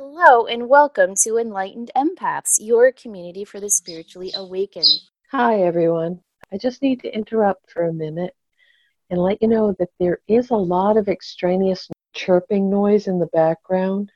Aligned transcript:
Hello, 0.00 0.46
and 0.46 0.68
welcome 0.68 1.16
to 1.24 1.38
Enlightened 1.38 1.90
Empaths, 1.96 2.58
your 2.60 2.92
community 2.92 3.44
for 3.44 3.58
the 3.58 3.68
spiritually 3.68 4.30
awakened. 4.36 4.86
Hi, 5.32 5.62
everyone. 5.62 6.20
I 6.52 6.56
just 6.56 6.82
need 6.82 7.00
to 7.00 7.12
interrupt 7.12 7.72
for 7.72 7.82
a 7.82 7.92
minute 7.92 8.32
and 9.10 9.20
let 9.20 9.42
you 9.42 9.48
know 9.48 9.74
that 9.80 9.88
there 9.98 10.20
is 10.28 10.50
a 10.50 10.56
lot 10.56 10.96
of 10.96 11.08
extraneous 11.08 11.88
chirping 12.14 12.70
noise 12.70 13.08
in 13.08 13.18
the 13.18 13.26
background 13.26 14.12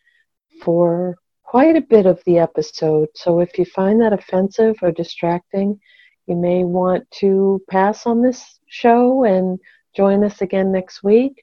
for 0.61 1.17
quite 1.43 1.75
a 1.75 1.81
bit 1.81 2.07
of 2.07 2.23
the 2.27 2.39
episode. 2.39 3.09
So 3.17 3.41
if 3.41 3.59
you 3.59 3.65
find 3.65 4.01
that 4.03 4.13
offensive 4.13 4.77
or 4.83 4.93
distracting, 4.93 5.81
you 6.29 6.37
may 6.37 6.63
want 6.63 7.11
to 7.23 7.61
pass 7.69 8.07
on 8.07 8.23
this 8.23 8.61
show 8.69 9.25
and 9.25 9.59
join 9.97 10.23
us 10.23 10.43
again 10.43 10.71
next 10.71 11.03
week 11.03 11.43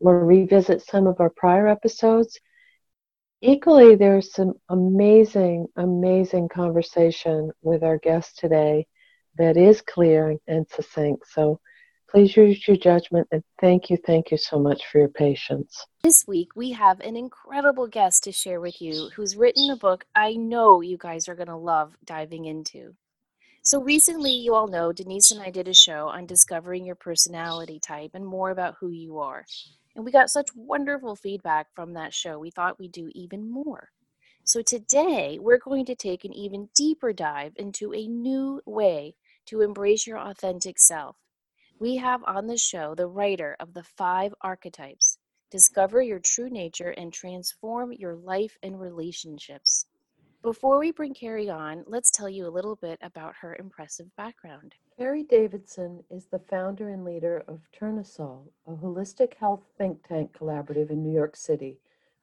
or 0.00 0.24
revisit 0.24 0.82
some 0.82 1.06
of 1.06 1.20
our 1.20 1.30
prior 1.30 1.68
episodes 1.68 2.40
equally, 3.40 3.94
there's 3.94 4.32
some 4.32 4.54
amazing, 4.68 5.66
amazing 5.76 6.48
conversation 6.48 7.50
with 7.62 7.82
our 7.82 7.98
guest 7.98 8.38
today 8.38 8.86
that 9.38 9.56
is 9.56 9.82
clear 9.82 10.36
and 10.46 10.66
succinct. 10.68 11.26
So 11.28 11.60
please 12.10 12.36
use 12.36 12.66
your 12.66 12.76
judgment 12.76 13.28
and 13.30 13.42
thank 13.60 13.90
you, 13.90 13.98
thank 14.06 14.30
you 14.30 14.38
so 14.38 14.58
much 14.58 14.86
for 14.86 14.98
your 14.98 15.08
patience. 15.08 15.86
This 16.02 16.24
week, 16.26 16.50
we 16.54 16.70
have 16.72 17.00
an 17.00 17.16
incredible 17.16 17.88
guest 17.88 18.24
to 18.24 18.32
share 18.32 18.60
with 18.60 18.80
you 18.80 19.10
who's 19.16 19.36
written 19.36 19.70
a 19.70 19.76
book 19.76 20.04
I 20.14 20.34
know 20.34 20.80
you 20.80 20.96
guys 20.96 21.28
are 21.28 21.34
going 21.34 21.48
to 21.48 21.56
love 21.56 21.96
diving 22.04 22.44
into. 22.44 22.94
So, 23.66 23.82
recently, 23.82 24.30
you 24.30 24.54
all 24.54 24.68
know 24.68 24.92
Denise 24.92 25.32
and 25.32 25.42
I 25.42 25.50
did 25.50 25.66
a 25.66 25.74
show 25.74 26.06
on 26.06 26.24
discovering 26.24 26.86
your 26.86 26.94
personality 26.94 27.80
type 27.80 28.12
and 28.14 28.24
more 28.24 28.50
about 28.50 28.76
who 28.78 28.90
you 28.90 29.18
are. 29.18 29.44
And 29.96 30.04
we 30.04 30.12
got 30.12 30.30
such 30.30 30.54
wonderful 30.54 31.16
feedback 31.16 31.66
from 31.74 31.94
that 31.94 32.14
show. 32.14 32.38
We 32.38 32.52
thought 32.52 32.78
we'd 32.78 32.92
do 32.92 33.10
even 33.12 33.50
more. 33.50 33.88
So 34.44 34.62
today, 34.62 35.40
we're 35.40 35.58
going 35.58 35.84
to 35.86 35.96
take 35.96 36.24
an 36.24 36.32
even 36.32 36.68
deeper 36.76 37.12
dive 37.12 37.54
into 37.56 37.92
a 37.92 38.06
new 38.06 38.62
way 38.66 39.16
to 39.46 39.62
embrace 39.62 40.06
your 40.06 40.20
authentic 40.20 40.78
self. 40.78 41.16
We 41.80 41.96
have 41.96 42.22
on 42.24 42.46
the 42.46 42.58
show 42.58 42.94
the 42.94 43.08
writer 43.08 43.56
of 43.58 43.74
the 43.74 43.82
five 43.82 44.32
archetypes. 44.42 45.18
Discover 45.50 46.02
your 46.02 46.20
true 46.20 46.50
nature 46.50 46.90
and 46.90 47.12
transform 47.12 47.92
your 47.92 48.14
life 48.14 48.56
and 48.62 48.80
relationships. 48.80 49.86
Before 50.46 50.78
we 50.78 50.92
bring 50.92 51.12
Carey 51.12 51.50
on, 51.50 51.82
let's 51.88 52.12
tell 52.12 52.28
you 52.28 52.46
a 52.46 52.54
little 52.54 52.76
bit 52.76 53.00
about 53.02 53.34
her 53.40 53.56
impressive 53.56 54.14
background. 54.14 54.76
Carey 54.96 55.24
Davidson 55.24 56.04
is 56.08 56.26
the 56.26 56.38
founder 56.38 56.90
and 56.90 57.04
leader 57.04 57.42
of 57.48 57.68
Turnsole, 57.72 58.52
a 58.64 58.74
holistic 58.74 59.34
health 59.34 59.64
think 59.76 60.06
tank 60.06 60.32
collaborative 60.38 60.90
in 60.90 61.02
New 61.02 61.12
York 61.12 61.34
City, 61.34 61.80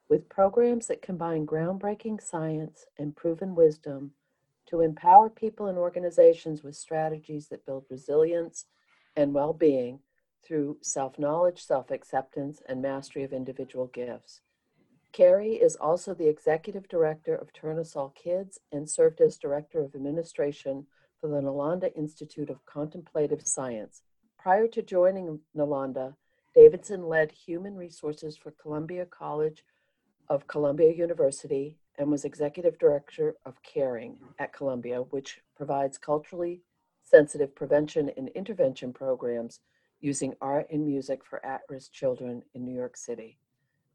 with 0.08 0.30
programs 0.30 0.88
that 0.88 1.02
combine 1.02 1.46
groundbreaking 1.46 2.22
science 2.22 2.86
and 2.98 3.14
proven 3.14 3.56
wisdom 3.56 4.14
to 4.68 4.80
empower 4.80 5.30
people 5.30 5.68
and 5.68 5.78
organizations 5.78 6.64
with 6.64 6.78
strategies 6.78 7.50
that 7.50 7.66
build 7.66 7.84
resilience 7.90 8.68
and 9.18 9.34
well 9.34 9.52
being 9.52 10.00
through 10.46 10.78
self 10.82 11.20
knowledge, 11.20 11.62
self 11.62 11.92
acceptance, 11.92 12.62
and 12.70 12.82
mastery 12.82 13.24
of 13.24 13.34
individual 13.34 13.88
gifts. 13.88 14.40
Carey 15.14 15.54
is 15.54 15.76
also 15.76 16.16
the 16.16 16.28
executive 16.28 16.88
director 16.88 17.36
of 17.36 17.54
Turnsole 17.54 18.16
Kids 18.16 18.60
and 18.72 18.90
served 18.90 19.22
as 19.22 19.38
director 19.38 19.80
of 19.80 19.94
administration 19.94 20.88
for 21.22 21.28
the 21.28 21.40
Nalanda 21.40 21.96
Institute 21.96 22.50
of 22.50 22.66
Contemplative 22.66 23.46
Science. 23.46 24.02
Prior 24.40 24.68
to 24.70 24.82
joining 24.82 25.40
Nalanda, 25.56 26.16
Davidson 26.56 27.04
led 27.04 27.32
human 27.32 27.76
resources 27.76 28.36
for 28.36 28.56
Columbia 28.60 29.06
College 29.06 29.64
of 30.30 30.48
Columbia 30.48 30.92
University 30.92 31.78
and 32.00 32.10
was 32.10 32.26
executive 32.26 32.80
director 32.80 33.36
of 33.46 33.62
Caring 33.62 34.18
at 34.40 34.52
Columbia, 34.52 35.04
which 35.12 35.42
provides 35.56 36.00
culturally 36.00 36.62
sensitive 37.04 37.54
prevention 37.54 38.10
and 38.18 38.30
intervention 38.30 38.92
programs 38.92 39.60
using 40.02 40.34
art 40.42 40.66
and 40.72 40.84
music 40.84 41.24
for 41.24 41.46
at 41.46 41.62
risk 41.70 41.92
children 41.92 42.42
in 42.56 42.66
New 42.66 42.76
York 42.76 42.98
City. 42.98 43.38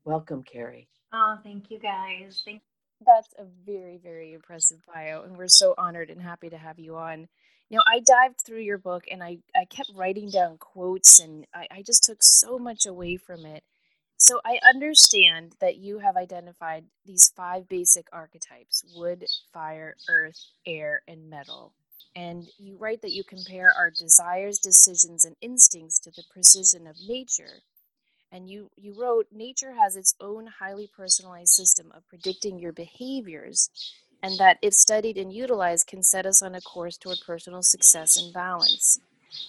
Welcome, 0.04 0.44
Carey. 0.44 0.88
Oh, 1.12 1.38
thank 1.42 1.70
you 1.70 1.78
guys. 1.78 2.42
Thank 2.44 2.62
That's 3.04 3.28
a 3.38 3.44
very, 3.66 3.98
very 3.98 4.34
impressive 4.34 4.78
bio, 4.92 5.22
and 5.22 5.36
we're 5.36 5.48
so 5.48 5.74
honored 5.78 6.10
and 6.10 6.20
happy 6.20 6.50
to 6.50 6.58
have 6.58 6.78
you 6.78 6.96
on. 6.96 7.28
Know, 7.70 7.82
I 7.86 8.00
dived 8.00 8.40
through 8.40 8.60
your 8.60 8.78
book 8.78 9.04
and 9.10 9.22
I, 9.22 9.38
I 9.54 9.66
kept 9.66 9.90
writing 9.94 10.30
down 10.30 10.56
quotes, 10.58 11.18
and 11.18 11.46
I, 11.54 11.66
I 11.70 11.82
just 11.82 12.04
took 12.04 12.22
so 12.22 12.58
much 12.58 12.86
away 12.86 13.16
from 13.16 13.44
it. 13.44 13.62
So 14.16 14.40
I 14.44 14.58
understand 14.66 15.54
that 15.60 15.76
you 15.76 15.98
have 16.00 16.16
identified 16.16 16.84
these 17.06 17.30
five 17.36 17.68
basic 17.68 18.08
archetypes 18.12 18.84
wood, 18.96 19.24
fire, 19.52 19.96
earth, 20.08 20.40
air, 20.66 21.02
and 21.06 21.30
metal. 21.30 21.72
And 22.16 22.48
you 22.58 22.76
write 22.78 23.02
that 23.02 23.12
you 23.12 23.22
compare 23.22 23.72
our 23.76 23.90
desires, 23.90 24.58
decisions, 24.58 25.24
and 25.24 25.36
instincts 25.40 26.00
to 26.00 26.10
the 26.10 26.24
precision 26.32 26.86
of 26.86 26.96
nature 27.06 27.62
and 28.32 28.48
you 28.48 28.70
you 28.76 28.94
wrote 28.98 29.26
nature 29.32 29.72
has 29.72 29.96
its 29.96 30.14
own 30.20 30.46
highly 30.58 30.88
personalized 30.94 31.52
system 31.52 31.90
of 31.94 32.06
predicting 32.08 32.58
your 32.58 32.72
behaviors 32.72 33.70
and 34.22 34.38
that 34.38 34.58
if 34.62 34.74
studied 34.74 35.16
and 35.16 35.32
utilized 35.32 35.86
can 35.86 36.02
set 36.02 36.26
us 36.26 36.42
on 36.42 36.54
a 36.54 36.60
course 36.60 36.96
toward 36.96 37.18
personal 37.24 37.62
success 37.62 38.16
and 38.16 38.32
balance. 38.32 39.00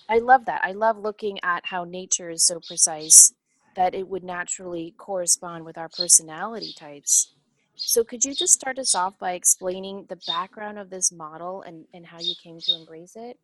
I 0.07 0.19
love 0.19 0.45
that. 0.45 0.61
I 0.63 0.73
love 0.73 0.97
looking 0.97 1.39
at 1.43 1.65
how 1.65 1.83
nature 1.83 2.29
is 2.29 2.45
so 2.45 2.59
precise 2.59 3.33
that 3.75 3.95
it 3.95 4.07
would 4.07 4.23
naturally 4.23 4.93
correspond 4.97 5.65
with 5.65 5.77
our 5.77 5.89
personality 5.89 6.73
types. 6.77 7.33
So 7.75 8.03
could 8.03 8.25
you 8.25 8.35
just 8.35 8.53
start 8.53 8.77
us 8.77 8.93
off 8.93 9.17
by 9.17 9.33
explaining 9.33 10.05
the 10.09 10.19
background 10.27 10.77
of 10.77 10.89
this 10.89 11.11
model 11.11 11.61
and, 11.61 11.85
and 11.93 12.05
how 12.05 12.19
you 12.19 12.35
came 12.43 12.59
to 12.59 12.75
embrace 12.75 13.13
it? 13.15 13.37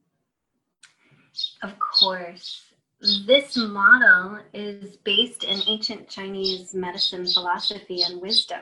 Of 1.64 1.80
course 1.80 2.75
this 3.26 3.58
model 3.58 4.40
is 4.54 4.98
based 4.98 5.44
in 5.44 5.62
ancient 5.68 6.10
Chinese 6.10 6.74
medicine 6.74 7.26
philosophy 7.28 8.02
and 8.02 8.22
wisdom. 8.22 8.62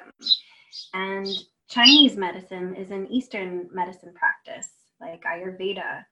And 0.94 1.28
Chinese 1.70 2.16
medicine 2.16 2.76
is 2.76 2.92
an 2.92 3.08
Eastern 3.08 3.70
medicine 3.74 4.14
practice, 4.14 4.70
like 5.00 5.24
Ayurveda 5.24 6.06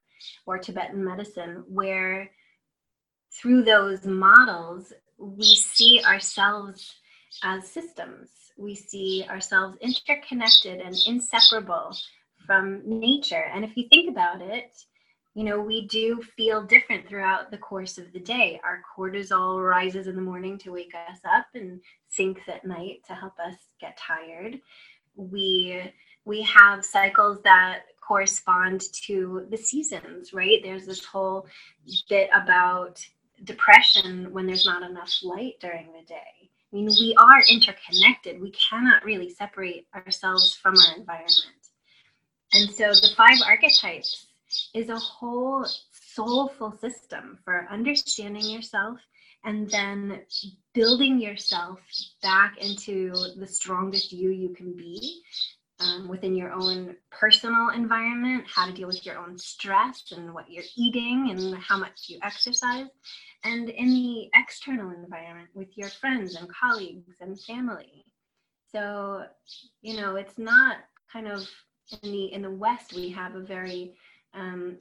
or 0.45 0.57
Tibetan 0.57 1.03
medicine, 1.03 1.63
where 1.67 2.31
through 3.33 3.63
those 3.63 4.05
models, 4.05 4.93
we 5.17 5.55
see 5.55 6.01
ourselves 6.05 6.95
as 7.43 7.67
systems. 7.67 8.29
We 8.57 8.75
see 8.75 9.25
ourselves 9.29 9.77
interconnected 9.81 10.81
and 10.81 10.95
inseparable 11.07 11.95
from 12.45 12.81
nature. 12.85 13.45
And 13.53 13.63
if 13.63 13.75
you 13.75 13.87
think 13.89 14.09
about 14.09 14.41
it, 14.41 14.71
you 15.33 15.45
know, 15.45 15.61
we 15.61 15.87
do 15.87 16.21
feel 16.35 16.63
different 16.63 17.07
throughout 17.07 17.51
the 17.51 17.57
course 17.57 17.97
of 17.97 18.11
the 18.11 18.19
day. 18.19 18.59
Our 18.63 18.81
cortisol 18.97 19.65
rises 19.65 20.07
in 20.07 20.15
the 20.15 20.21
morning 20.21 20.57
to 20.59 20.73
wake 20.73 20.93
us 21.09 21.19
up 21.25 21.45
and 21.55 21.79
sinks 22.09 22.41
at 22.49 22.65
night 22.65 23.01
to 23.07 23.13
help 23.13 23.33
us 23.39 23.55
get 23.79 23.97
tired. 23.97 24.59
We 25.15 25.93
we 26.25 26.41
have 26.43 26.85
cycles 26.85 27.39
that 27.43 27.83
correspond 28.05 28.83
to 29.05 29.47
the 29.49 29.57
seasons, 29.57 30.33
right? 30.33 30.59
There's 30.61 30.85
this 30.85 31.03
whole 31.03 31.47
bit 32.09 32.29
about 32.33 33.03
depression 33.43 34.31
when 34.33 34.45
there's 34.45 34.65
not 34.65 34.83
enough 34.83 35.17
light 35.23 35.55
during 35.61 35.87
the 35.93 36.05
day. 36.05 36.49
I 36.71 36.75
mean, 36.75 36.87
we 36.87 37.15
are 37.17 37.41
interconnected. 37.49 38.39
We 38.39 38.51
cannot 38.51 39.03
really 39.03 39.29
separate 39.29 39.87
ourselves 39.95 40.53
from 40.53 40.75
our 40.77 40.97
environment. 40.97 41.61
And 42.53 42.69
so 42.69 42.89
the 42.89 43.13
five 43.15 43.37
archetypes 43.45 44.27
is 44.73 44.89
a 44.89 44.97
whole 44.97 45.65
soulful 45.91 46.71
system 46.79 47.37
for 47.43 47.67
understanding 47.69 48.49
yourself 48.49 48.99
and 49.43 49.69
then 49.69 50.21
building 50.73 51.19
yourself 51.19 51.79
back 52.21 52.57
into 52.57 53.13
the 53.37 53.47
strongest 53.47 54.11
you 54.11 54.29
you 54.29 54.49
can 54.49 54.73
be 54.73 55.21
um, 55.81 56.07
within 56.07 56.35
your 56.35 56.51
own 56.51 56.95
personal 57.09 57.69
environment, 57.69 58.45
how 58.47 58.65
to 58.65 58.73
deal 58.73 58.87
with 58.87 59.05
your 59.05 59.17
own 59.17 59.37
stress 59.37 60.11
and 60.15 60.33
what 60.33 60.49
you're 60.49 60.63
eating 60.75 61.29
and 61.31 61.55
how 61.55 61.77
much 61.77 62.05
you 62.07 62.19
exercise, 62.23 62.87
and 63.43 63.69
in 63.69 63.89
the 63.89 64.29
external 64.35 64.91
environment 64.91 65.49
with 65.53 65.75
your 65.75 65.89
friends 65.89 66.35
and 66.35 66.47
colleagues 66.53 67.15
and 67.19 67.39
family. 67.41 68.05
So, 68.71 69.23
you 69.81 69.97
know, 69.97 70.15
it's 70.15 70.37
not 70.37 70.77
kind 71.11 71.27
of 71.27 71.47
in 72.03 72.11
the 72.11 72.33
in 72.33 72.41
the 72.41 72.51
West 72.51 72.93
we 72.93 73.09
have 73.09 73.35
a 73.35 73.41
very 73.41 73.95
um, 74.33 74.77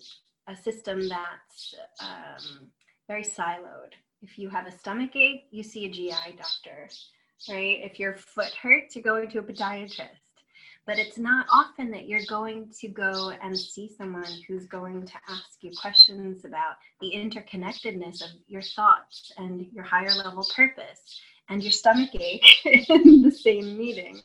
a 0.49 0.57
system 0.57 1.09
that's 1.09 1.75
um, 2.01 2.69
very 3.09 3.25
siloed. 3.25 3.93
If 4.23 4.39
you 4.39 4.49
have 4.51 4.67
a 4.67 4.79
stomach 4.79 5.17
ache, 5.17 5.47
you 5.51 5.63
see 5.63 5.87
a 5.87 5.91
GI 5.91 6.37
doctor, 6.37 6.89
right? 7.49 7.81
If 7.83 7.99
your 7.99 8.15
foot 8.15 8.53
hurts, 8.61 8.95
you're 8.95 9.03
going 9.03 9.31
to 9.31 9.39
a 9.39 9.43
podiatrist. 9.43 10.31
But 10.87 10.99
it's 10.99 11.19
not 11.19 11.47
often 11.53 11.91
that 11.93 12.09
you're 12.09 12.27
going 12.29 12.73
to 12.81 12.89
go 12.89 13.33
and 13.43 13.57
see 13.57 13.89
someone 13.97 14.33
who's 14.49 14.67
going 14.67 15.07
to 15.07 15.15
ask 15.29 15.63
you 15.63 15.71
questions 15.81 16.45
about 16.45 16.77
the 17.01 17.13
interconnectedness 17.15 18.23
of 18.23 18.31
your 18.49 18.63
thoughts 18.63 19.31
and 19.37 19.67
your 19.73 19.85
higher 19.85 20.15
level 20.15 20.45
purpose 20.55 21.21
and 21.49 21.63
your 21.63 21.73
stomach 21.73 22.11
ache 22.15 22.47
in 22.65 23.23
the 23.23 23.31
same 23.31 23.77
meeting. 23.77 24.21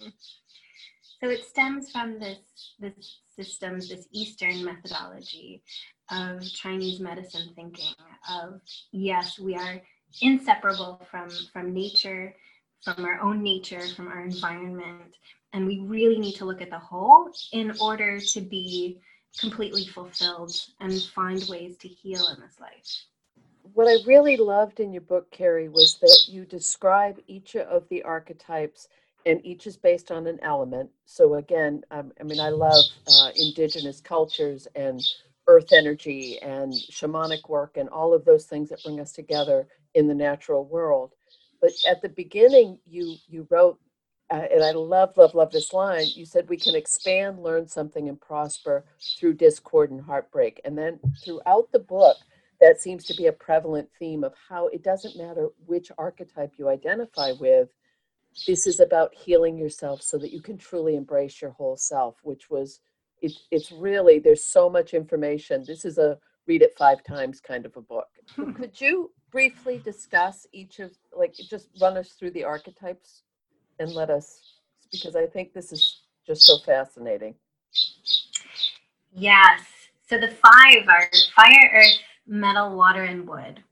So 1.22 1.30
it 1.30 1.44
stems 1.44 1.92
from 1.92 2.20
this 2.20 2.40
this 2.80 3.20
systems, 3.36 3.90
this 3.90 4.08
Eastern 4.12 4.64
methodology 4.64 5.62
of 6.12 6.44
Chinese 6.44 7.00
medicine 7.00 7.50
thinking 7.56 7.94
of 8.30 8.62
yes, 8.92 9.40
we 9.40 9.56
are 9.56 9.82
inseparable 10.22 11.02
from 11.10 11.30
from 11.52 11.74
nature, 11.74 12.36
from 12.84 13.06
our 13.06 13.20
own 13.22 13.42
nature, 13.42 13.82
from 13.96 14.08
our 14.08 14.22
environment, 14.24 15.16
and 15.54 15.66
we 15.66 15.80
really 15.80 16.20
need 16.20 16.36
to 16.36 16.46
look 16.46 16.62
at 16.62 16.70
the 16.70 16.80
whole 16.80 17.32
in 17.52 17.74
order 17.80 18.20
to 18.20 18.42
be 18.42 19.00
completely 19.40 19.86
fulfilled 19.86 20.56
and 20.80 21.02
find 21.16 21.44
ways 21.50 21.78
to 21.78 21.88
heal 21.88 22.28
in 22.34 22.42
this 22.42 22.60
life. 22.60 23.06
What 23.74 23.88
I 23.88 23.98
really 24.08 24.38
loved 24.38 24.80
in 24.80 24.94
your 24.94 25.02
book, 25.02 25.32
Carey, 25.32 25.68
was 25.68 25.98
that 26.02 26.26
you 26.28 26.46
describe 26.46 27.20
each 27.28 27.56
of 27.56 27.90
the 27.90 28.04
archetypes 28.04 28.88
and 29.26 29.44
each 29.46 29.66
is 29.66 29.76
based 29.76 30.12
on 30.12 30.28
an 30.28 30.40
element. 30.42 30.90
So 31.06 31.36
again, 31.36 31.84
um, 31.92 32.12
I 32.20 32.24
mean, 32.24 32.40
I 32.40 32.50
love 32.50 32.84
uh, 33.08 33.30
indigenous 33.36 34.00
cultures 34.00 34.68
and 34.76 35.02
earth 35.48 35.72
energy 35.74 36.40
and 36.42 36.74
shamanic 36.74 37.50
work 37.50 37.78
and 37.78 37.90
all 37.90 38.14
of 38.14 38.26
those 38.26 38.46
things 38.46 38.70
that 38.70 38.84
bring 38.84 39.00
us 39.00 39.12
together 39.12 39.68
in 39.94 40.08
the 40.08 40.14
natural 40.14 40.66
world. 40.66 41.14
But 41.62 41.72
at 41.90 42.02
the 42.02 42.10
beginning, 42.10 42.80
you 42.86 43.16
you 43.28 43.48
wrote, 43.50 43.80
uh, 44.32 44.44
and 44.52 44.64
I 44.64 44.72
love, 44.72 45.18
love, 45.18 45.34
love 45.34 45.52
this 45.52 45.74
line. 45.74 46.06
You 46.14 46.26
said 46.26 46.50
we 46.50 46.58
can 46.58 46.76
expand, 46.76 47.40
learn 47.40 47.68
something, 47.68 48.10
and 48.10 48.20
prosper 48.20 48.86
through 49.20 49.34
discord 49.34 49.92
and 49.92 50.02
heartbreak. 50.02 50.62
And 50.66 50.78
then 50.78 51.00
throughout 51.24 51.72
the 51.72 51.80
book, 51.80 52.18
that 52.62 52.82
seems 52.82 53.04
to 53.06 53.16
be 53.16 53.28
a 53.28 53.32
prevalent 53.32 53.90
theme 53.98 54.24
of 54.24 54.34
how 54.50 54.68
it 54.68 54.84
doesn't 54.84 55.18
matter 55.18 55.50
which 55.66 55.92
archetype 55.98 56.54
you 56.58 56.70
identify 56.70 57.32
with 57.40 57.70
this 58.48 58.68
is 58.68 58.80
about 58.80 59.14
healing 59.14 59.58
yourself 59.58 60.02
so 60.02 60.18
that 60.18 60.32
you 60.32 60.42
can 60.42 60.58
truly 60.58 60.96
embrace 60.96 61.42
your 61.42 61.52
whole 61.52 61.78
self 61.78 62.18
which 62.24 62.50
was 62.50 62.82
it, 63.22 63.34
it's 63.52 63.72
really 63.72 64.20
there's 64.20 64.44
so 64.44 64.70
much 64.70 64.94
information. 64.94 65.64
This 65.66 65.86
is 65.86 65.98
a 65.98 66.18
read 66.48 66.62
it 66.62 66.76
five 66.78 67.04
times 67.04 67.42
kind 67.42 67.66
of 67.66 67.76
a 67.76 67.82
book. 67.82 68.08
Hmm. 68.36 68.52
Could 68.52 68.80
you 68.80 69.12
briefly 69.32 69.82
discuss 69.84 70.46
each 70.54 70.80
of 70.80 70.92
like 71.16 71.34
just 71.34 71.70
run 71.82 71.98
us 71.98 72.12
through 72.12 72.32
the 72.32 72.44
archetypes 72.44 73.24
and 73.80 73.92
let 73.92 74.10
us 74.10 74.40
because 74.92 75.16
i 75.16 75.26
think 75.26 75.52
this 75.52 75.74
is 75.74 76.04
just 76.26 76.44
so 76.44 76.58
fascinating. 76.66 77.36
Yes. 79.14 79.62
So 80.08 80.20
the 80.20 80.30
five 80.30 80.88
are 80.88 81.10
fire 81.36 81.72
earth 81.74 82.00
metal 82.28 82.76
water 82.76 83.04
and 83.04 83.28
wood 83.28 83.64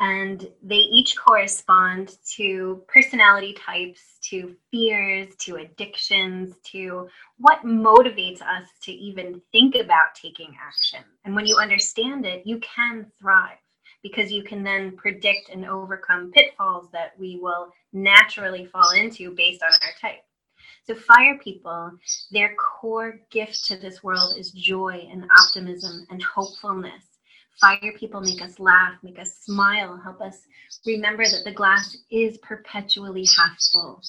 and 0.00 0.46
they 0.62 0.76
each 0.76 1.16
correspond 1.16 2.16
to 2.36 2.82
personality 2.86 3.54
types, 3.54 4.18
to 4.30 4.54
fears, 4.70 5.34
to 5.36 5.56
addictions, 5.56 6.54
to 6.64 7.08
what 7.38 7.64
motivates 7.64 8.42
us 8.42 8.68
to 8.82 8.92
even 8.92 9.40
think 9.52 9.74
about 9.74 10.14
taking 10.14 10.54
action. 10.62 11.02
And 11.24 11.34
when 11.34 11.46
you 11.46 11.56
understand 11.56 12.26
it, 12.26 12.46
you 12.46 12.60
can 12.60 13.06
thrive 13.18 13.58
because 14.02 14.30
you 14.30 14.42
can 14.42 14.62
then 14.62 14.96
predict 14.96 15.48
and 15.50 15.64
overcome 15.64 16.30
pitfalls 16.32 16.88
that 16.92 17.18
we 17.18 17.38
will 17.40 17.72
naturally 17.92 18.66
fall 18.66 18.90
into 18.90 19.34
based 19.34 19.62
on 19.62 19.72
our 19.82 19.92
type. 20.00 20.22
So, 20.86 20.94
fire 20.94 21.38
people, 21.42 21.90
their 22.30 22.54
core 22.54 23.18
gift 23.30 23.64
to 23.66 23.76
this 23.76 24.04
world 24.04 24.34
is 24.38 24.52
joy 24.52 25.08
and 25.10 25.28
optimism 25.42 26.06
and 26.10 26.22
hopefulness 26.22 27.02
Fire 27.60 27.92
people 27.98 28.20
make 28.20 28.42
us 28.42 28.58
laugh, 28.58 28.94
make 29.02 29.18
us 29.18 29.38
smile, 29.38 29.96
help 30.02 30.20
us 30.20 30.46
remember 30.86 31.24
that 31.24 31.44
the 31.44 31.52
glass 31.52 31.96
is 32.10 32.36
perpetually 32.38 33.24
half 33.36 33.56
full. 33.72 34.02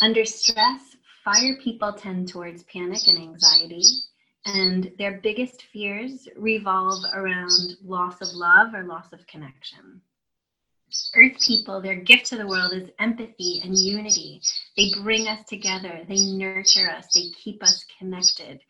Under 0.00 0.24
stress, 0.24 0.96
fire 1.24 1.56
people 1.62 1.92
tend 1.92 2.28
towards 2.28 2.62
panic 2.64 3.08
and 3.08 3.18
anxiety, 3.18 3.82
and 4.46 4.92
their 4.98 5.20
biggest 5.22 5.64
fears 5.72 6.28
revolve 6.36 7.04
around 7.12 7.76
loss 7.84 8.20
of 8.20 8.28
love 8.32 8.74
or 8.74 8.84
loss 8.84 9.12
of 9.12 9.26
connection. 9.26 10.00
Earth 11.14 11.38
people, 11.46 11.80
their 11.80 11.96
gift 11.96 12.26
to 12.26 12.36
the 12.36 12.46
world 12.46 12.72
is 12.72 12.90
empathy 12.98 13.60
and 13.64 13.76
unity. 13.76 14.40
They 14.76 14.92
bring 15.02 15.28
us 15.28 15.44
together, 15.48 16.04
they 16.08 16.20
nurture 16.20 16.90
us, 16.90 17.06
they 17.14 17.30
keep 17.42 17.62
us 17.62 17.84
connected, 17.98 18.60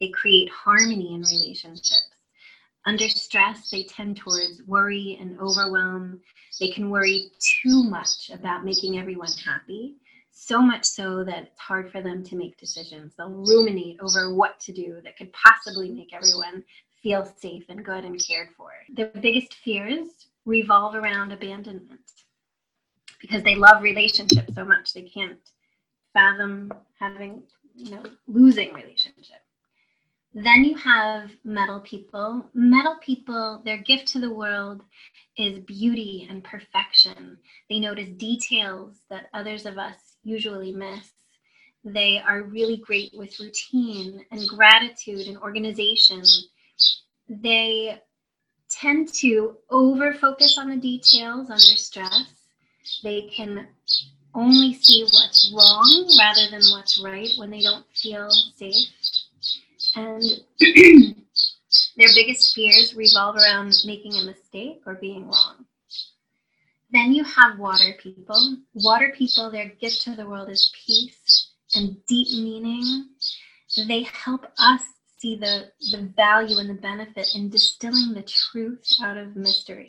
they 0.00 0.08
create 0.08 0.50
harmony 0.50 1.14
in 1.14 1.22
relationships. 1.22 2.11
Under 2.84 3.08
stress, 3.08 3.70
they 3.70 3.84
tend 3.84 4.16
towards 4.16 4.62
worry 4.66 5.16
and 5.20 5.38
overwhelm. 5.38 6.20
They 6.58 6.70
can 6.70 6.90
worry 6.90 7.30
too 7.38 7.84
much 7.84 8.30
about 8.30 8.64
making 8.64 8.98
everyone 8.98 9.30
happy, 9.44 9.96
so 10.32 10.60
much 10.60 10.84
so 10.84 11.22
that 11.24 11.44
it's 11.44 11.60
hard 11.60 11.92
for 11.92 12.02
them 12.02 12.24
to 12.24 12.36
make 12.36 12.58
decisions. 12.58 13.14
They'll 13.16 13.30
ruminate 13.30 13.98
over 14.00 14.34
what 14.34 14.58
to 14.60 14.72
do 14.72 15.00
that 15.04 15.16
could 15.16 15.32
possibly 15.32 15.90
make 15.90 16.12
everyone 16.12 16.64
feel 17.02 17.24
safe 17.24 17.64
and 17.68 17.84
good 17.84 18.04
and 18.04 18.24
cared 18.24 18.48
for. 18.56 18.70
Their 18.92 19.10
biggest 19.20 19.54
fears 19.54 20.08
revolve 20.44 20.94
around 20.96 21.32
abandonment 21.32 22.00
because 23.20 23.44
they 23.44 23.54
love 23.54 23.82
relationships 23.82 24.54
so 24.54 24.64
much 24.64 24.92
they 24.92 25.02
can't 25.02 25.38
fathom 26.12 26.72
having, 26.98 27.42
you 27.76 27.92
know, 27.92 28.02
losing 28.26 28.72
relationships. 28.74 29.51
Then 30.34 30.64
you 30.64 30.76
have 30.76 31.30
metal 31.44 31.80
people. 31.80 32.46
Metal 32.54 32.96
people, 33.02 33.60
their 33.64 33.76
gift 33.76 34.08
to 34.08 34.20
the 34.20 34.32
world 34.32 34.82
is 35.36 35.58
beauty 35.60 36.26
and 36.28 36.42
perfection. 36.42 37.38
They 37.68 37.78
notice 37.78 38.08
details 38.16 38.96
that 39.10 39.28
others 39.34 39.66
of 39.66 39.76
us 39.76 40.16
usually 40.24 40.72
miss. 40.72 41.10
They 41.84 42.18
are 42.18 42.42
really 42.42 42.78
great 42.78 43.12
with 43.14 43.38
routine 43.40 44.24
and 44.30 44.48
gratitude 44.48 45.26
and 45.26 45.36
organization. 45.38 46.22
They 47.28 48.00
tend 48.70 49.12
to 49.14 49.58
over 49.68 50.14
focus 50.14 50.56
on 50.56 50.70
the 50.70 50.76
details 50.76 51.50
under 51.50 51.60
stress. 51.60 52.32
They 53.02 53.22
can 53.22 53.68
only 54.34 54.72
see 54.74 55.02
what's 55.02 55.52
wrong 55.54 56.16
rather 56.18 56.50
than 56.50 56.62
what's 56.70 56.98
right 57.02 57.30
when 57.36 57.50
they 57.50 57.60
don't 57.60 57.84
feel 57.94 58.30
safe 58.30 58.88
and 59.96 60.22
their 61.96 62.08
biggest 62.14 62.54
fears 62.54 62.94
revolve 62.94 63.36
around 63.36 63.74
making 63.84 64.14
a 64.14 64.24
mistake 64.24 64.82
or 64.86 64.94
being 64.94 65.26
wrong. 65.26 65.66
Then 66.90 67.12
you 67.12 67.24
have 67.24 67.58
water 67.58 67.94
people. 67.98 68.58
Water 68.74 69.14
people, 69.16 69.50
their 69.50 69.68
gift 69.80 70.02
to 70.02 70.14
the 70.14 70.28
world 70.28 70.50
is 70.50 70.72
peace 70.86 71.50
and 71.74 71.96
deep 72.06 72.28
meaning. 72.30 73.06
They 73.88 74.02
help 74.02 74.46
us 74.58 74.82
see 75.18 75.36
the, 75.36 75.70
the 75.90 76.12
value 76.16 76.58
and 76.58 76.68
the 76.68 76.74
benefit 76.74 77.28
in 77.34 77.48
distilling 77.48 78.12
the 78.12 78.22
truth 78.22 78.84
out 79.02 79.16
of 79.16 79.36
mystery. 79.36 79.88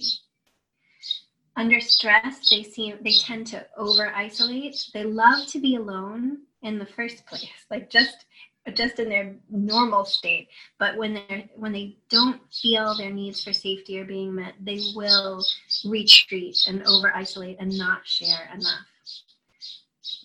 Under 1.55 1.81
stress, 1.81 2.49
they 2.49 2.63
seem 2.63 2.97
they 3.01 3.13
tend 3.13 3.47
to 3.47 3.65
over 3.77 4.07
isolate. 4.15 4.75
They 4.93 5.03
love 5.03 5.47
to 5.47 5.59
be 5.59 5.75
alone 5.75 6.43
in 6.61 6.79
the 6.79 6.85
first 6.85 7.25
place. 7.25 7.49
Like 7.69 7.89
just 7.89 8.25
just 8.73 8.99
in 8.99 9.09
their 9.09 9.35
normal 9.49 10.05
state 10.05 10.47
but 10.79 10.97
when 10.97 11.13
they're 11.13 11.43
when 11.55 11.71
they 11.71 11.97
don't 12.09 12.41
feel 12.53 12.95
their 12.95 13.11
needs 13.11 13.43
for 13.43 13.51
safety 13.51 13.99
are 13.99 14.05
being 14.05 14.33
met 14.33 14.53
they 14.61 14.79
will 14.95 15.43
retreat 15.85 16.57
and 16.67 16.83
over 16.83 17.13
isolate 17.15 17.57
and 17.59 17.77
not 17.77 18.07
share 18.07 18.49
enough. 18.53 18.85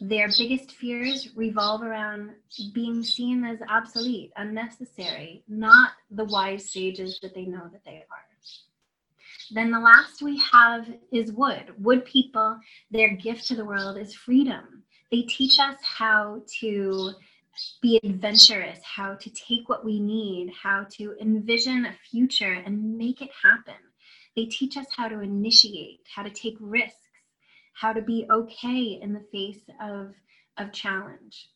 Their 0.01 0.29
biggest 0.39 0.73
fears 0.73 1.35
revolve 1.35 1.83
around 1.83 2.31
being 2.73 3.03
seen 3.03 3.45
as 3.45 3.59
obsolete 3.69 4.33
unnecessary 4.37 5.43
not 5.49 5.93
the 6.11 6.25
wise 6.25 6.71
sages 6.71 7.19
that 7.23 7.35
they 7.35 7.45
know 7.45 7.69
that 7.73 7.85
they 7.85 8.05
are. 8.11 8.29
Then 9.51 9.71
the 9.71 9.81
last 9.81 10.21
we 10.21 10.39
have 10.53 10.87
is 11.11 11.33
wood. 11.33 11.73
Wood 11.79 12.05
people 12.05 12.59
their 12.91 13.11
gift 13.11 13.47
to 13.49 13.57
the 13.57 13.65
world 13.65 13.97
is 13.97 14.15
freedom. 14.15 14.83
They 15.11 15.23
teach 15.23 15.59
us 15.59 15.77
how 15.83 16.43
to 16.61 17.13
be 17.83 18.01
adventurous, 18.03 18.81
how 18.83 19.15
to 19.15 19.31
take 19.31 19.69
what 19.69 19.85
we 19.85 20.01
need, 20.01 20.53
how 20.63 20.87
to 20.93 21.15
envision 21.21 21.87
a 21.87 21.95
future 22.11 22.53
and 22.53 22.97
make 22.97 23.23
it 23.23 23.31
happen. 23.43 23.75
They 24.37 24.47
teach 24.47 24.77
us 24.77 24.87
how 24.97 25.09
to 25.09 25.21
initiate, 25.21 26.01
how 26.15 26.23
to 26.23 26.31
take 26.31 26.57
risks, 26.61 26.97
how 27.75 27.93
to 27.93 28.03
be 28.03 28.27
okay 28.31 28.99
in 29.01 29.13
the 29.13 29.25
face 29.33 29.63
of, 29.81 30.15
of 30.57 30.73
challenge. 30.73 31.49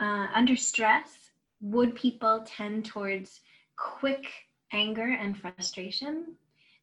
Uh, 0.00 0.26
under 0.34 0.56
stress, 0.56 1.30
wood 1.60 1.94
people 1.94 2.44
tend 2.46 2.84
towards 2.84 3.40
quick 3.76 4.26
anger 4.72 5.16
and 5.20 5.38
frustration, 5.38 6.34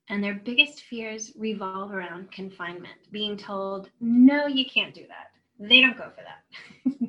and 0.09 0.23
their 0.23 0.35
biggest 0.35 0.81
fears 0.83 1.31
revolve 1.37 1.91
around 1.91 2.31
confinement, 2.31 3.11
being 3.11 3.37
told, 3.37 3.89
no, 3.99 4.47
you 4.47 4.65
can't 4.65 4.93
do 4.93 5.05
that. 5.07 5.31
They 5.59 5.81
don't 5.81 5.97
go 5.97 6.09
for 6.15 6.23
that. 6.23 7.08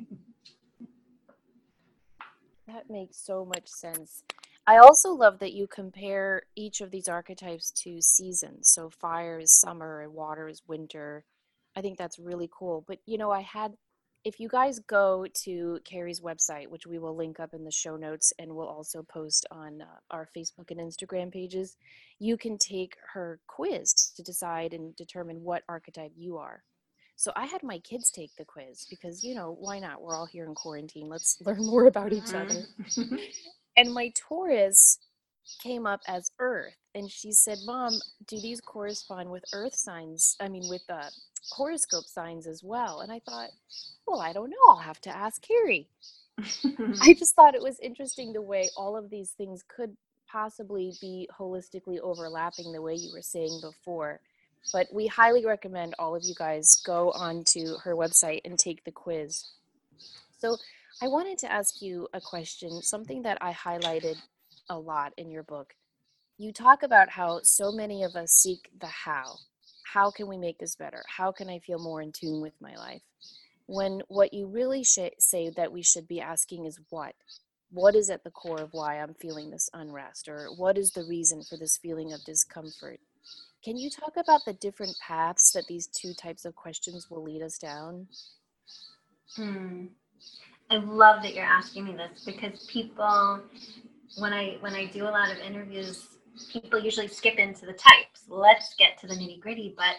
That 2.73 2.89
makes 2.89 3.17
so 3.17 3.43
much 3.45 3.67
sense. 3.67 4.23
I 4.65 4.77
also 4.77 5.11
love 5.11 5.39
that 5.39 5.53
you 5.53 5.67
compare 5.67 6.43
each 6.55 6.79
of 6.79 6.91
these 6.91 7.09
archetypes 7.09 7.71
to 7.83 8.01
seasons. 8.01 8.71
So 8.73 8.89
fire 8.89 9.39
is 9.39 9.59
summer 9.59 10.01
and 10.01 10.13
water 10.13 10.47
is 10.47 10.61
winter. 10.67 11.25
I 11.75 11.81
think 11.81 11.97
that's 11.97 12.19
really 12.19 12.49
cool. 12.51 12.85
But 12.87 12.99
you 13.05 13.17
know, 13.17 13.31
I 13.31 13.41
had 13.41 13.73
if 14.23 14.39
you 14.39 14.47
guys 14.47 14.79
go 14.79 15.25
to 15.43 15.79
Carey's 15.83 16.21
website, 16.21 16.67
which 16.67 16.85
we 16.85 16.99
will 16.99 17.15
link 17.15 17.39
up 17.39 17.53
in 17.53 17.63
the 17.65 17.71
show 17.71 17.97
notes 17.97 18.31
and 18.37 18.55
we'll 18.55 18.67
also 18.67 19.01
post 19.01 19.47
on 19.49 19.81
uh, 19.81 19.85
our 20.11 20.29
Facebook 20.37 20.69
and 20.69 20.79
Instagram 20.79 21.31
pages, 21.31 21.75
you 22.19 22.37
can 22.37 22.57
take 22.57 22.95
her 23.13 23.39
quiz 23.47 24.13
to 24.15 24.21
decide 24.21 24.73
and 24.73 24.95
determine 24.95 25.43
what 25.43 25.63
archetype 25.67 26.13
you 26.15 26.37
are. 26.37 26.63
So 27.21 27.33
I 27.37 27.45
had 27.47 27.63
my 27.63 27.79
kids 27.79 28.11
take 28.11 28.31
the 28.37 28.45
quiz 28.45 28.87
because, 28.89 29.23
you 29.23 29.35
know, 29.35 29.55
why 29.59 29.79
not? 29.79 30.01
We're 30.01 30.15
all 30.15 30.25
here 30.27 30.45
in 30.45 30.55
quarantine. 30.55 31.09
Let's 31.09 31.37
learn 31.45 31.59
more 31.65 31.87
about 31.87 32.13
each 32.13 32.33
other. 32.35 32.65
Mhm. 32.97 33.19
And 33.77 33.93
my 33.93 34.11
Taurus 34.15 34.99
came 35.63 35.87
up 35.87 36.01
as 36.07 36.31
Earth. 36.39 36.75
And 36.95 37.11
she 37.11 37.31
said, 37.33 37.59
Mom, 37.65 38.01
do 38.27 38.41
these 38.41 38.61
correspond 38.61 39.31
with 39.31 39.43
Earth 39.53 39.75
signs? 39.75 40.35
I 40.41 40.49
mean, 40.49 40.69
with 40.69 40.83
uh, 40.89 41.09
horoscope 41.51 42.05
signs 42.07 42.47
as 42.47 42.63
well. 42.63 43.01
And 43.01 43.11
I 43.11 43.19
thought, 43.19 43.51
well, 44.07 44.21
I 44.21 44.33
don't 44.33 44.51
know. 44.51 44.57
I'll 44.69 44.77
have 44.77 45.01
to 45.01 45.15
ask 45.15 45.41
Carey. 45.41 45.89
I 47.01 47.13
just 47.13 47.35
thought 47.35 47.55
it 47.55 47.63
was 47.63 47.79
interesting 47.81 48.33
the 48.33 48.41
way 48.41 48.69
all 48.77 48.97
of 48.97 49.09
these 49.09 49.31
things 49.31 49.63
could 49.67 49.97
possibly 50.27 50.93
be 51.01 51.29
holistically 51.39 51.99
overlapping 52.01 52.71
the 52.73 52.81
way 52.81 52.95
you 52.95 53.11
were 53.13 53.21
saying 53.23 53.59
before. 53.61 54.21
But 54.71 54.87
we 54.93 55.07
highly 55.07 55.45
recommend 55.45 55.95
all 55.99 56.15
of 56.15 56.23
you 56.23 56.33
guys 56.35 56.81
go 56.85 57.11
onto 57.11 57.77
her 57.83 57.95
website 57.95 58.41
and 58.45 58.57
take 58.57 58.83
the 58.83 58.91
quiz. 58.91 59.43
So 60.37 60.57
I 61.01 61.07
wanted 61.07 61.37
to 61.39 61.51
ask 61.51 61.81
you 61.81 62.07
a 62.13 62.21
question, 62.21 62.81
something 62.81 63.23
that 63.23 63.37
I 63.41 63.53
highlighted 63.53 64.15
a 64.69 64.77
lot 64.77 65.13
in 65.17 65.29
your 65.31 65.43
book. 65.43 65.73
You 66.37 66.51
talk 66.53 66.83
about 66.83 67.09
how 67.09 67.41
so 67.43 67.71
many 67.71 68.03
of 68.03 68.15
us 68.15 68.31
seek 68.31 68.69
the 68.79 68.87
how. 68.87 69.35
How 69.83 70.09
can 70.09 70.27
we 70.27 70.37
make 70.37 70.57
this 70.57 70.75
better? 70.75 71.03
How 71.07 71.31
can 71.31 71.49
I 71.49 71.59
feel 71.59 71.79
more 71.79 72.01
in 72.01 72.11
tune 72.11 72.41
with 72.41 72.53
my 72.61 72.75
life? 72.77 73.01
When 73.67 74.01
what 74.07 74.33
you 74.33 74.47
really 74.47 74.83
sh- 74.83 75.17
say 75.19 75.49
that 75.49 75.71
we 75.71 75.81
should 75.83 76.07
be 76.07 76.21
asking 76.21 76.65
is 76.65 76.79
what? 76.89 77.15
What 77.71 77.95
is 77.95 78.09
at 78.09 78.23
the 78.23 78.31
core 78.31 78.61
of 78.61 78.73
why 78.73 78.99
I'm 78.99 79.13
feeling 79.15 79.49
this 79.49 79.69
unrest? 79.73 80.27
Or 80.27 80.47
what 80.55 80.77
is 80.77 80.91
the 80.91 81.03
reason 81.03 81.43
for 81.43 81.57
this 81.57 81.77
feeling 81.77 82.13
of 82.13 82.23
discomfort? 82.23 82.99
Can 83.63 83.77
you 83.77 83.89
talk 83.89 84.17
about 84.17 84.41
the 84.45 84.53
different 84.53 84.95
paths 85.05 85.51
that 85.51 85.67
these 85.67 85.87
two 85.87 86.13
types 86.13 86.45
of 86.45 86.55
questions 86.55 87.09
will 87.09 87.21
lead 87.21 87.43
us 87.43 87.59
down? 87.59 88.07
Hmm. 89.35 89.85
I 90.71 90.77
love 90.77 91.21
that 91.21 91.35
you're 91.35 91.45
asking 91.45 91.85
me 91.85 91.95
this 91.95 92.23
because 92.25 92.65
people, 92.65 93.41
when 94.17 94.33
I 94.33 94.57
when 94.61 94.73
I 94.73 94.85
do 94.85 95.03
a 95.03 95.11
lot 95.11 95.31
of 95.31 95.37
interviews, 95.37 96.07
people 96.51 96.79
usually 96.79 97.07
skip 97.07 97.35
into 97.35 97.65
the 97.65 97.73
types. 97.73 98.23
Let's 98.29 98.73
get 98.75 98.97
to 98.99 99.07
the 99.07 99.13
nitty 99.13 99.41
gritty. 99.41 99.75
But 99.77 99.95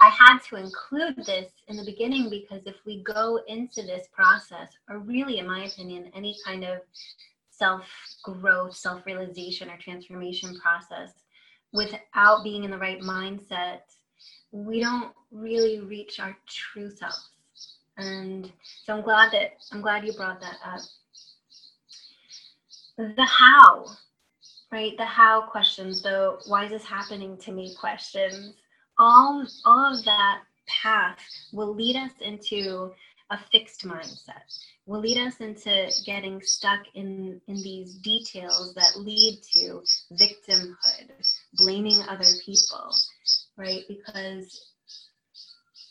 I 0.00 0.08
had 0.08 0.38
to 0.48 0.56
include 0.56 1.24
this 1.24 1.52
in 1.68 1.76
the 1.76 1.84
beginning 1.84 2.30
because 2.30 2.62
if 2.66 2.76
we 2.84 3.02
go 3.02 3.40
into 3.46 3.82
this 3.82 4.08
process, 4.12 4.70
or 4.88 4.98
really, 4.98 5.38
in 5.38 5.46
my 5.46 5.64
opinion, 5.66 6.10
any 6.14 6.36
kind 6.44 6.64
of 6.64 6.80
self 7.50 7.84
growth, 8.22 8.74
self 8.74 9.06
realization, 9.06 9.70
or 9.70 9.76
transformation 9.76 10.58
process, 10.58 11.12
without 11.74 12.44
being 12.44 12.64
in 12.64 12.70
the 12.70 12.78
right 12.78 13.00
mindset, 13.00 13.80
we 14.52 14.80
don't 14.80 15.12
really 15.32 15.80
reach 15.80 16.20
our 16.20 16.34
true 16.48 16.88
selves. 16.88 17.28
And 17.98 18.50
so 18.84 18.94
I'm 18.96 19.02
glad 19.02 19.32
that 19.32 19.56
I'm 19.72 19.82
glad 19.82 20.06
you 20.06 20.12
brought 20.14 20.40
that 20.40 20.56
up. 20.64 20.80
The 22.96 23.24
how, 23.24 23.86
right? 24.70 24.96
The 24.96 25.04
how 25.04 25.42
questions, 25.42 26.02
the 26.02 26.38
why 26.46 26.64
is 26.64 26.70
this 26.70 26.84
happening 26.84 27.36
to 27.38 27.52
me 27.52 27.74
questions, 27.74 28.54
all 28.98 29.44
all 29.66 29.94
of 29.94 30.04
that 30.04 30.42
path 30.66 31.18
will 31.52 31.74
lead 31.74 31.96
us 31.96 32.12
into 32.20 32.92
a 33.30 33.38
fixed 33.50 33.84
mindset 33.84 34.42
will 34.86 35.00
lead 35.00 35.18
us 35.18 35.40
into 35.40 35.90
getting 36.04 36.40
stuck 36.42 36.80
in 36.94 37.40
in 37.48 37.54
these 37.62 37.94
details 37.96 38.74
that 38.74 39.00
lead 39.00 39.40
to 39.52 39.82
victimhood 40.12 41.10
blaming 41.56 42.02
other 42.08 42.30
people 42.44 42.90
right? 43.56 43.82
Because 43.88 44.70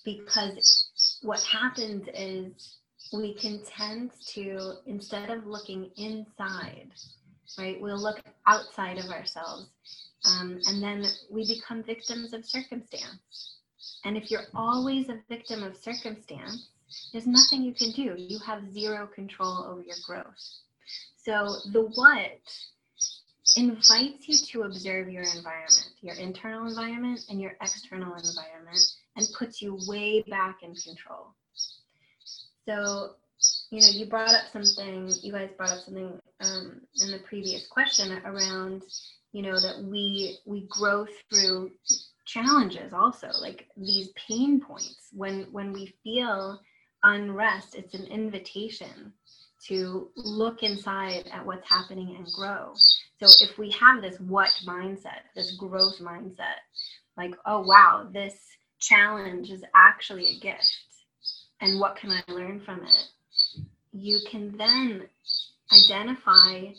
because 0.05 1.19
what 1.21 1.41
happens 1.43 2.07
is 2.13 2.77
we 3.13 3.33
can 3.35 3.63
tend 3.65 4.11
to 4.27 4.73
instead 4.85 5.29
of 5.29 5.45
looking 5.45 5.89
inside 5.97 6.89
right 7.57 7.79
we'll 7.79 8.01
look 8.01 8.21
outside 8.47 8.97
of 8.97 9.05
ourselves 9.05 9.69
um, 10.25 10.59
and 10.65 10.81
then 10.81 11.05
we 11.29 11.47
become 11.47 11.83
victims 11.83 12.33
of 12.33 12.45
circumstance. 12.45 13.57
And 14.05 14.17
if 14.17 14.31
you're 14.31 14.47
always 14.55 15.09
a 15.09 15.19
victim 15.29 15.63
of 15.63 15.77
circumstance 15.77 16.69
there's 17.11 17.27
nothing 17.27 17.63
you 17.63 17.73
can 17.73 17.91
do. 17.91 18.13
You 18.17 18.39
have 18.45 18.71
zero 18.71 19.07
control 19.07 19.65
over 19.67 19.81
your 19.81 19.95
growth. 20.05 20.35
So 21.17 21.47
the 21.71 21.81
what 21.95 22.39
invites 23.55 24.27
you 24.27 24.37
to 24.37 24.63
observe 24.63 25.09
your 25.09 25.23
environment 25.23 25.91
your 26.01 26.15
internal 26.15 26.67
environment 26.67 27.19
and 27.29 27.41
your 27.41 27.55
external 27.61 28.13
environment 28.15 28.79
and 29.15 29.27
puts 29.37 29.61
you 29.61 29.77
way 29.87 30.23
back 30.27 30.57
in 30.63 30.73
control 30.75 31.33
so, 32.67 33.15
you 33.71 33.81
know, 33.81 33.87
you 33.91 34.05
brought 34.05 34.29
up 34.29 34.51
something, 34.51 35.11
you 35.21 35.31
guys 35.31 35.49
brought 35.57 35.71
up 35.71 35.83
something 35.83 36.19
um, 36.39 36.81
in 37.01 37.11
the 37.11 37.19
previous 37.27 37.67
question 37.67 38.19
around, 38.25 38.83
you 39.33 39.41
know, 39.41 39.59
that 39.59 39.83
we 39.83 40.37
we 40.45 40.67
grow 40.69 41.05
through 41.29 41.71
challenges 42.25 42.93
also, 42.93 43.29
like 43.41 43.67
these 43.75 44.09
pain 44.15 44.61
points. 44.61 45.09
When 45.11 45.47
when 45.51 45.73
we 45.73 45.93
feel 46.03 46.61
unrest, 47.03 47.75
it's 47.75 47.93
an 47.95 48.05
invitation 48.05 49.13
to 49.67 50.09
look 50.15 50.63
inside 50.63 51.29
at 51.33 51.45
what's 51.45 51.67
happening 51.69 52.15
and 52.17 52.27
grow. 52.33 52.73
So 53.21 53.27
if 53.41 53.57
we 53.57 53.71
have 53.71 54.01
this 54.01 54.19
what 54.19 54.49
mindset, 54.65 55.21
this 55.35 55.55
growth 55.55 55.99
mindset, 55.99 56.59
like, 57.17 57.35
oh 57.45 57.61
wow, 57.61 58.07
this 58.11 58.35
challenge 58.79 59.49
is 59.49 59.63
actually 59.73 60.27
a 60.27 60.39
gift 60.39 60.83
and 61.61 61.79
what 61.79 61.95
can 61.95 62.11
I 62.11 62.21
learn 62.31 62.59
from 62.59 62.81
it? 62.83 63.07
You 63.93 64.19
can 64.29 64.57
then 64.57 65.07
identify 65.73 66.71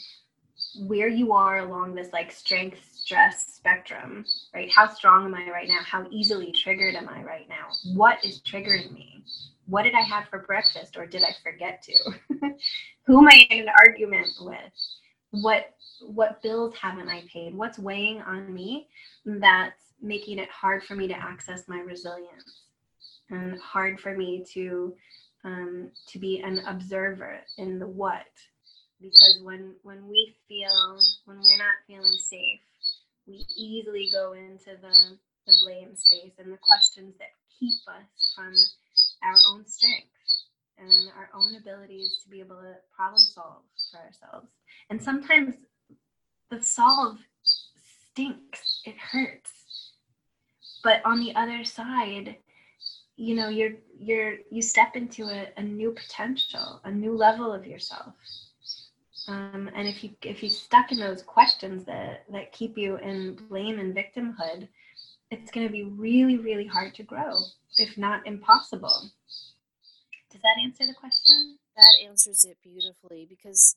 where 0.81 1.09
you 1.09 1.33
are 1.33 1.61
along 1.61 1.95
this 1.95 2.13
like 2.13 2.33
strength 2.33 2.79
stress 2.93 3.47
spectrum, 3.47 4.25
right? 4.55 4.71
How 4.71 4.89
strong 4.89 5.25
am 5.25 5.35
I 5.35 5.49
right 5.51 5.69
now? 5.69 5.81
How 5.85 6.07
easily 6.11 6.53
triggered 6.53 6.95
am 6.95 7.09
I 7.09 7.23
right 7.23 7.49
now? 7.49 7.69
What 7.95 8.25
is 8.25 8.41
triggering 8.41 8.93
me? 8.93 9.23
What 9.67 9.83
did 9.83 9.95
I 9.95 10.03
have 10.03 10.29
for 10.29 10.41
breakfast 10.41 10.97
or 10.97 11.07
did 11.07 11.23
I 11.23 11.35
forget 11.43 11.83
to? 11.83 11.95
Who 13.07 13.19
am 13.19 13.29
I 13.29 13.47
in 13.51 13.61
an 13.61 13.69
argument 13.79 14.29
with? 14.41 14.73
What 15.31 15.75
what 16.01 16.43
bills 16.43 16.75
haven't 16.81 17.09
I 17.09 17.23
paid? 17.33 17.55
What's 17.55 17.79
weighing 17.79 18.21
on 18.23 18.53
me 18.53 18.89
that's 19.25 19.95
making 20.01 20.39
it 20.39 20.51
hard 20.51 20.85
for 20.85 20.95
me 20.95 21.09
to 21.09 21.15
access 21.15 21.67
my 21.67 21.81
resilience? 21.81 22.65
and 23.31 23.59
hard 23.59 24.01
for 24.01 24.17
me 24.17 24.45
to 24.55 24.95
um, 25.45 25.91
to 26.09 26.19
be 26.19 26.41
an 26.41 26.61
observer 26.67 27.41
in 27.59 27.79
the 27.79 27.87
what 27.87 28.27
because 29.01 29.41
when 29.43 29.75
when 29.83 30.09
we 30.09 30.35
feel 30.49 30.99
when 31.27 31.39
we're 31.39 31.59
not 31.59 31.75
feeling 31.87 32.17
safe 32.19 32.61
we 33.27 33.45
easily 33.57 34.09
go 34.13 34.33
into 34.33 34.77
the 34.81 35.19
the 35.47 35.53
blame 35.65 35.95
space 35.95 36.33
and 36.39 36.53
the 36.53 36.59
questions 36.63 37.15
that 37.19 37.29
keep 37.59 37.75
us 37.89 38.33
from 38.35 38.53
our 39.25 39.37
own 39.51 39.67
strength 39.67 40.09
and 40.79 41.09
our 41.17 41.31
own 41.35 41.57
abilities 41.57 42.21
to 42.23 42.31
be 42.31 42.41
able 42.41 42.57
to 42.57 42.75
problem 42.95 43.23
solve 43.23 43.63
for 43.91 43.99
ourselves. 43.99 44.49
And 44.91 45.03
sometimes 45.03 45.55
the 46.51 46.61
solve 46.63 47.19
stinks 47.43 48.83
it 48.85 48.97
hurts. 48.99 49.51
But 50.83 51.01
on 51.05 51.21
the 51.21 51.35
other 51.35 51.65
side 51.65 52.37
you 53.17 53.35
know 53.35 53.49
you're 53.49 53.73
you're 53.99 54.37
you 54.51 54.61
step 54.63 54.97
into 54.97 55.25
a, 55.25 55.49
a 55.57 55.63
new 55.63 55.93
potential 55.93 56.81
a 56.85 56.91
new 56.91 57.17
level 57.17 57.53
of 57.53 57.67
yourself. 57.67 58.15
Um, 59.27 59.71
and 59.75 59.89
if 59.89 60.05
you 60.05 60.11
if 60.23 60.43
you 60.43 60.51
stuck 60.51 60.93
in 60.93 60.99
those 60.99 61.23
questions 61.23 61.85
that 61.85 62.25
that 62.31 62.53
keep 62.53 62.77
you 62.77 62.97
in 62.97 63.37
blame 63.49 63.79
and 63.79 63.95
victimhood 63.95 64.69
it's 65.41 65.51
going 65.51 65.67
to 65.67 65.73
be 65.73 65.85
really 65.85 66.39
really 66.39 66.67
hard 66.67 66.95
to 66.95 67.03
grow 67.03 67.39
if 67.77 67.97
not 67.99 68.27
impossible 68.27 69.11
does 70.31 70.43
that 70.43 70.57
answer 70.65 70.87
the 70.87 70.95
question 70.95 71.59
That 71.77 71.95
answers 72.09 72.45
it 72.45 72.57
beautifully 72.63 73.27
because 73.29 73.77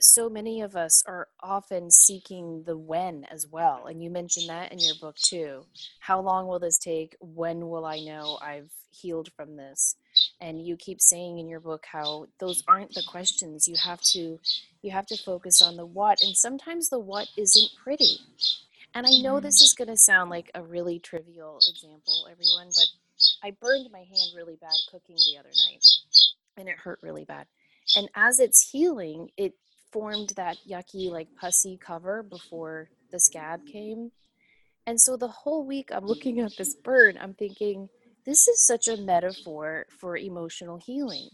so 0.00 0.28
many 0.28 0.60
of 0.60 0.76
us 0.76 1.02
are 1.06 1.28
often 1.40 1.90
seeking 1.90 2.64
the 2.66 2.76
when 2.76 3.24
as 3.30 3.46
well. 3.50 3.86
And 3.86 4.02
you 4.02 4.10
mentioned 4.10 4.48
that 4.48 4.72
in 4.72 4.78
your 4.78 4.94
book 5.00 5.16
too. 5.16 5.64
How 6.00 6.20
long 6.20 6.46
will 6.46 6.58
this 6.58 6.78
take? 6.78 7.16
When 7.20 7.68
will 7.68 7.84
I 7.84 8.00
know 8.00 8.38
I've 8.42 8.72
healed 8.90 9.30
from 9.36 9.56
this? 9.56 9.96
And 10.40 10.64
you 10.64 10.76
keep 10.76 11.00
saying 11.00 11.38
in 11.38 11.48
your 11.48 11.60
book 11.60 11.84
how 11.90 12.26
those 12.38 12.62
aren't 12.68 12.94
the 12.94 13.02
questions. 13.06 13.66
You 13.66 13.76
have 13.84 14.00
to 14.12 14.38
you 14.82 14.90
have 14.90 15.06
to 15.06 15.16
focus 15.16 15.62
on 15.62 15.76
the 15.76 15.86
what 15.86 16.22
and 16.22 16.36
sometimes 16.36 16.88
the 16.88 16.98
what 16.98 17.28
isn't 17.36 17.70
pretty. 17.82 18.18
And 18.94 19.06
I 19.06 19.18
know 19.22 19.40
this 19.40 19.60
is 19.60 19.74
mm-hmm. 19.74 19.84
going 19.84 19.96
to 19.96 20.00
sound 20.00 20.30
like 20.30 20.50
a 20.54 20.62
really 20.62 21.00
trivial 21.00 21.58
example 21.68 22.28
everyone, 22.30 22.68
but 22.68 22.86
I 23.42 23.50
burned 23.50 23.88
my 23.92 23.98
hand 23.98 24.30
really 24.36 24.56
bad 24.60 24.76
cooking 24.90 25.16
the 25.16 25.38
other 25.38 25.50
night 25.68 25.84
and 26.56 26.68
it 26.68 26.78
hurt 26.78 27.00
really 27.02 27.24
bad. 27.24 27.46
And 27.96 28.08
as 28.14 28.38
it's 28.38 28.70
healing, 28.70 29.30
it 29.36 29.54
formed 29.92 30.32
that 30.36 30.58
yucky, 30.68 31.10
like 31.10 31.28
pussy 31.40 31.76
cover 31.76 32.22
before 32.22 32.88
the 33.10 33.18
scab 33.18 33.66
came. 33.66 34.12
And 34.86 35.00
so 35.00 35.16
the 35.16 35.28
whole 35.28 35.64
week 35.64 35.90
I'm 35.92 36.06
looking 36.06 36.40
at 36.40 36.56
this 36.56 36.74
burn, 36.74 37.18
I'm 37.20 37.34
thinking, 37.34 37.88
this 38.24 38.48
is 38.48 38.64
such 38.64 38.88
a 38.88 38.96
metaphor 38.96 39.86
for 39.98 40.16
emotional 40.16 40.78
healing. 40.78 41.28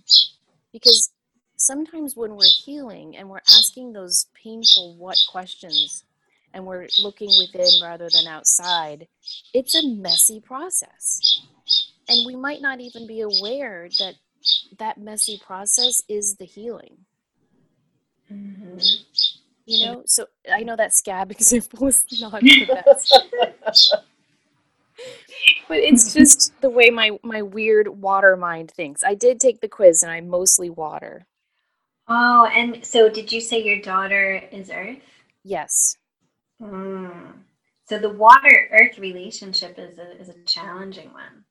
Because 0.72 1.10
sometimes 1.56 2.16
when 2.16 2.36
we're 2.36 2.44
healing 2.64 3.16
and 3.16 3.28
we're 3.28 3.38
asking 3.48 3.92
those 3.92 4.26
painful 4.34 4.96
what 4.96 5.18
questions 5.30 6.04
and 6.52 6.66
we're 6.66 6.88
looking 7.02 7.30
within 7.38 7.80
rather 7.82 8.08
than 8.10 8.26
outside, 8.26 9.06
it's 9.54 9.74
a 9.74 9.86
messy 9.86 10.40
process. 10.40 11.42
And 12.08 12.26
we 12.26 12.36
might 12.36 12.60
not 12.60 12.80
even 12.80 13.06
be 13.06 13.20
aware 13.20 13.88
that 13.98 14.14
that 14.78 14.98
messy 14.98 15.40
process 15.44 16.02
is 16.08 16.36
the 16.36 16.44
healing. 16.44 16.98
Mm-hmm. 18.32 18.78
You 19.66 19.86
know, 19.86 20.02
so 20.06 20.26
I 20.52 20.62
know 20.62 20.76
that 20.76 20.94
scab 20.94 21.30
example 21.30 21.86
is 21.86 22.04
not 22.20 22.40
the 22.40 22.82
best. 22.84 23.18
but 25.68 25.78
it's 25.78 26.12
just 26.14 26.60
the 26.60 26.70
way 26.70 26.90
my 26.90 27.18
my 27.22 27.42
weird 27.42 27.88
water 27.88 28.36
mind 28.36 28.70
thinks. 28.70 29.04
I 29.04 29.14
did 29.14 29.40
take 29.40 29.60
the 29.60 29.68
quiz 29.68 30.02
and 30.02 30.10
I'm 30.10 30.28
mostly 30.28 30.70
water. 30.70 31.26
Oh, 32.08 32.46
and 32.46 32.84
so 32.84 33.08
did 33.08 33.30
you 33.30 33.40
say 33.40 33.62
your 33.62 33.80
daughter 33.80 34.42
is 34.50 34.68
earth? 34.70 34.98
Yes. 35.44 35.96
Mm. 36.60 37.32
So 37.88 37.98
the 37.98 38.10
water 38.10 38.68
earth 38.72 38.98
relationship 38.98 39.78
is 39.78 39.98
a, 39.98 40.20
is 40.20 40.28
a 40.28 40.34
challenging 40.44 41.12
one. 41.12 41.44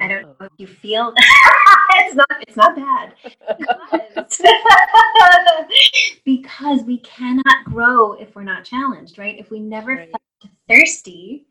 I 0.00 0.08
don't 0.08 0.22
know 0.22 0.46
if 0.46 0.52
you 0.58 0.66
feel 0.66 1.12
it's 1.94 2.14
not 2.14 2.28
it's 2.40 2.56
not 2.56 2.76
bad 2.76 3.14
because, 3.58 4.40
because 6.24 6.82
we 6.84 6.98
cannot 6.98 7.64
grow 7.64 8.12
if 8.12 8.34
we're 8.34 8.44
not 8.44 8.64
challenged, 8.64 9.18
right? 9.18 9.38
If 9.38 9.50
we 9.50 9.58
never 9.58 9.96
right. 9.96 10.10
felt 10.10 10.52
thirsty, 10.68 11.46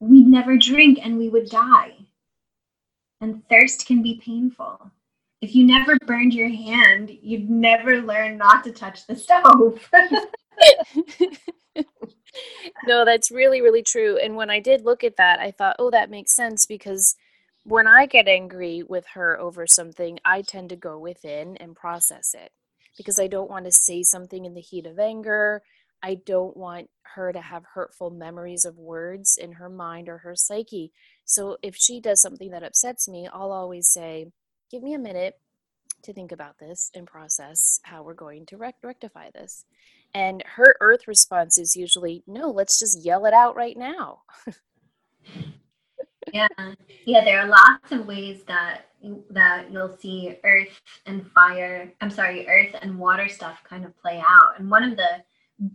we'd 0.00 0.26
never 0.26 0.56
drink 0.56 0.98
and 1.02 1.16
we 1.16 1.28
would 1.28 1.48
die. 1.48 1.94
And 3.20 3.42
thirst 3.48 3.86
can 3.86 4.02
be 4.02 4.20
painful. 4.24 4.90
If 5.40 5.54
you 5.54 5.66
never 5.66 5.96
burned 6.06 6.34
your 6.34 6.48
hand, 6.48 7.10
you'd 7.22 7.48
never 7.48 8.02
learn 8.02 8.36
not 8.36 8.64
to 8.64 8.72
touch 8.72 9.06
the 9.06 9.16
stove. 9.16 9.88
No, 12.86 13.04
that's 13.04 13.30
really, 13.30 13.60
really 13.60 13.82
true. 13.82 14.18
And 14.18 14.36
when 14.36 14.50
I 14.50 14.60
did 14.60 14.84
look 14.84 15.04
at 15.04 15.16
that, 15.16 15.40
I 15.40 15.50
thought, 15.50 15.76
oh, 15.78 15.90
that 15.90 16.10
makes 16.10 16.34
sense 16.34 16.66
because 16.66 17.16
when 17.64 17.86
I 17.86 18.06
get 18.06 18.28
angry 18.28 18.82
with 18.82 19.04
her 19.14 19.38
over 19.38 19.66
something, 19.66 20.18
I 20.24 20.42
tend 20.42 20.70
to 20.70 20.76
go 20.76 20.98
within 20.98 21.56
and 21.58 21.76
process 21.76 22.34
it 22.34 22.52
because 22.96 23.18
I 23.18 23.26
don't 23.26 23.50
want 23.50 23.64
to 23.66 23.72
say 23.72 24.02
something 24.02 24.44
in 24.44 24.54
the 24.54 24.60
heat 24.60 24.86
of 24.86 24.98
anger. 24.98 25.62
I 26.02 26.14
don't 26.14 26.56
want 26.56 26.88
her 27.14 27.32
to 27.32 27.40
have 27.40 27.64
hurtful 27.74 28.10
memories 28.10 28.64
of 28.64 28.78
words 28.78 29.36
in 29.40 29.52
her 29.52 29.68
mind 29.68 30.08
or 30.08 30.18
her 30.18 30.34
psyche. 30.36 30.92
So 31.24 31.58
if 31.62 31.76
she 31.76 32.00
does 32.00 32.22
something 32.22 32.50
that 32.50 32.62
upsets 32.62 33.08
me, 33.08 33.28
I'll 33.32 33.52
always 33.52 33.88
say, 33.88 34.28
Give 34.70 34.82
me 34.82 34.92
a 34.92 34.98
minute 34.98 35.34
to 36.02 36.12
think 36.12 36.32
about 36.32 36.58
this 36.58 36.90
and 36.94 37.06
process 37.06 37.80
how 37.84 38.02
we're 38.02 38.14
going 38.14 38.46
to 38.46 38.56
rect- 38.56 38.84
rectify 38.84 39.30
this. 39.30 39.64
And 40.14 40.42
her 40.46 40.76
earth 40.80 41.06
response 41.06 41.58
is 41.58 41.76
usually, 41.76 42.22
No, 42.26 42.50
let's 42.50 42.78
just 42.78 43.04
yell 43.04 43.26
it 43.26 43.34
out 43.34 43.56
right 43.56 43.76
now. 43.76 44.22
yeah 46.32 46.46
yeah 47.06 47.24
there 47.24 47.40
are 47.40 47.48
lots 47.48 47.90
of 47.92 48.06
ways 48.06 48.42
that 48.46 48.86
that 49.30 49.70
you'll 49.72 49.96
see 49.96 50.36
earth 50.44 50.80
and 51.06 51.26
fire 51.32 51.92
i'm 52.00 52.10
sorry 52.10 52.46
earth 52.48 52.74
and 52.82 52.98
water 52.98 53.28
stuff 53.28 53.58
kind 53.64 53.84
of 53.84 53.96
play 53.98 54.18
out 54.26 54.58
and 54.58 54.70
one 54.70 54.82
of 54.82 54.96
the 54.96 55.22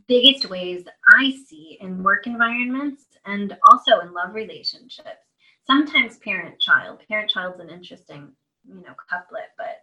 biggest 0.08 0.50
ways 0.50 0.86
i 1.20 1.32
see 1.48 1.78
in 1.82 2.04
work 2.04 2.28
environments 2.28 3.06
and 3.26 3.58
also 3.72 4.00
in 4.00 4.14
love 4.14 4.34
relationships 4.36 5.26
sometimes 5.66 6.18
parent 6.18 6.60
child 6.60 7.00
parent 7.08 7.30
child's 7.30 7.60
an 7.60 7.70
interesting 7.70 8.32
you 8.68 8.76
know 8.76 8.94
couplet 9.10 9.50
but 9.58 9.82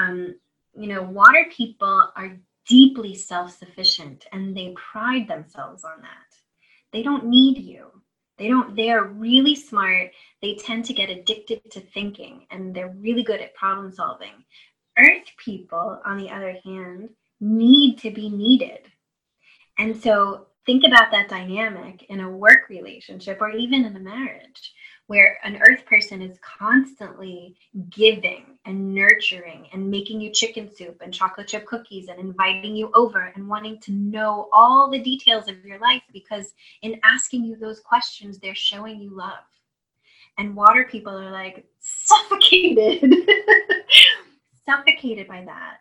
um 0.00 0.34
you 0.76 0.86
know 0.86 1.02
water 1.02 1.44
people 1.50 2.10
are 2.16 2.36
deeply 2.68 3.14
self-sufficient 3.14 4.26
and 4.32 4.56
they 4.56 4.74
pride 4.76 5.26
themselves 5.26 5.84
on 5.84 6.00
that 6.02 6.36
they 6.92 7.02
don't 7.02 7.26
need 7.26 7.58
you 7.58 7.90
they 8.38 8.48
don't, 8.48 8.76
they 8.76 8.90
are 8.90 9.04
really 9.04 9.56
smart. 9.56 10.12
They 10.40 10.54
tend 10.54 10.84
to 10.86 10.94
get 10.94 11.10
addicted 11.10 11.70
to 11.72 11.80
thinking 11.80 12.46
and 12.50 12.72
they're 12.72 12.94
really 13.00 13.24
good 13.24 13.40
at 13.40 13.54
problem 13.54 13.92
solving. 13.92 14.44
Earth 14.96 15.26
people, 15.44 16.00
on 16.04 16.18
the 16.18 16.30
other 16.30 16.56
hand, 16.64 17.10
need 17.40 17.98
to 17.98 18.10
be 18.10 18.28
needed. 18.28 18.80
And 19.76 20.00
so 20.00 20.46
think 20.66 20.84
about 20.86 21.10
that 21.10 21.28
dynamic 21.28 22.04
in 22.08 22.20
a 22.20 22.30
work 22.30 22.68
relationship 22.68 23.38
or 23.40 23.50
even 23.50 23.84
in 23.84 23.96
a 23.96 24.00
marriage 24.00 24.72
where 25.08 25.38
an 25.42 25.58
earth 25.68 25.84
person 25.86 26.20
is 26.20 26.38
constantly 26.42 27.56
giving 27.88 28.58
and 28.66 28.94
nurturing 28.94 29.66
and 29.72 29.90
making 29.90 30.20
you 30.20 30.30
chicken 30.30 30.70
soup 30.72 31.00
and 31.02 31.12
chocolate 31.12 31.48
chip 31.48 31.66
cookies 31.66 32.08
and 32.08 32.20
inviting 32.20 32.76
you 32.76 32.90
over 32.94 33.32
and 33.34 33.48
wanting 33.48 33.80
to 33.80 33.90
know 33.92 34.48
all 34.52 34.90
the 34.90 35.02
details 35.02 35.48
of 35.48 35.64
your 35.64 35.78
life 35.78 36.02
because 36.12 36.52
in 36.82 37.00
asking 37.04 37.42
you 37.42 37.56
those 37.56 37.80
questions 37.80 38.38
they're 38.38 38.54
showing 38.54 39.00
you 39.00 39.16
love. 39.16 39.44
And 40.36 40.54
water 40.54 40.86
people 40.88 41.18
are 41.18 41.32
like 41.32 41.66
suffocated. 41.80 43.02
Suffocated 44.66 45.26
by 45.26 45.42
that. 45.46 45.78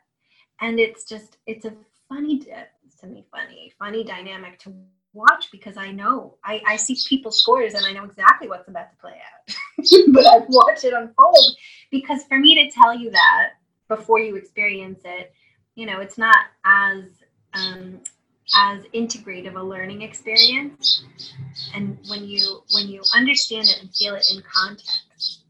And 0.61 0.79
it's 0.79 1.03
just 1.03 1.37
it's 1.45 1.65
a 1.65 1.73
funny 2.07 2.39
to 2.39 3.07
me 3.07 3.25
funny 3.31 3.71
funny 3.77 4.03
dynamic 4.03 4.57
to 4.59 4.73
watch 5.13 5.49
because 5.51 5.77
I 5.77 5.91
know 5.91 6.35
I, 6.43 6.61
I 6.67 6.75
see 6.75 6.97
people's 7.07 7.39
scores 7.39 7.73
and 7.73 7.85
I 7.85 7.93
know 7.93 8.03
exactly 8.03 8.47
what's 8.47 8.67
about 8.67 8.91
to 8.91 8.97
play 8.97 9.13
out. 9.13 9.55
but 10.13 10.25
I 10.25 10.39
watch 10.49 10.83
it 10.83 10.93
unfold 10.93 11.55
because 11.91 12.23
for 12.25 12.39
me 12.39 12.55
to 12.55 12.71
tell 12.71 12.97
you 12.97 13.11
that 13.11 13.53
before 13.87 14.19
you 14.19 14.35
experience 14.35 15.01
it, 15.05 15.33
you 15.75 15.85
know, 15.85 15.99
it's 15.99 16.17
not 16.17 16.37
as 16.65 17.03
um, 17.53 17.99
as 18.55 18.83
integrative 18.93 19.55
a 19.55 19.63
learning 19.63 20.01
experience. 20.01 21.03
And 21.75 21.97
when 22.07 22.25
you 22.25 22.61
when 22.71 22.87
you 22.87 23.01
understand 23.15 23.67
it 23.67 23.79
and 23.81 23.93
feel 23.93 24.15
it 24.15 24.25
in 24.33 24.41
context, 24.51 25.43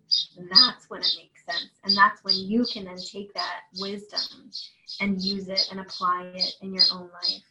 that's 0.50 0.90
when 0.90 1.02
it 1.02 1.16
makes 1.18 1.46
sense. 1.46 1.72
And 1.84 1.96
that's 1.96 2.24
when 2.24 2.36
you 2.36 2.66
can 2.66 2.86
then 2.86 2.98
take 2.98 3.34
that 3.34 3.62
wisdom 3.80 4.52
and 5.00 5.22
use 5.22 5.48
it 5.48 5.68
and 5.72 5.80
apply 5.80 6.32
it 6.34 6.56
in 6.62 6.74
your 6.74 6.84
own 6.94 7.10
life. 7.10 7.44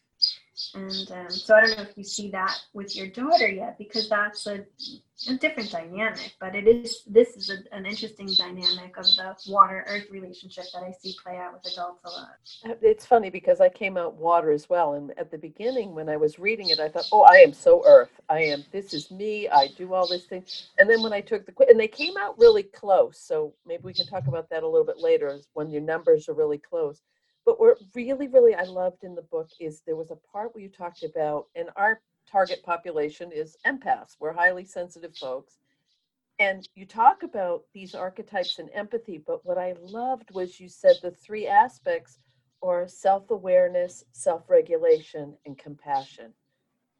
And 0.76 1.10
um, 1.12 1.30
so 1.30 1.56
I 1.56 1.62
don't 1.62 1.76
know 1.78 1.84
if 1.84 1.96
you 1.96 2.04
see 2.04 2.30
that 2.32 2.54
with 2.74 2.94
your 2.94 3.06
daughter 3.06 3.48
yet, 3.48 3.78
because 3.78 4.10
that's 4.10 4.46
a, 4.46 4.64
a 5.30 5.34
different 5.38 5.70
dynamic. 5.70 6.34
But 6.38 6.54
it 6.54 6.68
is 6.68 7.02
this 7.06 7.30
is 7.30 7.50
a, 7.50 7.74
an 7.74 7.86
interesting 7.86 8.28
dynamic 8.36 8.96
of 8.98 9.06
the 9.06 9.34
water 9.48 9.86
earth 9.88 10.04
relationship 10.10 10.64
that 10.74 10.82
I 10.82 10.92
see 10.92 11.16
play 11.22 11.38
out 11.38 11.54
with 11.54 11.72
adults 11.72 12.02
a 12.04 12.10
lot. 12.10 12.28
Uh, 12.66 12.74
it's 12.82 13.06
funny 13.06 13.30
because 13.30 13.62
I 13.62 13.70
came 13.70 13.96
out 13.96 14.16
water 14.16 14.50
as 14.50 14.68
well, 14.68 14.94
and 14.94 15.12
at 15.18 15.30
the 15.30 15.38
beginning 15.38 15.94
when 15.94 16.10
I 16.10 16.18
was 16.18 16.38
reading 16.38 16.68
it, 16.68 16.78
I 16.78 16.90
thought, 16.90 17.08
oh, 17.10 17.22
I 17.22 17.36
am 17.36 17.54
so 17.54 17.82
earth. 17.86 18.20
I 18.28 18.42
am. 18.42 18.62
This 18.70 18.92
is 18.92 19.10
me. 19.10 19.48
I 19.48 19.68
do 19.78 19.94
all 19.94 20.06
these 20.06 20.26
things. 20.26 20.68
And 20.78 20.90
then 20.90 21.02
when 21.02 21.14
I 21.14 21.22
took 21.22 21.46
the 21.46 21.52
quiz, 21.52 21.70
and 21.70 21.80
they 21.80 21.88
came 21.88 22.18
out 22.18 22.38
really 22.38 22.64
close. 22.64 23.18
So 23.18 23.54
maybe 23.66 23.82
we 23.82 23.94
can 23.94 24.06
talk 24.06 24.26
about 24.26 24.50
that 24.50 24.62
a 24.62 24.68
little 24.68 24.86
bit 24.86 24.98
later, 24.98 25.38
when 25.54 25.70
your 25.70 25.82
numbers 25.82 26.28
are 26.28 26.34
really 26.34 26.58
close 26.58 27.00
but 27.46 27.60
what 27.60 27.78
really, 27.94 28.26
really 28.26 28.56
I 28.56 28.64
loved 28.64 29.04
in 29.04 29.14
the 29.14 29.22
book 29.22 29.48
is 29.60 29.80
there 29.80 29.96
was 29.96 30.10
a 30.10 30.18
part 30.32 30.52
where 30.52 30.64
you 30.64 30.68
talked 30.68 31.04
about, 31.04 31.46
and 31.54 31.70
our 31.76 32.02
target 32.30 32.62
population 32.64 33.30
is 33.32 33.56
empaths. 33.64 34.16
We're 34.18 34.32
highly 34.32 34.64
sensitive 34.64 35.16
folks. 35.16 35.58
And 36.40 36.68
you 36.74 36.84
talk 36.84 37.22
about 37.22 37.62
these 37.72 37.94
archetypes 37.94 38.58
and 38.58 38.68
empathy, 38.74 39.22
but 39.24 39.46
what 39.46 39.58
I 39.58 39.74
loved 39.80 40.30
was 40.34 40.60
you 40.60 40.68
said 40.68 40.96
the 41.00 41.12
three 41.12 41.46
aspects 41.46 42.18
are 42.62 42.88
self 42.88 43.30
awareness, 43.30 44.04
self 44.12 44.50
regulation, 44.50 45.34
and 45.46 45.56
compassion. 45.56 46.32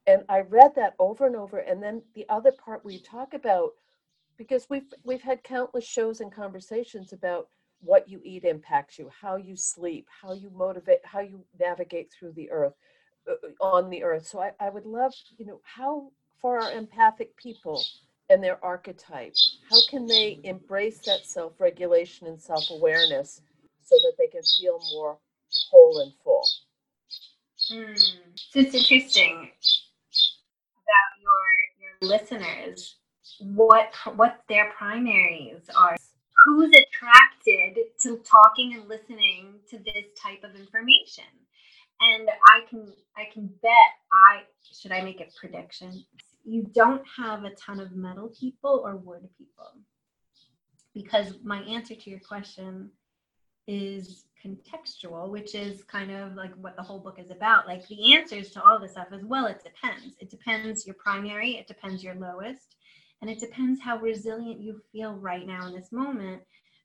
And 0.07 0.23
I 0.29 0.41
read 0.43 0.77
that 0.77 0.95
over 1.01 1.27
and 1.27 1.35
over. 1.35 1.59
And 1.59 1.83
then 1.83 2.03
the 2.15 2.25
other 2.29 2.53
part 2.53 2.85
where 2.85 2.95
you 2.95 3.01
talk 3.01 3.35
about, 3.35 3.73
because 4.39 4.69
we've 4.71 4.95
we've 5.05 5.23
had 5.23 5.43
countless 5.43 5.85
shows 5.85 6.21
and 6.21 6.33
conversations 6.33 7.13
about 7.13 7.49
what 7.81 8.09
you 8.09 8.21
eat 8.25 8.45
impacts 8.45 8.99
you, 8.99 9.11
how 9.21 9.37
you 9.37 9.57
sleep, 9.57 10.07
how 10.23 10.33
you 10.33 10.51
motivate, 10.51 11.05
how 11.05 11.21
you 11.21 11.45
navigate 11.59 12.13
through 12.13 12.33
the 12.33 12.51
earth, 12.51 12.75
uh, 13.29 13.33
uh, 13.33 13.65
on 13.65 13.91
the 13.91 14.03
earth. 14.03 14.27
So 14.27 14.41
I, 14.41 14.53
I 14.61 14.71
would 14.71 14.87
love, 14.87 15.13
you 15.39 15.47
know, 15.47 15.61
how 15.65 16.11
for 16.41 16.61
our 16.61 16.73
empathic 16.73 17.37
people 17.37 17.83
and 18.29 18.43
their 18.43 18.63
archetype, 18.65 19.35
how 19.71 19.79
can 19.89 20.07
they 20.07 20.41
embrace 20.45 20.99
that 21.07 21.25
self 21.25 21.61
regulation 21.61 22.27
and 22.27 22.41
self 22.41 22.71
awareness 22.71 23.41
so 23.83 23.97
that 24.03 24.15
they 24.19 24.27
can 24.27 24.43
feel 24.61 24.81
more 24.93 25.19
whole 25.71 26.01
and 26.01 26.13
full? 26.23 26.47
Mm. 27.73 28.17
It's 28.55 28.75
interesting 28.75 29.51
about 30.73 31.13
your 31.21 32.01
your 32.01 32.11
listeners 32.11 32.97
what 33.41 33.91
what 34.15 34.41
their 34.49 34.73
primaries 34.77 35.69
are 35.77 35.97
who's 36.45 36.71
attracted 36.71 37.85
to 38.03 38.19
talking 38.19 38.75
and 38.75 38.89
listening 38.89 39.55
to 39.71 39.79
this 39.79 40.05
type 40.21 40.45
of 40.45 40.55
information. 40.55 41.25
And 42.01 42.29
i 42.49 42.61
can 42.69 42.93
i 43.17 43.25
can 43.33 43.47
bet 43.63 43.73
i 44.13 44.43
should 44.71 44.93
i 44.93 45.01
make 45.01 45.21
a 45.21 45.27
prediction? 45.39 46.05
You 46.45 46.65
don't 46.75 47.03
have 47.17 47.45
a 47.45 47.51
ton 47.51 47.81
of 47.81 47.93
metal 47.93 48.31
people 48.39 48.83
or 48.85 48.97
wood 48.97 49.29
people. 49.39 49.73
Because 50.95 51.35
my 51.43 51.61
answer 51.63 51.95
to 51.95 52.11
your 52.11 52.21
question 52.21 52.91
is 53.67 54.25
contextual 54.45 55.31
which 55.31 55.57
is 55.57 55.83
kind 55.85 56.13
of 56.13 56.35
like 56.35 56.55
what 56.57 56.77
the 56.77 56.83
whole 56.83 56.99
book 56.99 57.19
is 57.19 57.31
about. 57.31 57.67
Like 57.67 57.87
the 57.89 58.15
answers 58.15 58.51
to 58.51 58.63
all 58.63 58.79
this 58.79 58.93
stuff 58.93 59.09
as 59.11 59.25
well 59.25 59.47
it 59.47 59.65
depends. 59.65 60.17
It 60.21 60.31
depends 60.31 60.87
your 60.87 60.97
primary 60.97 61.57
it 61.57 61.67
depends 61.67 62.05
your 62.05 62.15
lowest 62.15 62.76
and 63.21 63.31
it 63.31 63.41
depends 63.41 63.81
how 63.81 63.99
resilient 63.99 64.61
you 64.61 64.81
feel 64.93 65.15
right 65.15 65.47
now 65.47 65.67
in 65.67 65.75
this 65.75 65.93
moment 65.93 66.43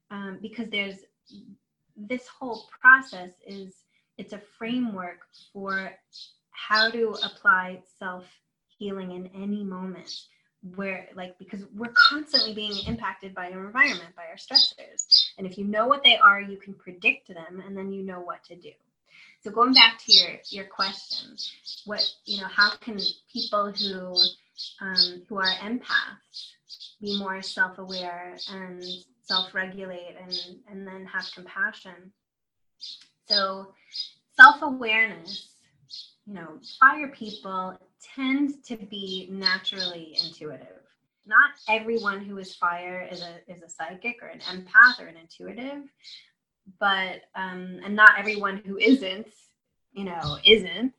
um, 0.09 0.39
because 0.41 0.69
there's 0.69 0.97
this 1.95 2.27
whole 2.27 2.67
process 2.81 3.31
is 3.45 3.73
it's 4.17 4.33
a 4.33 4.41
framework 4.57 5.19
for 5.51 5.91
how 6.51 6.89
to 6.89 7.15
apply 7.23 7.81
self 7.99 8.25
healing 8.77 9.11
in 9.11 9.29
any 9.35 9.63
moment 9.63 10.11
where 10.75 11.07
like 11.15 11.37
because 11.39 11.61
we're 11.75 11.93
constantly 11.95 12.53
being 12.53 12.73
impacted 12.87 13.33
by 13.33 13.51
our 13.51 13.65
environment 13.65 14.15
by 14.15 14.23
our 14.23 14.35
stressors. 14.35 15.31
And 15.37 15.47
if 15.47 15.57
you 15.57 15.65
know 15.65 15.87
what 15.87 16.03
they 16.03 16.17
are 16.17 16.39
you 16.39 16.57
can 16.57 16.73
predict 16.73 17.27
them 17.27 17.63
and 17.65 17.75
then 17.75 17.91
you 17.91 18.03
know 18.03 18.19
what 18.19 18.43
to 18.45 18.55
do. 18.55 18.71
So 19.43 19.49
going 19.49 19.73
back 19.73 19.97
to 20.05 20.13
your 20.13 20.31
your 20.49 20.65
question 20.65 21.35
what 21.85 22.07
you 22.25 22.41
know 22.41 22.47
how 22.47 22.75
can 22.77 22.99
people 23.31 23.71
who 23.71 24.15
um, 24.81 25.23
who 25.27 25.37
are 25.37 25.53
empaths 25.63 26.51
be 27.01 27.17
more 27.17 27.41
self-aware 27.41 28.37
and 28.51 28.83
self-regulate 29.23 30.15
and 30.21 30.33
and 30.69 30.87
then 30.87 31.05
have 31.05 31.25
compassion. 31.33 32.11
So 33.27 33.73
self-awareness 34.39 35.49
you 36.25 36.33
know 36.33 36.59
fire 36.79 37.09
people 37.09 37.77
tend 38.15 38.63
to 38.65 38.77
be 38.77 39.27
naturally 39.31 40.17
intuitive. 40.23 40.67
Not 41.25 41.51
everyone 41.69 42.23
who 42.23 42.37
is 42.37 42.55
fire 42.55 43.07
is 43.11 43.21
a 43.21 43.51
is 43.51 43.61
a 43.61 43.69
psychic 43.69 44.17
or 44.21 44.27
an 44.27 44.39
empath 44.39 44.99
or 44.99 45.07
an 45.07 45.17
intuitive 45.17 45.83
but 46.79 47.21
um 47.35 47.79
and 47.83 47.95
not 47.95 48.11
everyone 48.17 48.61
who 48.65 48.77
isn't 48.77 49.27
you 49.93 50.03
know 50.03 50.37
isn't 50.45 50.93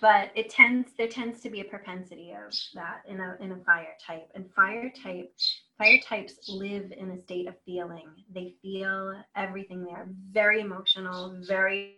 but 0.00 0.30
it 0.34 0.50
tends 0.50 0.90
there 0.96 1.08
tends 1.08 1.40
to 1.40 1.50
be 1.50 1.60
a 1.60 1.64
propensity 1.64 2.32
of 2.32 2.52
that 2.74 3.02
in 3.06 3.20
a 3.20 3.36
in 3.40 3.52
a 3.52 3.64
fire 3.64 3.96
type. 4.04 4.28
And 4.34 4.52
fire 4.54 4.92
type 5.02 5.32
fire 5.76 5.98
types 6.08 6.48
live 6.48 6.92
in 6.96 7.10
a 7.10 7.22
state 7.22 7.48
of 7.48 7.54
feeling. 7.64 8.08
They 8.32 8.54
feel 8.62 9.14
everything. 9.36 9.84
They're 9.84 10.08
very 10.32 10.60
emotional 10.60 11.40
very 11.46 11.96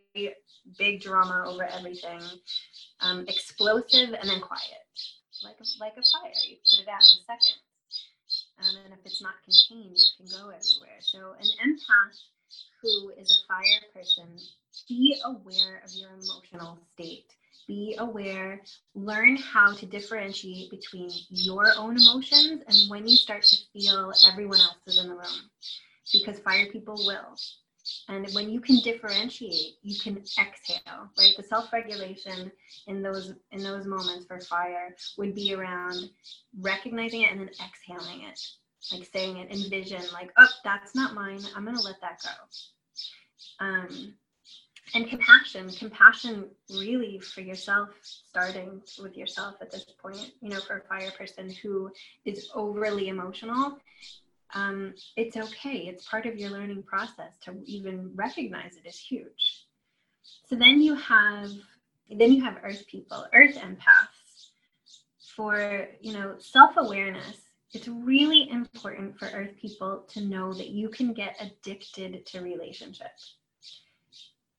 big 0.79 1.01
drama 1.01 1.45
over 1.47 1.65
everything 1.65 2.21
um, 3.01 3.25
explosive 3.29 4.13
and 4.13 4.29
then 4.29 4.41
quiet. 4.41 4.85
Like 5.43 5.57
a, 5.61 5.65
like 5.81 5.93
a 5.93 6.05
fire. 6.19 6.33
You 6.49 6.57
put 6.71 6.81
it 6.81 6.89
out 6.89 7.01
in 7.01 7.17
a 7.17 7.25
second. 7.25 7.59
Um, 8.61 8.85
and 8.85 8.93
if 8.93 9.01
it's 9.07 9.23
not 9.23 9.35
contained 9.43 9.97
it 9.97 10.11
can 10.19 10.27
go 10.27 10.51
everywhere. 10.51 11.01
So 11.01 11.35
an 11.41 11.49
empath 11.65 12.19
who 12.83 13.11
is 13.19 13.31
a 13.31 13.47
fire 13.49 13.81
person 13.95 14.37
be 14.89 15.21
aware 15.25 15.83
of 15.85 15.91
your 15.95 16.11
emotional 16.11 16.79
state 16.95 17.33
be 17.71 17.95
aware, 18.01 18.61
learn 18.97 19.37
how 19.37 19.73
to 19.73 19.87
differentiate 19.87 20.73
between 20.73 21.09
your 21.29 21.67
own 21.77 21.97
emotions 21.97 22.63
and 22.67 22.91
when 22.91 23.07
you 23.07 23.17
start 23.17 23.45
to 23.45 23.57
feel 23.73 24.13
everyone 24.29 24.59
else's 24.59 25.01
in 25.01 25.09
the 25.09 25.15
room. 25.15 25.51
Because 26.13 26.41
fire 26.41 26.67
people 26.73 26.97
will. 27.07 27.37
And 28.09 28.29
when 28.33 28.51
you 28.51 28.61
can 28.61 28.81
differentiate, 28.81 29.77
you 29.83 29.97
can 30.01 30.17
exhale, 30.17 31.11
right? 31.17 31.35
The 31.37 31.45
self-regulation 31.45 32.51
in 32.89 33.03
those 33.03 33.35
in 33.53 33.63
those 33.63 33.87
moments 33.87 34.27
for 34.27 34.41
fire 34.41 34.97
would 35.17 35.35
be 35.37 35.55
around 35.55 36.11
recognizing 36.61 37.23
it 37.23 37.31
and 37.31 37.41
then 37.41 37.51
exhaling 37.51 38.23
it. 38.23 38.41
Like 38.93 39.09
saying 39.13 39.37
it, 39.37 39.53
envision, 39.53 40.03
like, 40.13 40.33
oh, 40.39 40.49
that's 40.65 40.97
not 40.97 41.15
mine. 41.15 41.41
I'm 41.55 41.65
gonna 41.65 41.81
let 41.81 42.01
that 42.01 42.21
go. 42.21 43.65
Um, 43.65 44.15
and 44.95 45.09
compassion 45.09 45.71
compassion 45.71 46.47
really 46.71 47.19
for 47.19 47.41
yourself 47.41 47.89
starting 48.03 48.81
with 49.03 49.17
yourself 49.17 49.55
at 49.61 49.71
this 49.71 49.85
point 50.03 50.33
you 50.41 50.49
know 50.49 50.61
for 50.61 50.79
a 50.79 50.83
fire 50.83 51.11
person 51.13 51.51
who 51.63 51.91
is 52.25 52.51
overly 52.55 53.09
emotional 53.09 53.79
um, 54.55 54.95
it's 55.17 55.37
okay. 55.37 55.87
It's 55.87 56.09
part 56.09 56.27
of 56.27 56.37
your 56.37 56.51
learning 56.51 56.83
process 56.83 57.39
to 57.45 57.57
even 57.67 58.13
recognize 58.15 58.77
it 58.77 58.89
is 58.89 58.99
huge. 58.99 59.67
So 60.47 60.57
then 60.57 60.83
you 60.83 60.95
have 60.97 61.51
then 62.11 62.33
you 62.33 62.43
have 62.43 62.59
earth 62.65 62.87
people 62.89 63.27
earth 63.33 63.57
empaths. 63.57 64.49
For 65.37 65.89
you 66.01 66.13
know 66.13 66.35
self-awareness 66.39 67.41
it's 67.73 67.87
really 67.87 68.51
important 68.51 69.17
for 69.17 69.27
earth 69.27 69.57
people 69.61 70.05
to 70.09 70.21
know 70.23 70.53
that 70.53 70.71
you 70.71 70.89
can 70.89 71.13
get 71.13 71.37
addicted 71.41 72.27
to 72.27 72.41
relationships 72.41 73.37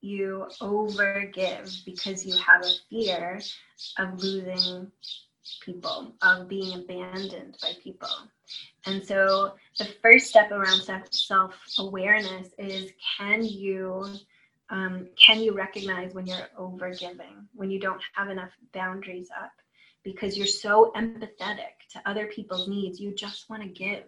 you 0.02 0.48
overgive 0.62 1.86
because 1.86 2.26
you 2.26 2.36
have 2.38 2.64
a 2.64 2.72
fear 2.90 3.40
of 3.98 4.22
losing 4.22 4.92
people, 5.64 6.14
of 6.22 6.48
being 6.48 6.76
abandoned 6.76 7.58
by 7.62 7.74
people. 7.84 8.10
And 8.86 9.06
so 9.06 9.54
the 9.78 9.86
first 10.02 10.28
step 10.28 10.52
around 10.52 10.82
self 11.12 11.54
awareness 11.78 12.50
is 12.58 12.92
can 13.18 13.44
you 13.46 14.06
um, 14.72 15.08
can 15.24 15.42
you 15.42 15.54
recognize 15.54 16.14
when 16.14 16.26
you're 16.26 16.48
overgiving, 16.58 17.46
when 17.54 17.70
you 17.70 17.80
don't 17.80 18.02
have 18.14 18.30
enough 18.30 18.52
boundaries 18.74 19.28
up, 19.40 19.52
because 20.04 20.38
you're 20.38 20.48
so 20.48 20.94
empathetic 20.96 21.76
to 21.92 22.02
other 22.06 22.28
people's 22.28 22.70
needs, 22.70 23.00
you 23.00 23.14
just 23.14 23.50
want 23.50 23.62
to 23.62 23.68
give. 23.68 24.04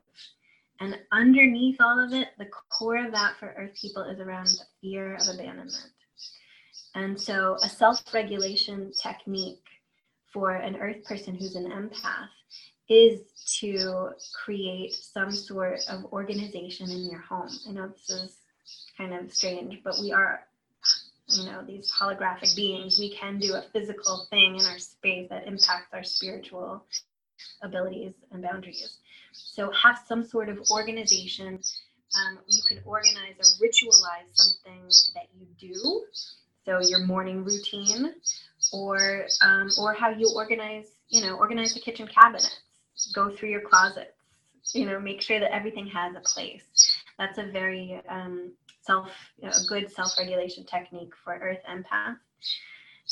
And 0.79 0.97
underneath 1.11 1.77
all 1.79 2.03
of 2.03 2.13
it, 2.13 2.29
the 2.37 2.47
core 2.69 3.05
of 3.05 3.11
that 3.11 3.37
for 3.39 3.53
Earth 3.57 3.77
people 3.79 4.03
is 4.03 4.19
around 4.19 4.47
the 4.47 4.65
fear 4.81 5.15
of 5.15 5.27
abandonment. 5.27 5.91
And 6.95 7.19
so, 7.19 7.57
a 7.63 7.69
self 7.69 8.01
regulation 8.13 8.91
technique 9.01 9.63
for 10.31 10.51
an 10.51 10.75
Earth 10.75 11.03
person 11.05 11.35
who's 11.35 11.55
an 11.55 11.71
empath 11.71 12.29
is 12.89 13.21
to 13.59 14.09
create 14.43 14.93
some 14.93 15.31
sort 15.31 15.79
of 15.89 16.05
organization 16.11 16.89
in 16.89 17.09
your 17.09 17.21
home. 17.21 17.49
I 17.67 17.71
know 17.71 17.87
this 17.87 18.09
is 18.09 18.37
kind 18.97 19.13
of 19.13 19.31
strange, 19.31 19.79
but 19.83 19.95
we 20.01 20.11
are, 20.11 20.45
you 21.27 21.45
know, 21.45 21.63
these 21.65 21.91
holographic 21.91 22.55
beings. 22.55 22.99
We 22.99 23.15
can 23.15 23.39
do 23.39 23.53
a 23.53 23.63
physical 23.73 24.27
thing 24.29 24.57
in 24.59 24.65
our 24.65 24.79
space 24.79 25.29
that 25.29 25.47
impacts 25.47 25.93
our 25.93 26.03
spiritual 26.03 26.83
abilities 27.61 28.13
and 28.31 28.43
boundaries. 28.43 28.97
So 29.33 29.71
have 29.71 29.99
some 30.07 30.23
sort 30.23 30.49
of 30.49 30.59
organization. 30.71 31.59
Um, 32.15 32.39
you 32.47 32.61
can 32.67 32.79
organize 32.85 33.35
or 33.39 33.65
ritualize 33.65 34.29
something 34.33 34.83
that 35.15 35.27
you 35.37 35.47
do. 35.59 36.05
So 36.65 36.79
your 36.79 36.99
morning 36.99 37.43
routine, 37.43 38.13
or 38.71 39.25
um, 39.41 39.69
or 39.79 39.93
how 39.93 40.09
you 40.09 40.31
organize, 40.35 40.91
you 41.09 41.21
know, 41.21 41.35
organize 41.35 41.73
the 41.73 41.81
kitchen 41.81 42.07
cabinets, 42.07 42.61
go 43.13 43.29
through 43.29 43.49
your 43.49 43.61
closets, 43.61 44.13
you 44.73 44.85
know, 44.85 44.99
make 44.99 45.21
sure 45.21 45.39
that 45.39 45.53
everything 45.53 45.87
has 45.87 46.15
a 46.15 46.21
place. 46.21 46.63
That's 47.17 47.37
a 47.37 47.43
very 47.43 48.01
um, 48.07 48.53
self, 48.81 49.09
you 49.37 49.49
know, 49.49 49.53
a 49.53 49.67
good 49.67 49.91
self-regulation 49.91 50.65
technique 50.65 51.13
for 51.23 51.33
Earth 51.33 51.59
empath. 51.69 52.17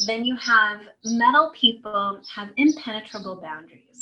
Then 0.07 0.23
you 0.23 0.37
have 0.37 0.81
metal 1.03 1.51
people 1.53 2.21
have 2.33 2.49
impenetrable 2.55 3.35
boundaries. 3.35 4.00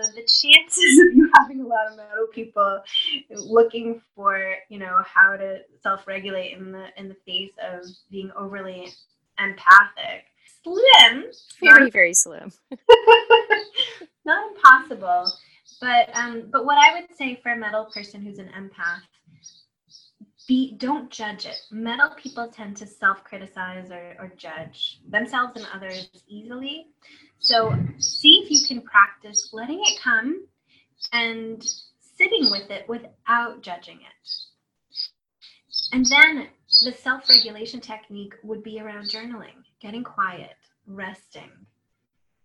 So 0.00 0.10
the 0.12 0.22
chances 0.22 0.98
of 1.00 1.16
you 1.16 1.30
having 1.34 1.60
a 1.60 1.66
lot 1.66 1.90
of 1.90 1.96
metal 1.96 2.26
people 2.32 2.80
looking 3.30 4.00
for, 4.14 4.54
you 4.68 4.78
know, 4.78 4.98
how 5.04 5.36
to 5.36 5.60
self-regulate 5.82 6.52
in 6.52 6.72
the 6.72 6.86
in 6.96 7.08
the 7.08 7.16
face 7.26 7.52
of 7.62 7.84
being 8.10 8.30
overly 8.36 8.88
empathic, 9.38 10.24
slim, 10.62 11.24
very 11.60 11.84
not, 11.84 11.92
very 11.92 12.14
slim, 12.14 12.52
not 14.24 14.50
impossible. 14.52 15.32
But 15.80 16.10
um, 16.14 16.48
but 16.50 16.64
what 16.64 16.78
I 16.78 16.94
would 16.94 17.16
say 17.16 17.40
for 17.42 17.52
a 17.52 17.56
metal 17.56 17.86
person 17.92 18.22
who's 18.22 18.38
an 18.38 18.50
empath, 18.56 19.02
be 20.46 20.76
don't 20.78 21.10
judge 21.10 21.44
it. 21.44 21.58
Metal 21.70 22.10
people 22.16 22.48
tend 22.48 22.76
to 22.78 22.86
self-criticize 22.86 23.90
or, 23.90 24.16
or 24.18 24.32
judge 24.36 25.00
themselves 25.08 25.56
and 25.56 25.66
others 25.74 26.08
easily. 26.28 26.86
So 27.40 27.76
see 27.98 28.42
if 28.44 28.50
you 28.50 28.60
can 28.66 28.82
practice 28.82 29.50
letting 29.52 29.80
it 29.80 30.00
come 30.02 30.46
and 31.12 31.64
sitting 32.16 32.50
with 32.50 32.70
it 32.70 32.88
without 32.88 33.62
judging 33.62 33.98
it. 33.98 34.30
And 35.92 36.04
then 36.06 36.48
the 36.84 36.92
self 36.92 37.28
regulation 37.28 37.80
technique 37.80 38.34
would 38.42 38.62
be 38.62 38.80
around 38.80 39.08
journaling, 39.08 39.64
getting 39.80 40.04
quiet, 40.04 40.56
resting, 40.86 41.50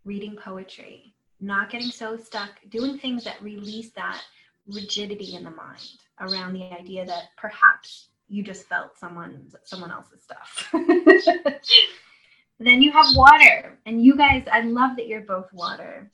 reading 0.05 0.35
poetry, 0.35 1.13
not 1.39 1.69
getting 1.69 1.89
so 1.89 2.15
stuck, 2.15 2.51
doing 2.69 2.97
things 2.99 3.23
that 3.23 3.41
release 3.41 3.91
that 3.91 4.21
rigidity 4.67 5.35
in 5.35 5.43
the 5.43 5.51
mind 5.51 5.89
around 6.21 6.53
the 6.53 6.63
idea 6.71 7.05
that 7.05 7.23
perhaps 7.37 8.09
you 8.29 8.43
just 8.43 8.67
felt 8.67 8.97
someone 8.97 9.51
someone 9.65 9.91
else's 9.91 10.23
stuff. 10.23 10.73
then 12.65 12.81
you 12.81 12.91
have 12.91 13.15
water, 13.15 13.77
and 13.85 14.03
you 14.03 14.15
guys, 14.15 14.45
I 14.51 14.61
love 14.61 14.95
that 14.97 15.07
you're 15.07 15.21
both 15.21 15.51
water. 15.53 16.09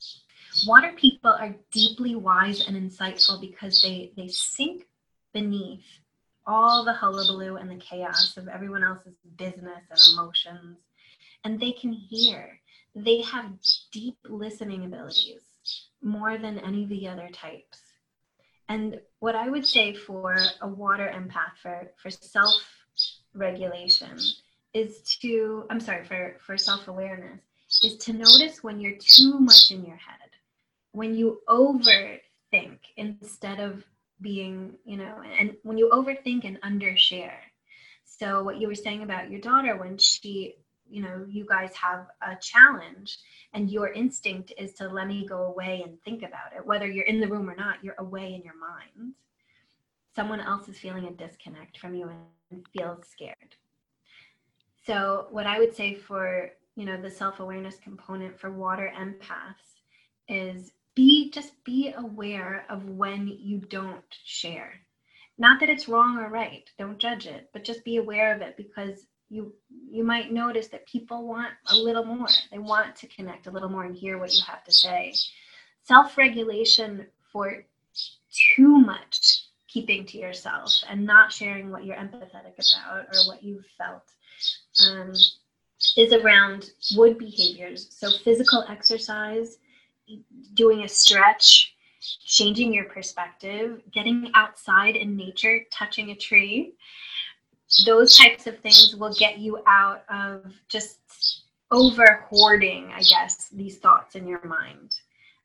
Water 0.66 0.92
people 0.96 1.30
are 1.30 1.54
deeply 1.70 2.16
wise 2.16 2.66
and 2.66 2.76
insightful 2.76 3.40
because 3.40 3.80
they 3.80 4.12
they 4.16 4.28
sink 4.28 4.86
beneath 5.32 5.84
all 6.46 6.84
the 6.84 6.92
hullabaloo 6.92 7.56
and 7.56 7.70
the 7.70 7.76
chaos 7.76 8.36
of 8.36 8.48
everyone 8.48 8.82
else's 8.82 9.14
business 9.36 9.82
and 9.90 10.00
emotions, 10.12 10.78
and 11.44 11.60
they 11.60 11.72
can 11.72 11.92
hear. 11.92 12.58
They 12.94 13.22
have 13.22 13.52
deep 13.92 14.18
listening 14.24 14.84
abilities 14.84 15.42
more 16.02 16.38
than 16.38 16.58
any 16.58 16.82
of 16.82 16.88
the 16.88 17.06
other 17.06 17.28
types. 17.32 17.80
And 18.68 19.00
what 19.20 19.36
I 19.36 19.48
would 19.48 19.66
say 19.66 19.94
for 19.94 20.36
a 20.60 20.68
water 20.68 21.12
empath 21.14 21.58
for, 21.62 21.92
for 22.02 22.10
self 22.10 22.54
regulation 23.34 24.18
is 24.72 25.00
to, 25.20 25.64
I'm 25.70 25.80
sorry, 25.80 26.04
for, 26.04 26.36
for 26.44 26.56
self 26.56 26.88
awareness, 26.88 27.40
is 27.82 27.96
to 27.98 28.12
notice 28.12 28.62
when 28.62 28.80
you're 28.80 28.98
too 28.98 29.38
much 29.38 29.70
in 29.70 29.84
your 29.84 29.96
head, 29.96 30.30
when 30.92 31.14
you 31.14 31.40
overthink 31.48 32.78
instead 32.96 33.60
of 33.60 33.84
being, 34.20 34.74
you 34.84 34.96
know, 34.96 35.22
and 35.38 35.56
when 35.62 35.78
you 35.78 35.90
overthink 35.92 36.44
and 36.44 36.60
undershare. 36.62 37.38
So, 38.04 38.42
what 38.42 38.60
you 38.60 38.68
were 38.68 38.74
saying 38.74 39.02
about 39.02 39.30
your 39.30 39.40
daughter 39.40 39.76
when 39.76 39.96
she 39.98 40.56
you 40.90 41.00
know 41.00 41.24
you 41.28 41.46
guys 41.46 41.74
have 41.76 42.08
a 42.20 42.36
challenge 42.40 43.18
and 43.54 43.70
your 43.70 43.92
instinct 43.92 44.52
is 44.58 44.72
to 44.74 44.88
let 44.88 45.06
me 45.06 45.24
go 45.26 45.44
away 45.44 45.82
and 45.84 46.02
think 46.02 46.22
about 46.22 46.52
it 46.54 46.66
whether 46.66 46.86
you're 46.86 47.04
in 47.04 47.20
the 47.20 47.28
room 47.28 47.48
or 47.48 47.54
not 47.54 47.82
you're 47.82 47.94
away 47.98 48.34
in 48.34 48.42
your 48.42 48.58
mind 48.58 49.14
someone 50.16 50.40
else 50.40 50.68
is 50.68 50.76
feeling 50.78 51.06
a 51.06 51.12
disconnect 51.12 51.78
from 51.78 51.94
you 51.94 52.10
and 52.50 52.66
feels 52.76 53.06
scared 53.08 53.54
so 54.86 55.26
what 55.30 55.46
i 55.46 55.58
would 55.58 55.74
say 55.74 55.94
for 55.94 56.50
you 56.76 56.84
know 56.84 57.00
the 57.00 57.10
self-awareness 57.10 57.76
component 57.82 58.38
for 58.38 58.50
water 58.50 58.92
empaths 58.96 59.80
is 60.28 60.72
be 60.94 61.30
just 61.30 61.52
be 61.64 61.92
aware 61.96 62.64
of 62.68 62.84
when 62.84 63.28
you 63.28 63.58
don't 63.58 64.04
share. 64.24 64.72
Not 65.38 65.60
that 65.60 65.68
it's 65.70 65.88
wrong 65.88 66.18
or 66.18 66.28
right 66.28 66.68
don't 66.78 66.98
judge 66.98 67.26
it 67.26 67.48
but 67.52 67.64
just 67.64 67.84
be 67.84 67.96
aware 67.96 68.34
of 68.34 68.42
it 68.42 68.56
because 68.56 69.06
you 69.28 69.54
you 69.90 70.04
might 70.04 70.32
notice 70.32 70.68
that 70.68 70.86
people 70.86 71.26
want 71.26 71.52
a 71.68 71.76
little 71.76 72.04
more. 72.04 72.28
They 72.50 72.58
want 72.58 72.96
to 72.96 73.06
connect 73.06 73.46
a 73.46 73.50
little 73.50 73.68
more 73.68 73.84
and 73.84 73.96
hear 73.96 74.18
what 74.18 74.34
you 74.34 74.42
have 74.46 74.64
to 74.64 74.72
say. 74.72 75.14
Self-regulation 75.84 77.06
for 77.32 77.64
too 78.56 78.78
much 78.78 79.44
keeping 79.68 80.04
to 80.04 80.18
yourself 80.18 80.82
and 80.88 81.06
not 81.06 81.32
sharing 81.32 81.70
what 81.70 81.84
you're 81.84 81.96
empathetic 81.96 82.54
about 82.58 83.06
or 83.14 83.26
what 83.28 83.42
you've 83.42 83.66
felt 83.78 84.02
um, 84.88 85.12
is 85.96 86.12
around 86.12 86.70
wood 86.94 87.18
behaviors. 87.18 87.88
So 87.90 88.10
physical 88.24 88.64
exercise 88.68 89.58
doing 90.54 90.82
a 90.82 90.88
stretch 90.88 91.74
changing 92.24 92.72
your 92.72 92.84
perspective 92.84 93.82
getting 93.92 94.30
outside 94.34 94.96
in 94.96 95.16
nature 95.16 95.60
touching 95.70 96.10
a 96.10 96.16
tree. 96.16 96.72
Those 97.84 98.16
types 98.16 98.46
of 98.46 98.58
things 98.60 98.96
will 98.98 99.14
get 99.14 99.38
you 99.38 99.62
out 99.66 100.04
of 100.08 100.52
just 100.68 100.98
over 101.70 102.26
hoarding, 102.28 102.90
I 102.92 103.00
guess, 103.02 103.48
these 103.48 103.78
thoughts 103.78 104.16
in 104.16 104.26
your 104.26 104.44
mind. 104.44 104.92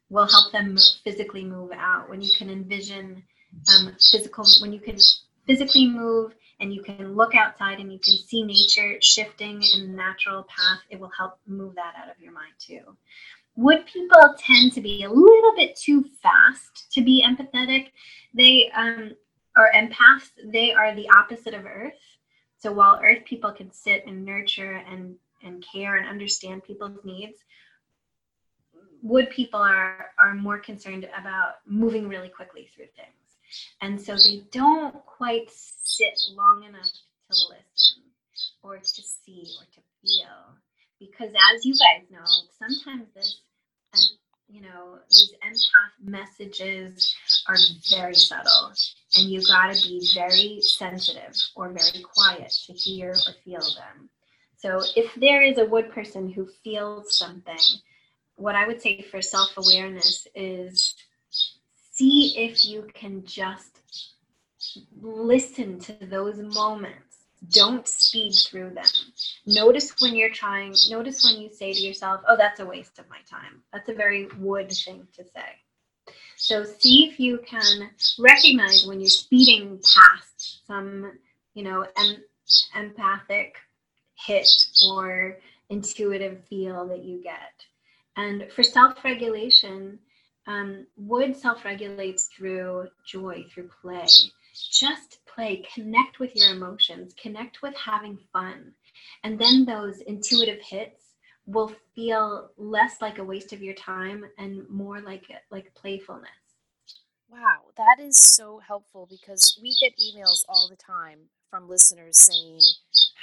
Will 0.10 0.28
help 0.28 0.52
them 0.52 0.78
physically 1.04 1.43
move 1.43 1.71
out. 1.76 2.10
When 2.10 2.21
you 2.21 2.32
can 2.38 2.50
envision 2.50 3.24
um, 3.69 3.95
physical, 4.12 4.45
when 4.62 4.71
you 4.71 4.80
can 4.80 4.98
physically 5.46 5.88
move 5.88 6.34
and 6.60 6.74
you 6.74 6.82
can 6.82 7.16
look 7.16 7.36
outside 7.36 7.80
and 7.80 7.92
you 7.92 8.00
can 8.00 8.16
see 8.16 8.44
nature 8.44 8.98
shifting 9.02 9.62
in 9.74 9.82
a 9.82 9.88
natural 9.88 10.44
path, 10.44 10.80
it 10.90 11.00
will 11.00 11.12
help 11.18 11.38
move 11.48 11.76
that 11.76 11.94
out 12.02 12.10
of 12.10 12.20
your 12.22 12.32
mind 12.32 12.54
too. 12.60 12.96
Wood 13.56 13.86
people 13.86 14.36
tend 14.38 14.74
to 14.74 14.82
be 14.82 15.04
a 15.04 15.10
little 15.10 15.56
bit 15.56 15.76
too 15.76 16.06
fast 16.22 16.92
to 16.94 17.02
be 17.02 17.26
empathetic. 17.26 17.92
They 18.34 18.70
um, 18.76 19.12
are 19.56 19.72
empaths, 19.74 20.32
they 20.46 20.74
are 20.74 20.94
the 20.96 21.10
opposite 21.10 21.54
of 21.54 21.66
Earth. 21.66 21.94
So 22.58 22.72
while 22.72 23.00
earth 23.04 23.26
people 23.26 23.52
can 23.52 23.72
sit 23.72 24.06
and 24.08 24.26
nurture 24.26 24.84
and, 24.90 25.16
and 25.44 25.64
care 25.72 25.98
and 25.98 26.08
understand 26.08 26.64
people's 26.64 26.98
needs, 27.04 27.38
wood 29.04 29.30
people 29.30 29.60
are, 29.60 30.08
are 30.20 30.34
more 30.34 30.58
concerned 30.58 31.08
about 31.18 31.56
moving 31.68 32.10
really 32.10 32.30
quickly 32.30 32.70
through 32.76 32.88
things. 32.96 33.25
And 33.82 34.02
so 34.02 34.15
they 34.15 34.44
don't 34.52 35.06
quite 35.06 35.50
sit 35.52 36.18
long 36.32 36.63
enough 36.63 36.91
to 37.32 37.38
listen 37.50 38.04
or 38.63 38.78
to 38.78 39.02
see 39.02 39.48
or 39.60 39.65
to 39.74 39.82
feel. 40.02 40.58
Because 41.00 41.34
as 41.54 41.65
you 41.65 41.74
guys 41.74 42.08
know, 42.10 42.26
sometimes 42.58 43.08
this 43.13 43.41
you 44.48 44.62
know, 44.62 45.00
these 45.10 45.34
empath 45.44 46.08
messages 46.08 47.15
are 47.48 47.58
very 47.89 48.13
subtle, 48.13 48.72
and 49.15 49.30
you 49.30 49.41
got 49.46 49.74
to 49.74 49.88
be 49.88 50.08
very 50.13 50.60
sensitive 50.62 51.36
or 51.56 51.70
very 51.70 52.04
quiet 52.04 52.54
to 52.68 52.74
hear 52.74 53.12
or 53.12 53.34
feel 53.44 53.60
them. 53.60 54.10
So, 54.58 54.82
if 54.96 55.13
there 55.15 55.41
is 55.41 55.58
a 55.58 55.65
wood 55.65 55.91
person 55.91 56.30
who 56.30 56.48
feels 56.63 57.18
something, 57.18 57.58
what 58.36 58.56
I 58.56 58.68
would 58.68 58.82
say 58.82 59.02
for 59.02 59.22
self 59.22 59.58
awareness 59.58 60.28
is 60.36 60.96
see 61.96 62.34
if 62.38 62.66
you 62.66 62.88
can 62.94 63.26
just 63.26 63.80
listen 65.02 65.80
to 65.80 65.94
those 66.02 66.38
moments 66.38 67.06
don't 67.52 67.88
speed 67.88 68.34
through 68.34 68.72
them. 68.72 68.86
Notice 69.46 69.94
when 70.00 70.16
you're 70.16 70.32
trying, 70.32 70.74
notice 70.90 71.24
when 71.24 71.42
you 71.42 71.50
say 71.50 71.74
to 71.74 71.80
yourself, 71.80 72.22
oh, 72.28 72.38
that's 72.38 72.60
a 72.60 72.66
waste 72.66 72.98
of 73.00 73.10
my 73.10 73.20
time. 73.30 73.62
That's 73.72 73.90
a 73.90 73.94
very 73.94 74.28
wood 74.40 74.72
thing 74.72 75.08
to 75.16 75.24
say. 75.24 76.14
So 76.38 76.64
see 76.64 77.06
if 77.06 77.20
you 77.20 77.40
can 77.46 77.90
recognize 78.20 78.86
when 78.88 79.00
you're 79.00 79.10
speeding 79.10 79.78
past 79.78 80.66
some, 80.66 81.14
you 81.54 81.64
know, 81.64 81.86
em- 81.98 82.24
empathic 82.76 83.56
hit 84.16 84.48
or 84.90 85.38
intuitive 85.70 86.44
feel 86.50 86.88
that 86.88 87.04
you 87.04 87.22
get. 87.22 87.54
And 88.18 88.52
for 88.52 88.64
self 88.64 89.04
regulation, 89.04 90.00
um, 90.48 90.88
wood 90.98 91.36
self 91.36 91.66
regulates 91.66 92.20
through 92.28 92.80
joy, 92.98 93.38
through 93.44 93.70
play. 93.82 94.08
Just 94.72 95.20
play, 95.26 95.64
connect 95.74 96.20
with 96.20 96.36
your 96.36 96.50
emotions, 96.50 97.14
connect 97.22 97.62
with 97.62 97.76
having 97.76 98.18
fun. 98.32 98.74
And 99.24 99.40
then 99.40 99.66
those 99.66 100.00
intuitive 100.02 100.62
hits 100.62 101.16
will 101.46 101.72
feel 101.96 102.50
less 102.58 103.02
like 103.02 103.18
a 103.20 103.24
waste 103.24 103.54
of 103.54 103.62
your 103.62 103.74
time 103.76 104.26
and 104.38 104.68
more 104.70 105.02
like 105.02 105.26
like 105.52 105.74
playfulness. 105.76 106.30
Wow, 107.30 107.72
that 107.78 108.00
is 108.00 108.18
so 108.18 108.60
helpful 108.60 109.06
because 109.10 109.58
we 109.62 109.76
get 109.80 109.98
emails 109.98 110.44
all 110.48 110.68
the 110.70 110.76
time 110.76 111.30
from 111.50 111.68
listeners 111.70 112.18
saying, 112.20 112.62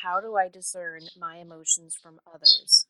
How 0.02 0.20
do 0.20 0.36
I 0.36 0.48
discern 0.48 1.10
my 1.16 1.36
emotions 1.36 1.96
from 1.96 2.20
others? 2.26 2.86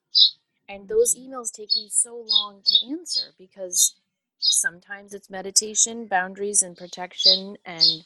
And 0.68 0.88
those 0.88 1.14
emails 1.16 1.52
take 1.52 1.74
me 1.74 1.88
so 1.88 2.16
long 2.16 2.62
to 2.66 2.86
answer 2.86 3.34
because 3.38 3.94
sometimes 4.42 5.14
it's 5.14 5.30
meditation, 5.30 6.06
boundaries, 6.06 6.62
and 6.62 6.76
protection, 6.76 7.56
and 7.64 8.04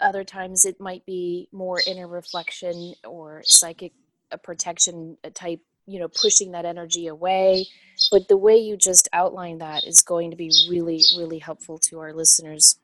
other 0.00 0.24
times 0.24 0.64
it 0.64 0.80
might 0.80 1.04
be 1.06 1.48
more 1.52 1.80
inner 1.86 2.08
reflection 2.08 2.94
or 3.04 3.42
psychic 3.44 3.92
uh, 4.32 4.36
protection 4.36 5.16
uh, 5.24 5.30
type 5.32 5.60
you 5.86 6.00
know 6.00 6.08
pushing 6.08 6.52
that 6.52 6.64
energy 6.64 7.06
away. 7.06 7.66
But 8.10 8.28
the 8.28 8.36
way 8.36 8.56
you 8.56 8.76
just 8.76 9.08
outlined 9.12 9.60
that 9.60 9.84
is 9.84 10.02
going 10.02 10.30
to 10.30 10.36
be 10.36 10.50
really 10.68 11.02
really 11.16 11.38
helpful 11.38 11.78
to 11.90 12.00
our 12.00 12.12
listeners. 12.12 12.78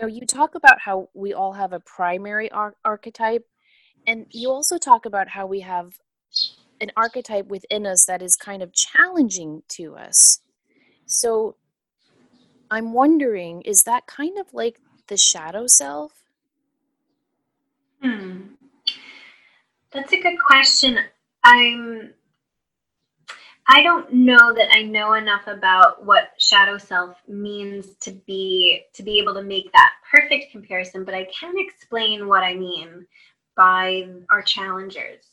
Now 0.00 0.06
you 0.06 0.24
talk 0.26 0.54
about 0.54 0.80
how 0.80 1.08
we 1.14 1.34
all 1.34 1.54
have 1.54 1.72
a 1.72 1.80
primary 1.80 2.50
ar- 2.52 2.76
archetype 2.84 3.44
and 4.06 4.26
you 4.30 4.50
also 4.50 4.78
talk 4.78 5.04
about 5.04 5.28
how 5.28 5.46
we 5.46 5.60
have 5.60 5.98
an 6.80 6.92
archetype 6.96 7.46
within 7.46 7.86
us 7.86 8.04
that 8.06 8.22
is 8.22 8.36
kind 8.36 8.62
of 8.62 8.72
challenging 8.72 9.62
to 9.68 9.96
us. 9.96 10.40
So 11.06 11.56
i'm 12.70 12.92
wondering 12.92 13.62
is 13.62 13.82
that 13.84 14.06
kind 14.06 14.38
of 14.38 14.52
like 14.52 14.80
the 15.08 15.16
shadow 15.16 15.66
self 15.66 16.18
Hmm. 18.02 18.42
That's 19.92 20.12
a 20.12 20.20
good 20.20 20.38
question. 20.38 20.98
I'm 21.44 22.12
I 23.70 23.82
don't 23.82 24.10
know 24.12 24.54
that 24.54 24.68
I 24.72 24.82
know 24.82 25.12
enough 25.14 25.46
about 25.46 26.04
what 26.04 26.30
shadow 26.38 26.78
self 26.78 27.16
means 27.26 27.96
to 28.00 28.12
be 28.12 28.84
to 28.94 29.02
be 29.02 29.18
able 29.18 29.34
to 29.34 29.42
make 29.42 29.70
that 29.72 29.92
perfect 30.10 30.52
comparison, 30.52 31.04
but 31.04 31.14
I 31.14 31.26
can 31.38 31.54
explain 31.56 32.28
what 32.28 32.42
I 32.42 32.54
mean 32.54 33.06
by 33.56 34.08
our 34.30 34.42
challengers. 34.42 35.24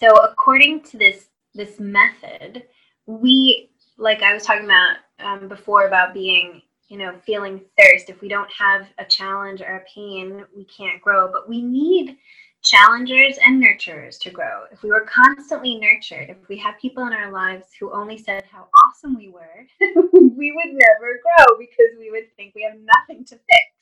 So 0.00 0.08
according 0.16 0.82
to 0.84 0.96
this 0.96 1.28
this 1.54 1.78
method, 1.78 2.64
we 3.06 3.70
like 3.98 4.22
I 4.22 4.34
was 4.34 4.44
talking 4.44 4.64
about 4.64 4.96
um, 5.20 5.48
before 5.48 5.86
about 5.86 6.14
being 6.14 6.62
you 6.88 6.98
know, 6.98 7.18
feeling 7.24 7.60
thirst. 7.78 8.10
If 8.10 8.20
we 8.20 8.28
don't 8.28 8.50
have 8.52 8.86
a 8.98 9.04
challenge 9.04 9.60
or 9.60 9.76
a 9.76 9.84
pain, 9.92 10.44
we 10.54 10.64
can't 10.64 11.00
grow. 11.00 11.30
But 11.30 11.48
we 11.48 11.62
need 11.62 12.16
challengers 12.62 13.38
and 13.44 13.62
nurturers 13.62 14.18
to 14.20 14.30
grow. 14.30 14.64
If 14.72 14.82
we 14.82 14.90
were 14.90 15.06
constantly 15.06 15.78
nurtured, 15.78 16.30
if 16.30 16.48
we 16.48 16.56
had 16.56 16.74
people 16.80 17.06
in 17.06 17.12
our 17.12 17.30
lives 17.30 17.66
who 17.78 17.92
only 17.92 18.18
said 18.18 18.44
how 18.50 18.68
awesome 18.84 19.16
we 19.16 19.30
were, 19.30 19.66
we 20.12 20.52
would 20.52 20.74
never 20.74 21.20
grow 21.22 21.58
because 21.58 21.96
we 21.98 22.10
would 22.10 22.34
think 22.36 22.54
we 22.54 22.62
have 22.62 22.78
nothing 22.80 23.24
to 23.24 23.34
fix. 23.34 23.72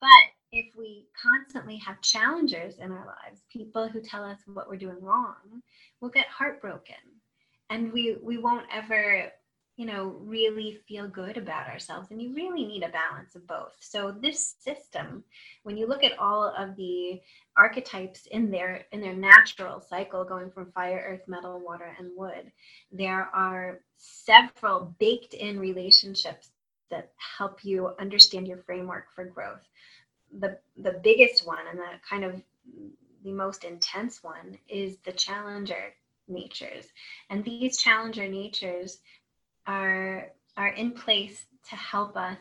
But 0.00 0.08
if 0.50 0.66
we 0.76 1.06
constantly 1.20 1.76
have 1.76 2.00
challengers 2.02 2.78
in 2.78 2.90
our 2.90 3.06
lives, 3.06 3.42
people 3.50 3.88
who 3.88 4.00
tell 4.00 4.24
us 4.24 4.38
what 4.46 4.68
we're 4.68 4.76
doing 4.76 5.00
wrong, 5.00 5.62
we'll 6.00 6.10
get 6.10 6.26
heartbroken. 6.26 6.96
And 7.72 7.92
we, 7.92 8.16
we 8.22 8.38
won't 8.38 8.66
ever 8.72 9.32
you 9.76 9.86
know 9.86 10.16
really 10.20 10.78
feel 10.86 11.08
good 11.08 11.38
about 11.38 11.66
ourselves 11.66 12.10
and 12.10 12.20
you 12.20 12.34
really 12.34 12.64
need 12.64 12.82
a 12.82 12.90
balance 12.90 13.34
of 13.34 13.46
both. 13.46 13.74
So 13.80 14.12
this 14.12 14.54
system 14.60 15.24
when 15.62 15.76
you 15.78 15.86
look 15.86 16.04
at 16.04 16.18
all 16.18 16.54
of 16.56 16.76
the 16.76 17.20
archetypes 17.56 18.26
in 18.26 18.50
their 18.50 18.84
in 18.92 19.00
their 19.00 19.14
natural 19.14 19.80
cycle 19.80 20.24
going 20.24 20.50
from 20.50 20.70
fire 20.72 21.02
earth 21.08 21.26
metal 21.26 21.58
water 21.58 21.96
and 21.98 22.10
wood 22.16 22.52
there 22.92 23.30
are 23.34 23.80
several 23.96 24.94
baked 24.98 25.34
in 25.34 25.58
relationships 25.58 26.50
that 26.90 27.10
help 27.38 27.64
you 27.64 27.90
understand 27.98 28.46
your 28.46 28.58
framework 28.58 29.06
for 29.14 29.24
growth. 29.24 29.66
The 30.38 30.58
the 30.76 31.00
biggest 31.02 31.46
one 31.46 31.66
and 31.68 31.78
the 31.78 31.92
kind 32.08 32.24
of 32.24 32.40
the 33.24 33.32
most 33.32 33.64
intense 33.64 34.22
one 34.22 34.58
is 34.68 34.98
the 34.98 35.12
challenger 35.12 35.94
natures. 36.28 36.86
And 37.30 37.44
these 37.44 37.78
challenger 37.78 38.28
natures 38.28 38.98
are 39.66 40.28
are 40.56 40.68
in 40.68 40.90
place 40.92 41.44
to 41.70 41.76
help 41.76 42.16
us 42.16 42.38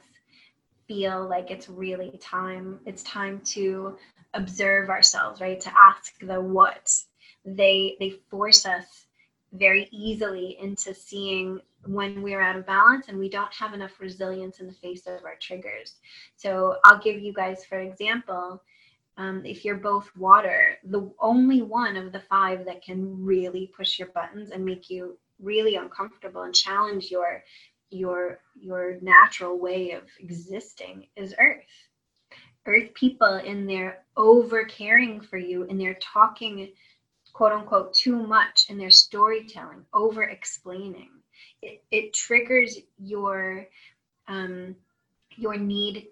feel 0.88 1.28
like 1.28 1.52
it's 1.52 1.70
really 1.70 2.20
time 2.22 2.80
it's 2.86 3.04
time 3.04 3.39
to 3.41 3.98
observe 4.34 4.89
ourselves 4.89 5.41
right? 5.41 5.60
To 5.62 5.72
ask 5.78 6.20
the 6.20 6.41
what. 6.41 6.94
They 7.46 7.96
they 8.00 8.20
force 8.30 8.65
us 8.65 9.06
very 9.54 9.89
easily 9.91 10.58
into 10.62 10.94
seeing 10.94 11.60
when 11.86 12.22
we're 12.22 12.41
out 12.41 12.56
of 12.56 12.65
balance 12.65 13.08
and 13.10 13.17
we 13.17 13.28
don't 13.28 13.54
have 13.54 13.74
enough 13.74 14.00
resilience 14.00 14.60
in 14.60 14.67
the 14.67 14.74
face 14.74 15.08
of 15.08 15.26
our 15.26 15.36
triggers. 15.39 15.96
So 16.36 16.78
i'll 16.86 17.00
give 17.00 17.22
you 17.22 17.34
guys 17.34 17.65
for 17.65 17.80
example 17.80 18.62
um, 19.22 19.46
if 19.46 19.64
you're 19.64 19.76
both 19.76 20.10
water 20.18 20.78
the 20.84 21.12
only 21.20 21.62
one 21.62 21.96
of 21.96 22.12
the 22.12 22.20
five 22.22 22.66
that 22.66 22.84
can 22.84 23.24
really 23.24 23.72
push 23.78 24.00
your 24.00 24.08
buttons 24.10 24.50
and 24.50 24.66
make 24.66 24.90
you 24.90 25.18
really 25.40 25.76
uncomfortable 25.76 26.42
and 26.42 26.56
challenge 26.56 27.12
your 27.12 27.44
your 27.92 28.40
your 28.60 28.98
natural 29.02 29.60
way 29.60 29.92
of 29.92 30.04
existing 30.20 31.06
is 31.16 31.36
earth. 31.40 31.76
Earth 32.66 32.94
people 32.94 33.36
in 33.36 33.68
their 33.68 34.04
over 34.18 34.64
caring 34.66 35.22
for 35.22 35.38
you 35.38 35.68
and 35.68 35.80
they're 35.80 36.00
talking 36.02 36.72
quote 37.34 37.52
unquote 37.52 37.94
too 37.94 38.16
much 38.16 38.66
in 38.70 38.78
their 38.78 38.92
storytelling 38.92 39.86
over 39.94 40.24
explaining 40.24 41.10
it, 41.62 41.84
it 41.92 42.14
triggers 42.14 42.78
your 42.98 43.68
um 44.28 44.76
your 45.38 45.58
need 45.58 46.08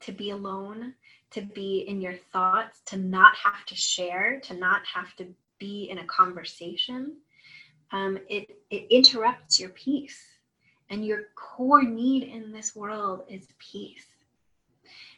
to 0.00 0.12
be 0.12 0.30
alone 0.30 0.94
to 1.36 1.42
be 1.42 1.84
in 1.88 2.00
your 2.00 2.16
thoughts 2.32 2.80
to 2.86 2.96
not 2.96 3.34
have 3.36 3.64
to 3.66 3.74
share 3.74 4.40
to 4.40 4.54
not 4.54 4.82
have 4.92 5.14
to 5.16 5.26
be 5.58 5.88
in 5.90 5.98
a 5.98 6.04
conversation 6.06 7.16
um, 7.92 8.18
it 8.28 8.58
it 8.70 8.86
interrupts 8.90 9.60
your 9.60 9.70
peace. 9.70 10.22
And 10.88 11.04
your 11.04 11.24
core 11.34 11.82
need 11.82 12.22
in 12.24 12.52
this 12.52 12.76
world 12.76 13.24
is 13.28 13.48
peace. 13.58 14.06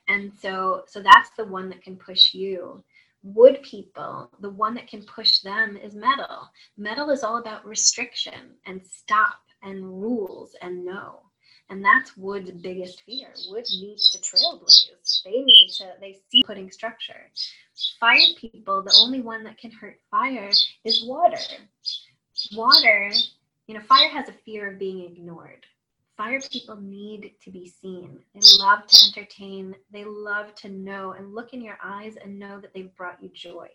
And 0.09 0.33
so 0.40 0.85
so 0.87 1.02
that's 1.02 1.31
the 1.37 1.44
one 1.44 1.68
that 1.70 1.83
can 1.83 1.96
push 1.96 2.35
you. 2.35 2.83
Wood 3.22 3.62
people 3.62 4.31
the 4.40 4.50
one 4.50 4.74
that 4.74 4.88
can 4.88 5.02
push 5.04 5.40
them 5.40 5.76
is 5.76 5.94
metal. 5.94 6.50
Metal 6.76 7.11
is 7.11 7.22
all 7.22 7.38
about 7.38 7.66
restriction 7.66 8.54
and 8.66 8.85
stop 8.85 9.40
and 9.62 9.85
rules 9.85 10.54
and 10.62 10.85
no 10.85 11.22
and 11.70 11.85
that's 11.85 12.16
wood's 12.16 12.50
biggest 12.50 13.02
fear 13.02 13.28
wood 13.48 13.64
needs 13.81 14.11
to 14.11 14.18
trailblaze 14.18 15.22
they 15.24 15.42
need 15.42 15.68
to 15.70 15.85
they 16.00 16.18
see 16.31 16.42
putting 16.44 16.70
structure 16.70 17.31
fire 18.00 18.18
people 18.37 18.83
the 18.83 18.96
only 19.00 19.20
one 19.20 19.44
that 19.44 19.59
can 19.59 19.70
hurt 19.70 19.98
fire 20.11 20.50
is 20.85 21.04
water 21.04 21.38
water, 22.54 23.11
you 23.66 23.74
know, 23.74 23.81
fire 23.81 24.09
has 24.11 24.28
a 24.28 24.33
fear 24.44 24.72
of 24.72 24.78
being 24.78 25.04
ignored. 25.04 25.66
Fire 26.16 26.40
people 26.50 26.76
need 26.76 27.33
to 27.44 27.50
be 27.50 27.72
seen. 27.81 28.18
They 28.35 28.40
love 28.61 28.87
to 28.87 29.07
entertain. 29.07 29.74
They 29.92 30.04
love 30.04 30.54
to 30.57 30.68
know 30.68 31.12
and 31.12 31.35
look 31.35 31.52
in 31.52 31.62
your 31.62 31.78
eyes 31.83 32.16
and 32.22 32.38
know 32.38 32.61
that 32.61 32.74
they've 32.74 32.94
brought 32.96 33.22
you 33.22 33.31
joy. 33.33 33.68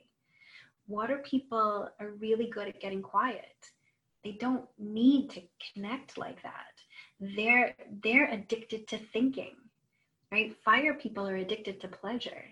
Water 0.87 1.23
people 1.25 1.89
are 1.99 2.11
really 2.19 2.47
good 2.47 2.67
at 2.67 2.81
getting 2.81 3.01
quiet. 3.01 3.45
They 4.25 4.33
don't 4.33 4.65
need 4.77 5.29
to 5.31 5.41
connect 5.73 6.17
like 6.17 6.41
that. 6.43 6.72
They're 7.35 7.75
they're 8.03 8.31
addicted 8.31 8.87
to 8.89 8.97
thinking. 8.97 9.55
Right? 10.31 10.55
Fire 10.65 10.95
people 10.95 11.27
are 11.27 11.35
addicted 11.35 11.79
to 11.81 11.87
pleasure. 11.87 12.45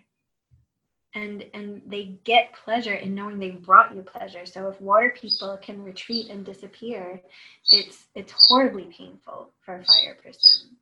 And 1.13 1.45
and 1.53 1.81
they 1.87 2.19
get 2.23 2.53
pleasure 2.63 2.93
in 2.93 3.15
knowing 3.15 3.39
they 3.39 3.51
brought 3.51 3.93
you 3.93 4.01
pleasure. 4.01 4.45
So 4.45 4.69
if 4.69 4.79
water 4.79 5.13
people 5.19 5.57
can 5.61 5.83
retreat 5.83 6.29
and 6.29 6.45
disappear 6.45 7.21
it's 7.69 8.05
it's 8.15 8.33
horribly 8.47 8.85
painful 8.97 9.51
for 9.65 9.75
a 9.75 9.83
fire 9.83 10.17
person. 10.23 10.77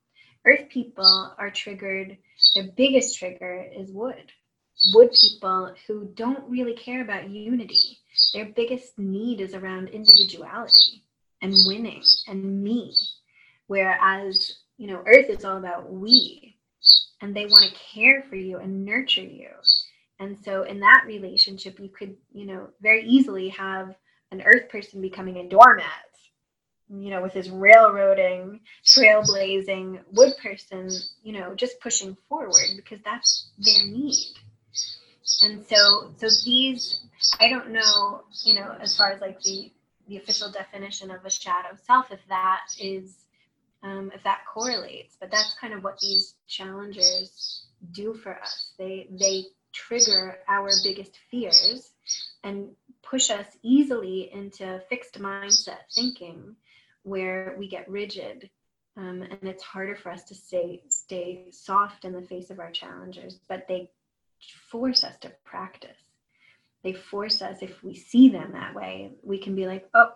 Earth 0.46 0.70
people 0.70 1.34
are 1.38 1.50
triggered. 1.50 2.18
Their 2.56 2.72
biggest 2.78 3.18
trigger 3.18 3.66
is 3.76 3.92
wood. 3.92 4.32
Wood 4.94 5.12
people 5.12 5.76
who 5.88 6.06
don't 6.14 6.50
really 6.50 6.74
care 6.74 7.02
about 7.02 7.30
unity. 7.30 8.00
Their 8.34 8.46
biggest 8.46 8.98
need 8.98 9.42
is 9.42 9.54
around 9.54 9.90
individuality 9.90 11.04
and 11.42 11.54
winning 11.68 12.04
and 12.28 12.64
me 12.64 12.96
whereas 13.70 14.60
you 14.78 14.88
know 14.88 15.02
earth 15.06 15.30
is 15.30 15.46
all 15.46 15.58
about 15.58 15.92
we 15.92 16.56
and 17.22 17.36
they 17.36 17.46
want 17.46 17.66
to 17.66 17.80
care 17.94 18.24
for 18.30 18.36
you 18.36 18.58
and 18.58 18.86
nurture 18.86 19.22
you 19.22 19.50
and 20.20 20.38
so 20.44 20.64
in 20.64 20.82
that 20.82 21.04
relationship, 21.08 21.80
you 21.80 21.90
could, 21.90 22.16
you 22.34 22.46
know, 22.46 22.68
very 22.82 23.06
easily 23.06 23.50
have 23.50 23.96
an 24.32 24.42
earth 24.42 24.70
person 24.70 25.02
becoming 25.02 25.38
a 25.38 25.48
doormat, 25.48 25.88
you 26.90 27.10
know, 27.10 27.22
with 27.22 27.32
his 27.32 27.50
railroading, 27.50 28.60
trailblazing 28.86 30.02
wood 30.12 30.34
person, 30.44 30.90
you 31.24 31.34
know, 31.34 31.56
just 31.56 31.80
pushing 31.80 32.18
forward 32.28 32.68
because 32.76 33.00
that's 33.06 33.48
their 33.60 33.86
need. 33.88 34.36
And 35.42 35.66
so, 35.66 36.12
so 36.18 36.28
these, 36.44 37.02
I 37.40 37.48
don't 37.48 37.70
know, 37.72 38.24
you 38.44 38.56
know, 38.56 38.76
as 38.82 38.98
far 38.98 39.12
as 39.12 39.22
like 39.22 39.42
the 39.42 39.72
the 40.08 40.18
official 40.18 40.52
definition 40.52 41.12
of 41.12 41.24
a 41.24 41.30
shadow 41.30 41.78
self, 41.86 42.12
if 42.12 42.20
that 42.30 42.62
is, 42.80 43.16
um, 43.84 44.12
if 44.14 44.24
that 44.24 44.42
correlates, 44.52 45.16
but 45.20 45.32
that's 45.32 45.56
kind 45.60 45.74
of 45.74 45.84
what 45.84 46.00
these 46.00 46.36
challengers 46.48 47.66
do 47.92 48.14
for 48.14 48.38
us. 48.40 48.72
They 48.78 49.08
they 49.12 49.46
trigger 49.72 50.40
our 50.48 50.70
biggest 50.84 51.18
fears 51.30 51.92
and 52.44 52.70
push 53.04 53.30
us 53.30 53.46
easily 53.62 54.32
into 54.34 54.82
fixed 54.90 55.20
mindset 55.20 55.80
thinking 55.94 56.56
where 57.04 57.56
we 57.58 57.68
get 57.68 57.90
rigid 57.90 58.50
um, 58.98 59.22
and 59.22 59.44
it's 59.44 59.64
harder 59.64 59.96
for 59.96 60.12
us 60.12 60.24
to 60.24 60.36
stay 60.36 60.82
stay 60.90 61.46
soft 61.52 62.04
in 62.04 62.14
the 62.14 62.22
face 62.22 62.50
of 62.50 62.60
our 62.60 62.72
challengers 62.72 63.40
but 63.48 63.68
they 63.68 63.90
force 64.72 65.04
us 65.04 65.16
to 65.20 65.32
practice 65.44 65.98
they 66.84 66.94
force 66.94 67.42
us 67.42 67.58
if 67.62 67.84
we 67.84 67.96
see 67.96 68.30
them 68.30 68.52
that 68.54 68.74
way 68.74 69.12
we 69.24 69.38
can 69.38 69.56
be 69.56 69.68
like 69.68 69.88
oh 69.94 70.12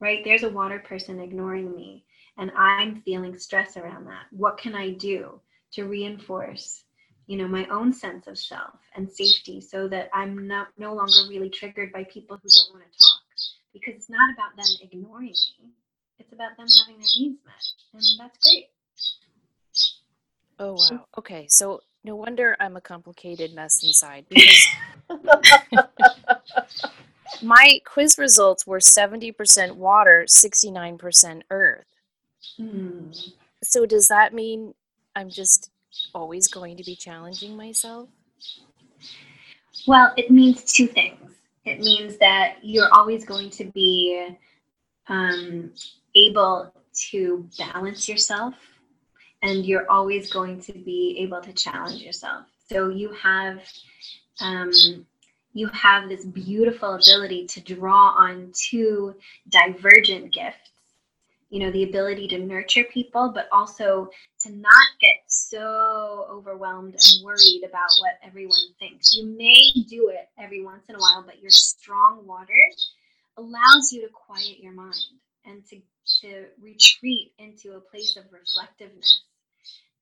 right 0.00 0.22
there's 0.24 0.42
a 0.44 0.48
water 0.48 0.78
person 0.78 1.20
ignoring 1.20 1.74
me 1.74 2.04
and 2.38 2.50
i'm 2.56 3.02
feeling 3.02 3.38
stress 3.38 3.76
around 3.76 4.06
that. 4.06 4.24
What 4.30 4.58
can 4.58 4.74
i 4.74 4.90
do 4.90 5.40
to 5.72 5.84
reinforce 5.84 6.84
you 7.26 7.38
know 7.38 7.48
my 7.48 7.66
own 7.66 7.92
sense 7.92 8.26
of 8.26 8.38
self 8.38 8.74
and 8.94 9.10
safety 9.10 9.60
so 9.60 9.88
that 9.88 10.10
i'm 10.12 10.46
not 10.46 10.68
no 10.78 10.94
longer 10.94 11.28
really 11.28 11.50
triggered 11.50 11.92
by 11.92 12.04
people 12.04 12.38
who 12.42 12.48
don't 12.48 12.78
want 12.78 12.92
to 12.92 12.98
talk? 12.98 13.22
Because 13.72 13.94
it's 13.94 14.10
not 14.10 14.34
about 14.34 14.54
them 14.56 14.66
ignoring 14.82 15.28
me. 15.28 15.70
It's 16.18 16.32
about 16.32 16.56
them 16.56 16.66
having 16.78 17.00
their 17.00 17.10
needs 17.18 17.38
met 17.44 17.54
and 17.94 18.02
that's 18.18 18.38
great. 18.46 18.68
Oh 20.58 20.74
wow. 20.74 21.06
Okay 21.18 21.46
so 21.48 21.80
no 22.04 22.16
wonder 22.16 22.56
i'm 22.60 22.76
a 22.76 22.80
complicated 22.80 23.54
mess 23.54 23.82
inside 23.82 24.24
because 24.30 24.66
my 27.42 27.80
quiz 27.84 28.18
results 28.18 28.66
were 28.66 28.78
70% 28.78 29.76
water 29.76 30.24
69% 30.28 31.42
earth 31.50 31.86
hmm. 32.56 33.10
so 33.62 33.86
does 33.86 34.08
that 34.08 34.34
mean 34.34 34.74
i'm 35.14 35.30
just 35.30 35.72
always 36.14 36.48
going 36.48 36.76
to 36.76 36.84
be 36.84 36.96
challenging 36.96 37.56
myself? 37.56 38.08
Well, 39.86 40.12
it 40.16 40.30
means 40.30 40.72
two 40.72 40.86
things. 40.86 41.18
It 41.64 41.80
means 41.80 42.18
that 42.18 42.56
you're 42.62 42.92
always 42.92 43.24
going 43.24 43.50
to 43.50 43.64
be 43.64 44.36
um, 45.08 45.72
able 46.14 46.72
to 47.10 47.48
balance 47.58 48.08
yourself 48.08 48.54
and 49.42 49.64
you're 49.64 49.90
always 49.90 50.32
going 50.32 50.60
to 50.62 50.72
be 50.72 51.16
able 51.20 51.40
to 51.40 51.52
challenge 51.52 52.02
yourself. 52.02 52.46
So 52.68 52.88
you 52.88 53.12
have 53.12 53.60
um, 54.40 54.72
you 55.52 55.68
have 55.68 56.08
this 56.08 56.24
beautiful 56.24 56.94
ability 56.94 57.46
to 57.46 57.60
draw 57.60 58.14
on 58.16 58.52
two 58.54 59.14
divergent 59.48 60.32
gifts. 60.32 60.71
You 61.52 61.58
know, 61.58 61.70
the 61.70 61.82
ability 61.82 62.28
to 62.28 62.38
nurture 62.38 62.84
people, 62.84 63.30
but 63.34 63.46
also 63.52 64.08
to 64.40 64.50
not 64.50 64.88
get 65.02 65.16
so 65.26 66.26
overwhelmed 66.30 66.94
and 66.94 67.24
worried 67.24 67.62
about 67.68 67.90
what 68.00 68.14
everyone 68.26 68.56
thinks. 68.78 69.14
You 69.14 69.26
may 69.26 69.70
do 69.86 70.08
it 70.08 70.30
every 70.38 70.64
once 70.64 70.88
in 70.88 70.94
a 70.94 70.98
while, 70.98 71.22
but 71.26 71.42
your 71.42 71.50
strong 71.50 72.26
water 72.26 72.54
allows 73.36 73.92
you 73.92 74.00
to 74.00 74.08
quiet 74.08 74.60
your 74.62 74.72
mind 74.72 74.96
and 75.44 75.62
to, 75.66 75.76
to 76.22 76.46
retreat 76.58 77.32
into 77.38 77.74
a 77.74 77.80
place 77.80 78.16
of 78.16 78.24
reflectiveness 78.32 79.24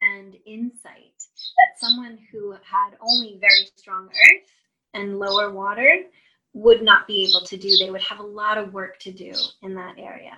and 0.03 0.37
insight 0.47 1.15
that 1.57 1.81
someone 1.81 2.17
who 2.31 2.53
had 2.53 2.93
only 3.01 3.39
very 3.41 3.69
strong 3.77 4.07
earth 4.07 4.49
and 4.95 5.19
lower 5.19 5.51
water 5.51 6.05
would 6.53 6.83
not 6.83 7.09
be 7.09 7.29
able 7.29 7.45
to 7.47 7.57
do. 7.57 7.77
They 7.77 7.91
would 7.91 8.03
have 8.03 8.21
a 8.21 8.23
lot 8.23 8.57
of 8.57 8.73
work 8.73 9.01
to 9.01 9.13
do 9.13 9.33
in 9.63 9.75
that 9.75 9.99
area. 9.99 10.37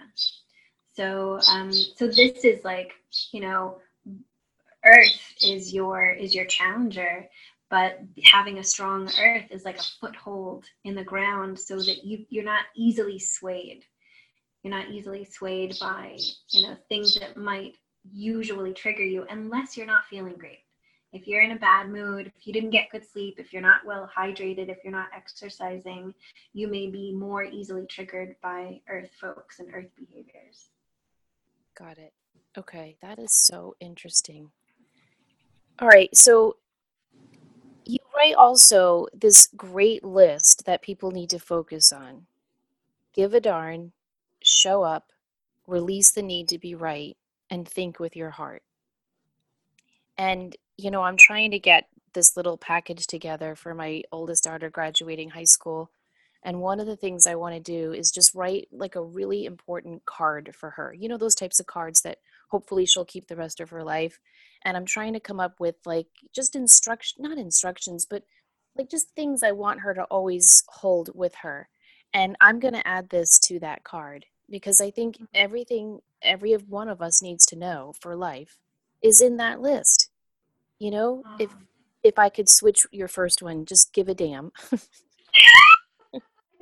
So, 0.94 1.40
um, 1.48 1.72
so 1.72 2.06
this 2.06 2.44
is 2.44 2.64
like, 2.64 2.92
you 3.32 3.40
know, 3.40 3.78
Earth 4.84 5.34
is 5.40 5.72
your 5.72 6.10
is 6.10 6.34
your 6.34 6.44
challenger, 6.44 7.28
but 7.70 8.00
having 8.24 8.58
a 8.58 8.64
strong 8.64 9.08
Earth 9.20 9.46
is 9.50 9.64
like 9.64 9.78
a 9.78 9.84
foothold 10.00 10.64
in 10.84 10.94
the 10.94 11.04
ground, 11.04 11.58
so 11.58 11.76
that 11.76 12.04
you 12.04 12.26
you're 12.28 12.44
not 12.44 12.64
easily 12.74 13.18
swayed. 13.18 13.84
You're 14.62 14.74
not 14.74 14.90
easily 14.90 15.24
swayed 15.24 15.76
by 15.80 16.18
you 16.50 16.66
know 16.66 16.76
things 16.88 17.14
that 17.20 17.36
might 17.36 17.76
usually 18.12 18.72
trigger 18.72 19.04
you 19.04 19.24
unless 19.30 19.76
you're 19.76 19.86
not 19.86 20.06
feeling 20.06 20.34
great. 20.34 20.64
If 21.12 21.28
you're 21.28 21.42
in 21.42 21.52
a 21.52 21.58
bad 21.58 21.90
mood, 21.90 22.32
if 22.34 22.46
you 22.46 22.52
didn't 22.52 22.70
get 22.70 22.90
good 22.90 23.06
sleep, 23.06 23.36
if 23.38 23.52
you're 23.52 23.62
not 23.62 23.84
well 23.84 24.10
hydrated, 24.14 24.68
if 24.68 24.78
you're 24.82 24.92
not 24.92 25.10
exercising, 25.14 26.14
you 26.54 26.68
may 26.68 26.88
be 26.88 27.12
more 27.12 27.44
easily 27.44 27.86
triggered 27.86 28.34
by 28.42 28.80
earth 28.88 29.10
folks 29.20 29.60
and 29.60 29.72
earth 29.74 29.90
behaviors. 29.94 30.70
Got 31.76 31.98
it. 31.98 32.12
Okay, 32.56 32.96
that 33.00 33.18
is 33.18 33.32
so 33.32 33.74
interesting. 33.80 34.50
All 35.78 35.88
right, 35.88 36.14
so 36.14 36.56
you 37.84 37.98
write 38.14 38.34
also 38.34 39.06
this 39.14 39.48
great 39.56 40.04
list 40.04 40.64
that 40.66 40.82
people 40.82 41.10
need 41.10 41.30
to 41.30 41.38
focus 41.38 41.92
on 41.92 42.26
give 43.14 43.34
a 43.34 43.40
darn, 43.40 43.92
show 44.42 44.82
up, 44.82 45.12
release 45.66 46.12
the 46.12 46.22
need 46.22 46.48
to 46.48 46.58
be 46.58 46.74
right, 46.74 47.16
and 47.50 47.68
think 47.68 48.00
with 48.00 48.16
your 48.16 48.30
heart. 48.30 48.62
And, 50.16 50.56
you 50.76 50.90
know, 50.90 51.02
I'm 51.02 51.16
trying 51.16 51.50
to 51.50 51.58
get 51.58 51.88
this 52.14 52.36
little 52.36 52.56
package 52.56 53.06
together 53.06 53.54
for 53.54 53.74
my 53.74 54.02
oldest 54.12 54.44
daughter 54.44 54.70
graduating 54.70 55.30
high 55.30 55.44
school. 55.44 55.90
And 56.44 56.60
one 56.60 56.80
of 56.80 56.86
the 56.86 56.96
things 56.96 57.26
I 57.26 57.36
want 57.36 57.54
to 57.54 57.60
do 57.60 57.92
is 57.92 58.10
just 58.10 58.34
write 58.34 58.68
like 58.72 58.96
a 58.96 59.02
really 59.02 59.44
important 59.44 60.04
card 60.06 60.54
for 60.54 60.70
her. 60.70 60.92
You 60.92 61.08
know, 61.08 61.16
those 61.16 61.34
types 61.34 61.60
of 61.60 61.66
cards 61.66 62.02
that 62.02 62.18
hopefully 62.48 62.84
she'll 62.84 63.04
keep 63.04 63.28
the 63.28 63.36
rest 63.36 63.60
of 63.60 63.70
her 63.70 63.84
life. 63.84 64.18
And 64.64 64.76
I'm 64.76 64.84
trying 64.84 65.12
to 65.12 65.20
come 65.20 65.40
up 65.40 65.60
with 65.60 65.76
like 65.86 66.08
just 66.34 66.56
instruction, 66.56 67.22
not 67.22 67.38
instructions, 67.38 68.06
but 68.06 68.24
like 68.76 68.90
just 68.90 69.10
things 69.10 69.42
I 69.42 69.52
want 69.52 69.80
her 69.80 69.94
to 69.94 70.04
always 70.04 70.64
hold 70.68 71.10
with 71.14 71.34
her. 71.42 71.68
And 72.12 72.36
I'm 72.40 72.58
going 72.58 72.74
to 72.74 72.86
add 72.86 73.08
this 73.10 73.38
to 73.40 73.58
that 73.60 73.84
card 73.84 74.26
because 74.50 74.80
I 74.80 74.90
think 74.90 75.16
mm-hmm. 75.16 75.24
everything 75.34 76.00
every 76.22 76.52
one 76.52 76.88
of 76.88 77.02
us 77.02 77.22
needs 77.22 77.46
to 77.46 77.56
know 77.56 77.94
for 78.00 78.14
life 78.14 78.58
is 79.02 79.20
in 79.20 79.36
that 79.38 79.60
list. 79.60 80.10
You 80.78 80.90
know, 80.90 81.22
if 81.38 81.50
if 82.02 82.18
I 82.18 82.28
could 82.28 82.48
switch 82.48 82.84
your 82.90 83.08
first 83.08 83.42
one, 83.42 83.64
just 83.64 83.92
give 83.92 84.08
a 84.08 84.14
damn. 84.14 84.52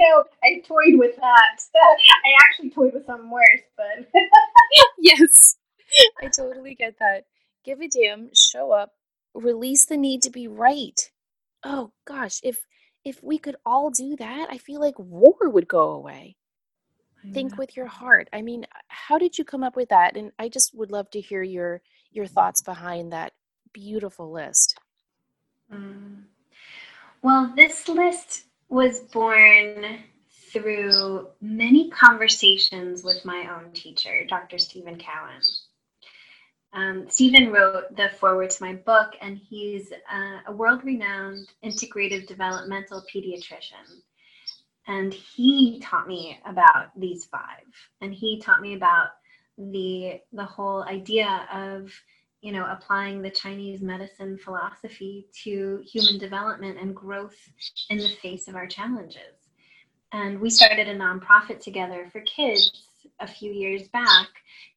no, 0.00 0.24
I 0.42 0.62
toyed 0.66 0.98
with 0.98 1.16
that. 1.16 1.60
I 1.74 2.32
actually 2.44 2.70
toyed 2.70 2.94
with 2.94 3.06
something 3.06 3.30
worse, 3.30 3.62
but 3.76 4.08
yes, 4.98 5.56
I 6.22 6.28
totally 6.28 6.74
get 6.74 6.98
that. 6.98 7.26
Give 7.64 7.80
a 7.80 7.88
damn, 7.88 8.30
show 8.34 8.72
up, 8.72 8.94
release 9.34 9.84
the 9.84 9.96
need 9.96 10.22
to 10.22 10.30
be 10.30 10.48
right. 10.48 11.10
Oh 11.62 11.92
gosh, 12.06 12.40
if 12.42 12.66
if 13.04 13.22
we 13.22 13.38
could 13.38 13.56
all 13.64 13.90
do 13.90 14.16
that, 14.16 14.48
I 14.50 14.58
feel 14.58 14.80
like 14.80 14.98
war 14.98 15.36
would 15.42 15.68
go 15.68 15.92
away. 15.92 16.36
Think 17.34 17.58
with 17.58 17.76
your 17.76 17.86
heart. 17.86 18.28
I 18.32 18.40
mean 18.40 18.66
how 18.88 19.18
did 19.18 19.36
you 19.36 19.44
come 19.44 19.62
up 19.62 19.76
with 19.76 19.90
that? 19.90 20.16
And 20.16 20.32
i 20.38 20.48
just 20.48 20.74
would 20.74 20.90
love 20.90 21.10
to 21.10 21.20
hear 21.20 21.42
your 21.42 21.82
your 22.10 22.26
thoughts 22.26 22.62
behind 22.62 23.12
that 23.12 23.34
beautiful 23.72 24.32
list. 24.32 24.78
Mm. 25.72 26.22
well 27.22 27.52
this 27.54 27.88
list 27.88 28.46
was 28.70 29.00
born 29.00 29.98
through 30.52 31.28
many 31.40 31.90
conversations 31.90 33.04
with 33.04 33.24
my 33.24 33.48
own 33.54 33.72
teacher 33.72 34.24
dr 34.26 34.58
stephen 34.58 34.98
cowan. 34.98 35.42
Um, 36.72 37.06
Stephen 37.08 37.50
wrote 37.50 37.96
the 37.96 38.10
foreword 38.20 38.50
to 38.50 38.62
my 38.62 38.74
book, 38.74 39.14
and 39.20 39.36
he's 39.36 39.90
uh, 39.92 40.38
a 40.46 40.52
world 40.52 40.84
renowned 40.84 41.48
integrative 41.64 42.28
developmental 42.28 43.04
pediatrician. 43.12 44.02
And 44.86 45.12
he 45.12 45.80
taught 45.80 46.06
me 46.06 46.38
about 46.44 46.98
these 46.98 47.24
five. 47.24 47.66
And 48.00 48.14
he 48.14 48.40
taught 48.40 48.60
me 48.60 48.74
about 48.74 49.08
the 49.58 50.20
the 50.32 50.44
whole 50.44 50.84
idea 50.84 51.46
of 51.52 51.92
you 52.40 52.52
know 52.52 52.66
applying 52.70 53.22
the 53.22 53.30
chinese 53.30 53.80
medicine 53.80 54.38
philosophy 54.38 55.26
to 55.32 55.82
human 55.84 56.18
development 56.18 56.78
and 56.80 56.94
growth 56.94 57.36
in 57.90 57.98
the 57.98 58.08
face 58.22 58.48
of 58.48 58.54
our 58.54 58.66
challenges 58.66 59.48
and 60.12 60.40
we 60.40 60.50
started 60.50 60.88
a 60.88 60.94
nonprofit 60.94 61.60
together 61.60 62.08
for 62.12 62.20
kids 62.22 62.86
a 63.20 63.26
few 63.26 63.52
years 63.52 63.88
back 63.88 64.28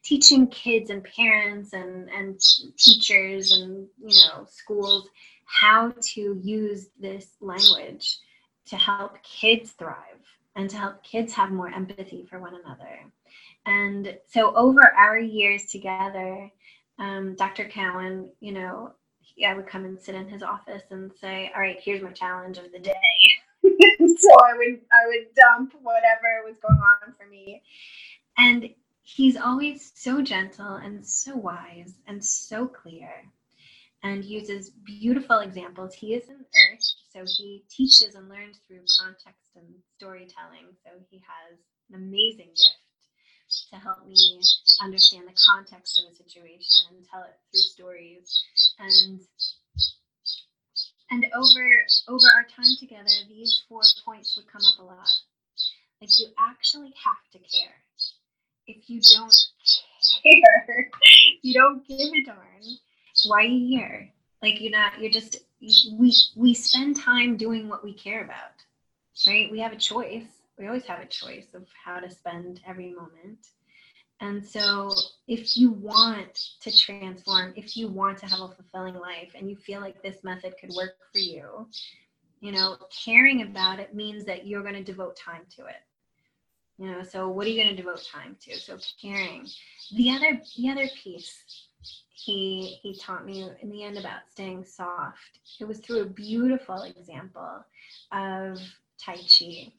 teaching 0.04 0.48
kids 0.48 0.90
and 0.90 1.04
parents 1.04 1.74
and 1.74 2.10
and 2.10 2.40
teachers 2.78 3.52
and 3.52 3.88
you 4.06 4.22
know 4.28 4.46
schools 4.50 5.10
how 5.46 5.94
to 6.02 6.40
use 6.42 6.90
this 7.00 7.36
language 7.42 8.20
to 8.66 8.76
help 8.76 9.22
kids 9.24 9.72
thrive 9.72 9.98
and 10.56 10.70
to 10.70 10.78
help 10.78 11.04
kids 11.04 11.34
have 11.34 11.52
more 11.52 11.70
empathy 11.70 12.26
for 12.30 12.40
one 12.40 12.56
another. 12.56 13.00
And 13.66 14.18
so 14.28 14.56
over 14.56 14.82
our 14.96 15.18
years 15.18 15.66
together, 15.66 16.52
um, 17.00 17.36
Dr. 17.36 17.66
Cowan, 17.66 18.30
you 18.40 18.52
know, 18.54 18.94
I 19.46 19.54
would 19.54 19.68
come 19.68 19.86
and 19.86 20.00
sit 20.00 20.16
in 20.16 20.28
his 20.28 20.44
office 20.44 20.84
and 20.92 21.12
say, 21.20 21.52
"All 21.56 21.62
right, 21.62 21.80
here's 21.82 22.04
my 22.04 22.12
challenge 22.12 22.58
of 22.58 22.72
the 22.72 22.80
day." 22.80 22.94
so 23.64 23.70
I 23.70 24.54
would 24.58 24.82
I 24.92 25.08
would 25.08 25.34
dump 25.36 25.74
whatever 25.82 26.44
was 26.46 26.58
going 26.60 26.80
on 26.80 27.14
for 27.18 27.28
me, 27.28 27.64
and 28.38 28.70
he's 29.02 29.38
always 29.38 29.92
so 29.96 30.22
gentle 30.22 30.76
and 30.76 31.06
so 31.06 31.36
wise 31.36 31.94
and 32.08 32.24
so 32.24 32.68
clear 32.68 33.10
and 34.04 34.26
uses 34.26 34.70
beautiful 34.70 35.40
examples. 35.40 35.94
He 35.94 36.14
is 36.14 36.30
an 36.30 36.46
earth, 36.72 36.84
so 37.12 37.26
he 37.26 37.64
teaches 37.70 38.16
and 38.16 38.30
learns 38.30 38.60
through 38.68 38.82
context 39.00 39.52
and 39.56 39.66
storytelling. 39.98 40.68
So 40.84 40.92
he 41.10 41.18
has 41.20 41.58
an 41.90 41.96
amazing 41.96 42.50
gift 42.50 42.83
to 43.72 43.80
help 43.80 44.06
me 44.08 44.42
understand 44.82 45.28
the 45.28 45.38
context 45.48 46.00
of 46.00 46.12
a 46.12 46.16
situation 46.16 46.96
and 46.96 47.06
tell 47.10 47.24
it 47.24 47.36
through 47.52 47.62
stories. 47.62 48.44
And 48.80 49.20
and 51.12 51.26
over 51.36 51.70
over 52.08 52.28
our 52.36 52.44
time 52.44 52.74
together, 52.80 53.14
these 53.28 53.64
four 53.70 53.82
points 54.06 54.36
would 54.38 54.52
come 54.52 54.62
up 54.66 54.80
a 54.80 54.86
lot. 54.86 55.10
Like 56.02 56.10
you 56.20 56.28
actually 56.40 56.94
have 57.04 57.24
to 57.34 57.40
care. 57.40 57.76
If 58.68 58.90
you 58.90 59.02
don't 59.16 59.36
care, 60.24 60.90
you 61.42 61.54
don't 61.54 61.88
give 61.88 62.00
a 62.00 62.24
darn 62.26 62.78
why 63.26 63.40
are 63.40 63.48
you 63.48 63.78
here? 63.78 64.10
Like 64.42 64.60
you're 64.60 64.72
not, 64.72 65.00
you're 65.00 65.12
just, 65.12 65.38
we, 65.62 66.14
we 66.36 66.54
spend 66.54 67.00
time 67.00 67.38
doing 67.38 67.70
what 67.70 67.84
we 67.84 67.94
care 67.94 68.24
about, 68.24 68.52
right? 69.28 69.52
We 69.52 69.60
have 69.60 69.72
a 69.72 69.78
choice. 69.78 70.24
We 70.58 70.68
always 70.68 70.86
have 70.86 71.00
a 71.00 71.06
choice 71.06 71.48
of 71.54 71.66
how 71.84 72.00
to 72.00 72.10
spend 72.10 72.62
every 72.68 72.94
moment. 72.94 73.48
And 74.22 74.46
so, 74.46 74.92
if 75.28 75.58
you 75.58 75.72
want 75.72 76.34
to 76.62 76.78
transform, 76.78 77.54
if 77.58 77.76
you 77.76 77.88
want 77.88 78.20
to 78.20 78.26
have 78.28 78.40
a 78.40 78.48
fulfilling 78.48 78.96
life 78.96 79.32
and 79.36 79.50
you 79.50 79.56
feel 79.58 79.82
like 79.82 80.02
this 80.02 80.24
method 80.24 80.54
could 80.60 80.70
work 80.76 80.96
for 81.12 81.20
you, 81.20 81.68
you 82.40 82.52
know, 82.52 82.78
caring 83.06 83.42
about 83.42 83.80
it 83.80 83.96
means 83.96 84.26
that 84.26 84.46
you're 84.46 84.62
going 84.62 84.76
to 84.76 84.84
devote 84.84 85.16
time 85.16 85.44
to 85.58 85.66
it. 85.66 85.82
You 86.78 86.92
know, 86.92 87.04
so 87.04 87.30
what 87.30 87.46
are 87.46 87.50
you 87.50 87.62
going 87.62 87.76
to 87.76 87.82
devote 87.82 88.04
time 88.12 88.36
to? 88.42 88.60
So 88.60 88.78
caring. 89.02 89.48
The 89.96 90.12
other 90.12 90.42
the 90.58 90.70
other 90.70 90.88
piece 91.04 91.44
he 92.14 92.80
he 92.82 92.98
taught 92.98 93.26
me 93.26 93.50
in 93.62 93.70
the 93.70 93.84
end 93.84 93.98
about 93.98 94.30
staying 94.32 94.66
soft. 94.66 95.40
It 95.60 95.68
was 95.68 95.80
through 95.80 96.02
a 96.02 96.06
beautiful 96.06 96.82
example 96.84 97.64
of 98.12 98.60
Tai 99.00 99.16
Chi. 99.16 99.72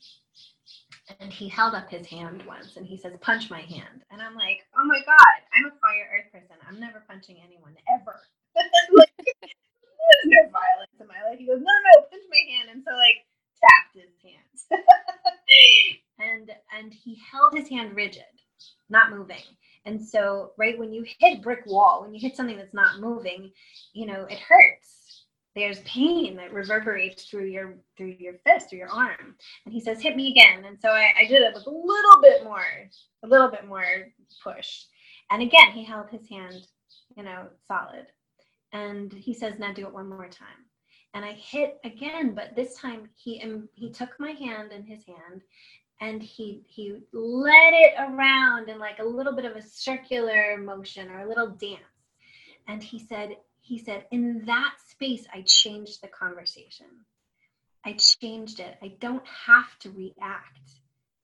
And 1.21 1.33
he 1.33 1.49
held 1.49 1.75
up 1.75 1.91
his 1.91 2.07
hand 2.07 2.43
once 2.47 2.77
and 2.77 2.87
he 2.87 2.97
says, 2.97 3.13
Punch 3.21 3.51
my 3.51 3.61
hand. 3.61 4.05
And 4.11 4.23
I'm 4.23 4.35
like, 4.35 4.65
Oh 4.77 4.85
my 4.85 5.01
God, 5.05 5.37
I'm 5.55 5.67
a 5.67 5.81
fire 5.81 6.09
earth 6.17 6.33
person. 6.33 6.57
I'm 6.69 6.81
never 6.81 7.03
punching 7.09 7.37
anyone 7.45 7.77
ever. 7.93 8.21
like, 8.95 9.11
there's 9.19 10.27
no 10.27 10.43
violence 10.51 10.97
in 11.01 11.07
my 11.07 11.21
life. 11.29 11.39
He 11.39 11.47
goes, 11.47 11.61
No, 11.61 11.73
no, 11.73 12.01
no, 12.01 12.07
punch 12.11 12.25
my 12.31 12.43
hand. 12.55 12.71
And 12.73 12.83
so, 12.85 12.93
like, 12.97 13.25
tapped 13.61 13.95
his 13.95 14.15
hand. 14.23 14.83
and 16.19 16.51
and 16.77 16.93
he 16.93 17.21
held 17.31 17.55
his 17.55 17.69
hand 17.69 17.95
rigid, 17.97 18.25
not 18.89 19.11
moving. 19.11 19.45
And 19.87 20.03
so, 20.03 20.53
right 20.57 20.79
when 20.79 20.93
you 20.93 21.05
hit 21.21 21.43
brick 21.43 21.65
wall, 21.67 22.03
when 22.03 22.15
you 22.15 22.21
hit 22.21 22.37
something 22.37 22.57
that's 22.57 22.75
not 22.75 23.01
moving, 23.01 23.51
you 23.93 24.07
know, 24.07 24.25
it 24.25 24.39
hurts 24.39 24.84
there's 25.55 25.81
pain 25.81 26.37
that 26.37 26.53
reverberates 26.53 27.25
through 27.25 27.47
your 27.47 27.75
through 27.97 28.17
your 28.19 28.35
fist 28.45 28.73
or 28.73 28.77
your 28.77 28.89
arm. 28.89 29.37
And 29.65 29.73
he 29.73 29.81
says 29.81 30.01
hit 30.01 30.17
me 30.17 30.31
again. 30.31 30.65
And 30.65 30.79
so 30.81 30.89
I, 30.89 31.13
I 31.19 31.25
did 31.27 31.43
it 31.43 31.55
with 31.55 31.67
a 31.67 31.71
little 31.71 32.21
bit 32.21 32.45
more 32.45 32.65
a 33.23 33.27
little 33.27 33.49
bit 33.49 33.67
more 33.67 34.09
push. 34.43 34.85
And 35.31 35.43
again 35.43 35.71
he 35.73 35.85
held 35.85 36.11
his 36.11 36.29
hand 36.29 36.67
you 37.17 37.23
know 37.23 37.47
solid. 37.69 38.07
And 38.73 39.13
he 39.13 39.33
says 39.33 39.59
now 39.59 39.73
do 39.73 39.87
it 39.87 39.95
one 39.95 40.09
more 40.09 40.29
time. 40.29 40.67
And 41.15 41.25
i 41.25 41.33
hit 41.33 41.79
again 41.85 42.35
but 42.35 42.57
this 42.57 42.77
time 42.77 43.09
he 43.15 43.41
um, 43.43 43.69
he 43.75 43.91
took 43.91 44.19
my 44.19 44.33
hand 44.33 44.73
in 44.73 44.85
his 44.85 45.05
hand 45.05 45.43
and 46.01 46.21
he 46.21 46.63
he 46.67 46.97
led 47.13 47.73
it 47.73 47.95
around 47.99 48.69
in 48.69 48.81
like 48.81 48.99
a 48.99 49.05
little 49.05 49.33
bit 49.33 49.45
of 49.45 49.55
a 49.55 49.63
circular 49.63 50.57
motion 50.59 51.09
or 51.11 51.21
a 51.21 51.29
little 51.29 51.49
dance. 51.49 51.81
And 52.67 52.83
he 52.83 52.99
said 52.99 53.37
he 53.65 53.79
said, 53.79 54.05
in 54.11 54.45
that 54.45 54.75
space, 54.91 55.27
I 55.33 55.43
changed 55.47 56.03
the 56.03 56.09
conversation. 56.09 56.87
I 57.85 57.95
changed 57.95 58.61
it. 58.61 58.77
I 58.83 58.93
don't 59.01 59.27
have 59.27 59.79
to 59.81 59.91
react. 59.91 60.71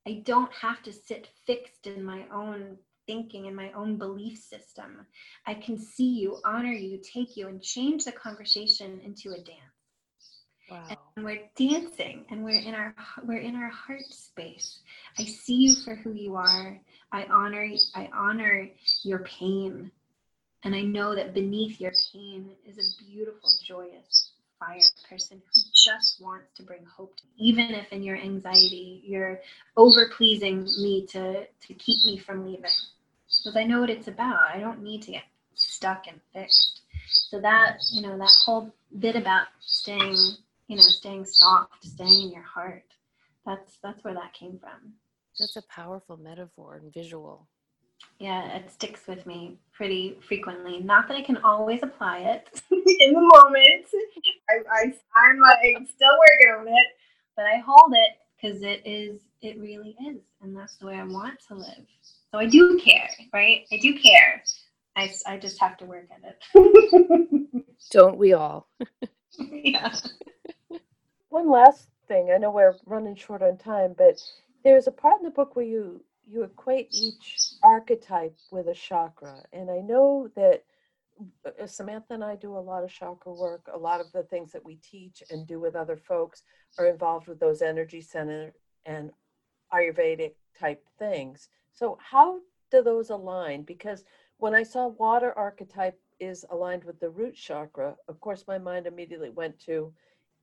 I 0.06 0.22
don't 0.24 0.52
have 0.54 0.82
to 0.84 0.92
sit 0.92 1.28
fixed 1.46 1.86
in 1.86 2.02
my 2.02 2.24
own 2.34 2.78
thinking 3.06 3.46
and 3.46 3.54
my 3.54 3.70
own 3.72 3.98
belief 3.98 4.38
system. 4.38 5.06
I 5.46 5.52
can 5.52 5.78
see 5.78 6.08
you, 6.08 6.38
honor 6.42 6.72
you, 6.72 6.98
take 7.02 7.36
you, 7.36 7.48
and 7.48 7.62
change 7.62 8.06
the 8.06 8.12
conversation 8.12 9.00
into 9.04 9.32
a 9.32 9.42
dance. 9.42 9.60
Wow. 10.70 10.96
And 11.16 11.24
we're 11.26 11.42
dancing 11.56 12.24
and 12.30 12.42
we're 12.42 12.60
in 12.60 12.74
our 12.74 12.94
we're 13.24 13.40
in 13.40 13.56
our 13.56 13.70
heart 13.70 14.06
space. 14.08 14.78
I 15.18 15.24
see 15.24 15.56
you 15.56 15.74
for 15.74 15.94
who 15.96 16.12
you 16.14 16.36
are. 16.36 16.80
I 17.12 17.24
honor 17.24 17.68
I 17.94 18.08
honor 18.14 18.70
your 19.02 19.18
pain. 19.24 19.90
And 20.62 20.74
I 20.74 20.82
know 20.82 21.14
that 21.14 21.34
beneath 21.34 21.80
your 21.80 21.92
pain 22.12 22.50
is 22.66 22.78
a 22.78 23.04
beautiful, 23.04 23.50
joyous 23.64 24.32
fire 24.58 24.80
person 25.08 25.40
who 25.54 25.60
just 25.74 26.20
wants 26.20 26.48
to 26.56 26.62
bring 26.62 26.84
hope 26.84 27.16
to 27.16 27.24
me. 27.24 27.32
Even 27.38 27.70
if 27.70 27.90
in 27.92 28.02
your 28.02 28.16
anxiety 28.16 29.02
you're 29.04 29.40
over 29.76 30.10
pleasing 30.16 30.64
me 30.64 31.06
to, 31.06 31.46
to 31.46 31.74
keep 31.74 32.04
me 32.04 32.18
from 32.18 32.44
leaving. 32.44 32.70
Because 33.42 33.56
I 33.56 33.64
know 33.64 33.80
what 33.80 33.90
it's 33.90 34.08
about. 34.08 34.38
I 34.54 34.60
don't 34.60 34.82
need 34.82 35.02
to 35.02 35.12
get 35.12 35.22
stuck 35.54 36.06
and 36.08 36.20
fixed. 36.34 36.82
So 37.08 37.40
that, 37.40 37.78
you 37.92 38.02
know, 38.02 38.18
that 38.18 38.32
whole 38.44 38.74
bit 38.98 39.16
about 39.16 39.46
staying, 39.60 40.36
you 40.68 40.76
know, 40.76 40.82
staying 40.82 41.24
soft, 41.24 41.84
staying 41.84 42.24
in 42.24 42.32
your 42.32 42.42
heart. 42.42 42.84
That's 43.46 43.78
that's 43.82 44.04
where 44.04 44.14
that 44.14 44.34
came 44.34 44.58
from. 44.58 44.94
That's 45.38 45.56
a 45.56 45.62
powerful 45.62 46.18
metaphor 46.18 46.76
and 46.76 46.92
visual 46.92 47.48
yeah, 48.20 48.54
it 48.54 48.70
sticks 48.70 49.08
with 49.08 49.26
me 49.26 49.56
pretty 49.72 50.18
frequently. 50.28 50.78
Not 50.80 51.08
that 51.08 51.16
I 51.16 51.22
can 51.22 51.38
always 51.38 51.82
apply 51.82 52.18
it 52.18 52.62
in 52.70 53.14
the 53.14 53.20
moment. 53.20 53.86
I, 54.50 54.58
I, 54.70 54.94
I'm 55.16 55.40
like 55.40 55.88
still 55.88 56.12
working 56.12 56.54
on 56.60 56.68
it, 56.68 56.86
but 57.34 57.46
I 57.46 57.62
hold 57.66 57.94
it 57.94 58.18
because 58.36 58.62
it 58.62 58.82
is, 58.84 59.22
it 59.40 59.58
really 59.58 59.96
is. 60.06 60.18
And 60.42 60.54
that's 60.54 60.76
the 60.76 60.86
way 60.86 60.96
I 60.96 61.04
want 61.04 61.40
to 61.48 61.54
live. 61.54 61.86
So 62.30 62.38
I 62.38 62.44
do 62.44 62.78
care, 62.78 63.08
right? 63.32 63.66
I 63.72 63.78
do 63.78 63.98
care. 63.98 64.42
I, 64.96 65.10
I 65.26 65.38
just 65.38 65.58
have 65.58 65.78
to 65.78 65.86
work 65.86 66.08
at 66.12 66.36
it. 66.54 67.64
Don't 67.90 68.18
we 68.18 68.34
all? 68.34 68.68
yeah. 69.38 69.94
One 71.30 71.50
last 71.50 71.88
thing. 72.06 72.32
I 72.34 72.36
know 72.36 72.50
we're 72.50 72.76
running 72.84 73.16
short 73.16 73.40
on 73.40 73.56
time, 73.56 73.94
but 73.96 74.20
there's 74.62 74.88
a 74.88 74.92
part 74.92 75.20
in 75.20 75.24
the 75.24 75.30
book 75.30 75.56
where 75.56 75.64
you 75.64 76.02
you 76.30 76.44
equate 76.44 76.88
each 76.92 77.54
archetype 77.62 78.36
with 78.50 78.68
a 78.68 78.74
chakra. 78.74 79.42
And 79.52 79.70
I 79.70 79.80
know 79.80 80.28
that 80.36 80.64
uh, 81.44 81.66
Samantha 81.66 82.14
and 82.14 82.24
I 82.24 82.36
do 82.36 82.56
a 82.56 82.58
lot 82.58 82.84
of 82.84 82.90
chakra 82.90 83.32
work. 83.32 83.68
A 83.72 83.78
lot 83.78 84.00
of 84.00 84.10
the 84.12 84.22
things 84.22 84.52
that 84.52 84.64
we 84.64 84.76
teach 84.76 85.22
and 85.30 85.46
do 85.46 85.60
with 85.60 85.74
other 85.74 85.96
folks 85.96 86.42
are 86.78 86.86
involved 86.86 87.26
with 87.26 87.40
those 87.40 87.62
energy 87.62 88.00
center 88.00 88.52
and 88.86 89.10
Ayurvedic 89.72 90.34
type 90.58 90.84
things. 90.98 91.48
So, 91.72 91.98
how 92.00 92.40
do 92.70 92.82
those 92.82 93.10
align? 93.10 93.62
Because 93.62 94.04
when 94.38 94.54
I 94.54 94.62
saw 94.62 94.88
water 94.88 95.36
archetype 95.36 95.98
is 96.18 96.44
aligned 96.50 96.84
with 96.84 96.98
the 97.00 97.10
root 97.10 97.34
chakra, 97.34 97.96
of 98.08 98.20
course, 98.20 98.44
my 98.46 98.58
mind 98.58 98.86
immediately 98.86 99.30
went 99.30 99.58
to 99.60 99.92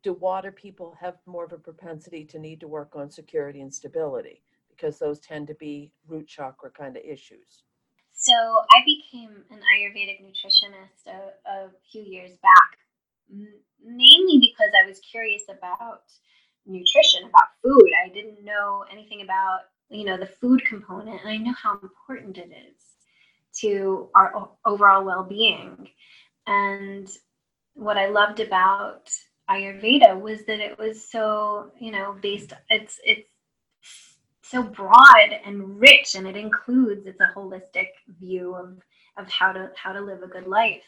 do 0.04 0.14
water 0.14 0.52
people 0.52 0.96
have 1.00 1.16
more 1.26 1.46
of 1.46 1.54
a 1.54 1.58
propensity 1.58 2.24
to 2.26 2.40
need 2.40 2.60
to 2.60 2.68
work 2.68 2.96
on 2.96 3.10
security 3.10 3.62
and 3.62 3.74
stability? 3.74 4.42
Because 4.78 5.00
those 5.00 5.20
tend 5.20 5.48
to 5.48 5.56
be 5.56 5.92
root 6.08 6.28
chakra 6.28 6.70
kind 6.70 6.96
of 6.96 7.04
issues. 7.04 7.64
So 8.14 8.34
I 8.34 8.82
became 8.86 9.44
an 9.52 9.60
Ayurvedic 9.60 10.22
nutritionist 10.24 11.08
a, 11.08 11.50
a 11.50 11.70
few 11.92 12.02
years 12.02 12.32
back, 12.42 13.40
mainly 13.84 14.40
because 14.40 14.72
I 14.84 14.88
was 14.88 15.00
curious 15.00 15.44
about 15.50 16.02
nutrition, 16.66 17.24
about 17.24 17.48
food. 17.64 17.90
I 18.06 18.10
didn't 18.10 18.44
know 18.44 18.84
anything 18.92 19.22
about 19.22 19.62
you 19.90 20.04
know 20.04 20.18
the 20.18 20.26
food 20.26 20.66
component, 20.66 21.22
and 21.22 21.30
I 21.30 21.38
know 21.38 21.54
how 21.54 21.80
important 21.82 22.38
it 22.38 22.50
is 22.52 22.82
to 23.62 24.10
our 24.16 24.50
overall 24.66 25.04
well-being. 25.04 25.90
And 26.46 27.10
what 27.76 27.98
I 27.98 28.08
loved 28.08 28.40
about 28.40 29.10
Ayurveda 29.50 30.20
was 30.20 30.44
that 30.46 30.60
it 30.60 30.78
was 30.78 31.10
so 31.10 31.72
you 31.80 31.92
know 31.92 32.16
based 32.22 32.54
it's 32.70 33.00
it's 33.04 33.30
so 34.50 34.64
broad 34.64 35.30
and 35.45 35.80
rich 35.80 36.16
and 36.16 36.28
it 36.28 36.38
includes 36.38 37.06
it's 37.06 37.20
a 37.20 37.34
holistic 37.36 37.89
view 38.20 38.56
of 38.56 38.78
of 39.18 39.30
how 39.30 39.52
to 39.52 39.72
how 39.76 39.91
to 39.91 40.02
live 40.02 40.24
a 40.24 40.28
good 40.28 40.48
life. 40.48 40.84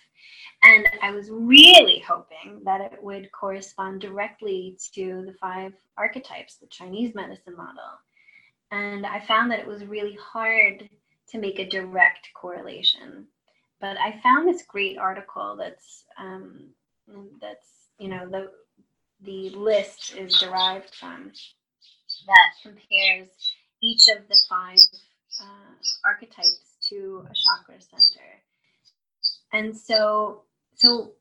And 0.63 0.87
i 1.01 1.11
was 1.11 1.29
really 1.29 2.03
hoping 2.07 2.61
that 2.63 2.81
it 2.81 3.01
would 3.01 3.31
correspond 3.31 4.01
directly 4.01 4.77
to 4.93 5.23
the 5.25 5.33
five 5.39 5.73
archetypes 5.97 6.55
the 6.55 6.67
chinese 6.67 7.15
medicine 7.15 7.55
model. 7.55 7.91
And 8.71 9.05
i 9.05 9.19
found 9.19 9.51
that 9.51 9.59
it 9.59 9.67
was 9.67 9.85
really 9.85 10.17
hard 10.21 10.89
to 11.29 11.37
make 11.37 11.59
a 11.59 11.69
direct 11.69 12.29
correlation. 12.33 13.27
But 13.81 13.97
i 13.97 14.19
found 14.21 14.47
this 14.47 14.63
great 14.63 14.97
article 14.97 15.55
that's 15.57 16.05
um, 16.17 16.69
that's 17.41 17.89
you 17.97 18.07
know 18.07 18.29
the 18.29 18.51
the 19.21 19.49
list 19.49 20.15
is 20.15 20.39
derived 20.39 20.95
from 20.95 21.31
that 22.27 22.51
compares 22.63 23.27
each 23.81 24.07
of 24.09 24.27
the 24.27 24.37
five 24.49 24.79
uh, 25.41 25.73
archetypes 26.05 26.77
to 26.89 27.25
a 27.29 27.33
chakra 27.33 27.81
center. 27.81 28.29
And 29.53 29.75
so, 29.75 30.43
so 30.75 31.11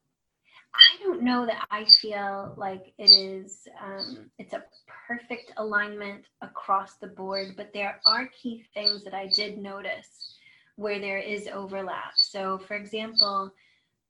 I 0.74 1.02
don't 1.02 1.22
know 1.22 1.46
that 1.46 1.66
I 1.70 1.84
feel 1.84 2.54
like 2.56 2.92
it 2.98 3.10
is, 3.10 3.66
um, 3.82 4.30
it's 4.38 4.52
a 4.52 4.64
perfect 5.08 5.52
alignment 5.56 6.24
across 6.42 6.94
the 6.96 7.06
board, 7.06 7.54
but 7.56 7.72
there 7.72 8.00
are 8.06 8.28
key 8.42 8.64
things 8.74 9.04
that 9.04 9.14
I 9.14 9.28
did 9.34 9.58
notice 9.58 10.36
where 10.76 11.00
there 11.00 11.18
is 11.18 11.48
overlap. 11.48 12.12
So, 12.16 12.58
for 12.58 12.76
example, 12.76 13.52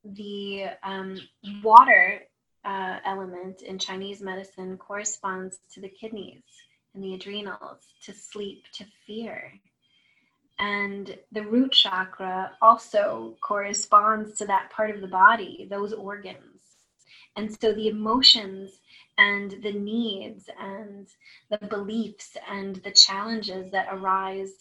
the 0.04 0.66
um, 0.82 1.18
water 1.62 2.22
uh, 2.64 2.98
element 3.04 3.62
in 3.62 3.78
Chinese 3.78 4.20
medicine 4.20 4.76
corresponds 4.76 5.58
to 5.74 5.80
the 5.80 5.88
kidneys 5.88 6.42
and 6.94 7.02
the 7.02 7.14
adrenals, 7.14 7.80
to 8.02 8.12
sleep, 8.12 8.64
to 8.72 8.84
fear. 9.06 9.52
And 10.58 11.16
the 11.30 11.42
root 11.42 11.72
chakra 11.72 12.52
also 12.60 13.36
corresponds 13.40 14.36
to 14.38 14.46
that 14.46 14.70
part 14.70 14.90
of 14.90 15.00
the 15.00 15.06
body, 15.08 15.68
those 15.70 15.92
organs. 15.92 16.62
And 17.36 17.56
so 17.60 17.72
the 17.72 17.88
emotions 17.88 18.80
and 19.16 19.54
the 19.62 19.72
needs 19.72 20.48
and 20.60 21.06
the 21.50 21.58
beliefs 21.66 22.36
and 22.50 22.76
the 22.76 22.90
challenges 22.90 23.70
that 23.70 23.88
arise 23.92 24.52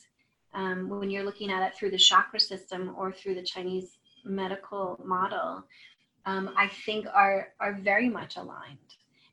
um, 0.54 0.90
when 0.90 1.10
you're 1.10 1.24
looking 1.24 1.52
at 1.52 1.66
it 1.66 1.76
through 1.76 1.92
the 1.92 1.98
chakra 1.98 2.40
system 2.40 2.94
or 2.98 3.12
through 3.12 3.36
the 3.36 3.44
Chinese 3.44 3.98
medical 4.24 5.00
model, 5.04 5.64
um, 6.26 6.52
I 6.58 6.68
think 6.68 7.08
are 7.14 7.50
are 7.60 7.74
very 7.74 8.10
much 8.10 8.38
aligned. 8.38 8.78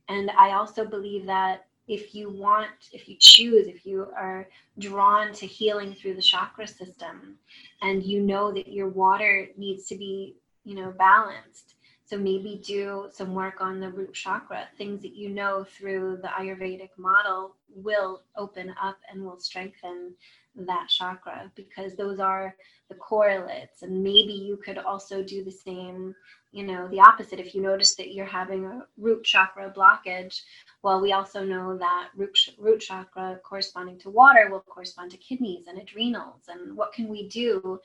And 0.09 0.31
I 0.31 0.53
also 0.53 0.85
believe 0.85 1.27
that 1.27 1.67
if 1.87 2.15
you 2.15 2.31
want, 2.31 2.71
if 2.93 3.09
you 3.09 3.17
choose, 3.19 3.67
if 3.67 3.85
you 3.85 4.09
are 4.17 4.49
drawn 4.79 5.33
to 5.35 5.47
healing 5.47 5.95
through 5.95 6.15
the 6.15 6.23
chakra 6.23 6.67
system 6.67 7.37
and 7.83 8.03
you 8.03 8.21
know 8.21 8.53
that 8.53 8.73
your 8.73 8.89
water 8.89 9.49
needs 9.57 9.87
to 9.87 9.97
be, 9.97 10.37
you 10.65 10.75
know, 10.75 10.93
balanced, 10.99 11.75
So 12.07 12.19
maybe 12.19 12.61
do 12.65 13.09
some 13.11 13.35
work 13.35 13.61
on 13.61 13.81
the 13.81 13.91
root 13.91 14.13
chakra. 14.15 14.69
Things 14.77 15.03
that 15.03 15.15
you 15.15 15.31
know 15.31 15.65
through 15.65 16.19
the 16.23 16.29
Ayurvedic 16.29 16.91
model 16.99 17.57
will 17.75 18.23
open 18.37 18.75
up 18.81 18.99
and 19.11 19.25
will 19.25 19.39
strengthen 19.39 20.15
that 20.55 20.89
chakra 20.89 21.51
because 21.55 21.97
those 21.97 22.21
are 22.21 22.55
the 22.89 22.95
correlates. 22.95 23.83
And 23.83 24.03
maybe 24.03 24.33
you 24.33 24.59
could 24.59 24.79
also 24.79 25.23
do 25.23 25.45
the 25.45 25.51
same, 25.51 26.15
you 26.55 26.65
know, 26.65 26.87
the 26.87 27.01
opposite. 27.01 27.41
If 27.41 27.53
you 27.53 27.61
notice 27.61 27.97
that 27.97 28.15
you're 28.15 28.25
having 28.25 28.65
a 28.65 28.87
root 28.97 29.25
chakra 29.25 29.75
blockage, 29.77 30.41
well, 30.83 31.01
we 31.01 31.13
also 31.13 31.43
know 31.45 31.77
that 31.77 32.11
root, 32.15 32.39
root 32.59 32.81
chakra 32.81 33.41
corresponding 33.43 33.99
to 34.01 34.11
water 34.11 34.49
will 34.49 34.61
correspond 34.61 35.11
to 35.11 35.17
kidneys 35.17 35.67
and 35.67 35.81
adrenals. 35.81 36.43
And 36.47 36.77
what 36.77 36.93
can 36.93 37.09
we 37.09 37.29
do 37.29 37.81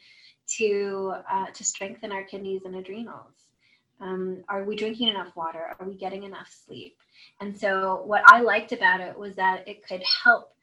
to 0.58 1.16
uh, 1.30 1.48
to 1.48 1.64
strengthen 1.64 2.12
our 2.12 2.24
kidneys 2.24 2.62
and 2.64 2.76
adrenals? 2.76 3.34
Um, 4.00 4.44
are 4.48 4.64
we 4.64 4.76
drinking 4.76 5.08
enough 5.08 5.36
water? 5.36 5.76
Are 5.80 5.88
we 5.88 5.96
getting 5.96 6.22
enough 6.22 6.56
sleep? 6.66 6.96
And 7.42 7.58
so, 7.58 8.04
what 8.06 8.22
I 8.28 8.42
liked 8.42 8.72
about 8.72 9.02
it 9.02 9.18
was 9.18 9.36
that 9.38 9.68
it 9.68 9.86
could 9.88 10.04
help 10.24 10.54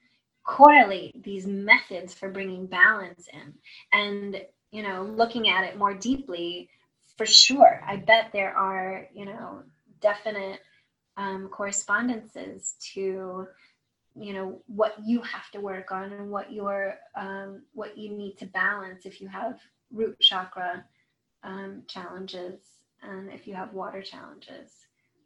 correlate 0.45 1.25
these 1.25 1.45
methods 1.45 2.15
for 2.15 2.31
bringing 2.31 2.67
balance 2.67 3.29
in. 3.33 3.53
And, 3.93 4.43
you 4.71 4.85
know, 4.85 5.03
looking 5.03 5.49
at 5.49 5.65
it 5.65 5.77
more 5.77 5.93
deeply, 5.93 6.71
for 7.17 7.27
sure, 7.27 7.83
I 7.87 7.97
bet 7.97 8.31
there 8.33 8.57
are, 8.57 9.07
you 9.15 9.25
know, 9.25 9.63
definite 10.01 10.61
um, 11.17 11.49
correspondences 11.49 12.75
to 12.95 13.47
you 14.19 14.33
know 14.33 14.63
what 14.67 14.95
you 15.05 15.21
have 15.21 15.51
to 15.51 15.61
work 15.61 15.93
on 15.93 16.13
and 16.13 16.31
what 16.31 16.53
your 16.53 16.95
um, 17.15 17.63
what 17.73 17.97
you 17.99 18.11
need 18.11 18.37
to 18.39 18.47
balance 18.47 19.05
if 19.05 19.21
you 19.21 19.29
have 19.29 19.59
root 19.93 20.19
chakra 20.21 20.85
um, 21.43 21.83
challenges 21.87 22.61
and 23.03 23.31
if 23.31 23.47
you 23.47 23.55
have 23.55 23.75
water 23.75 24.03
challenges. 24.03 24.73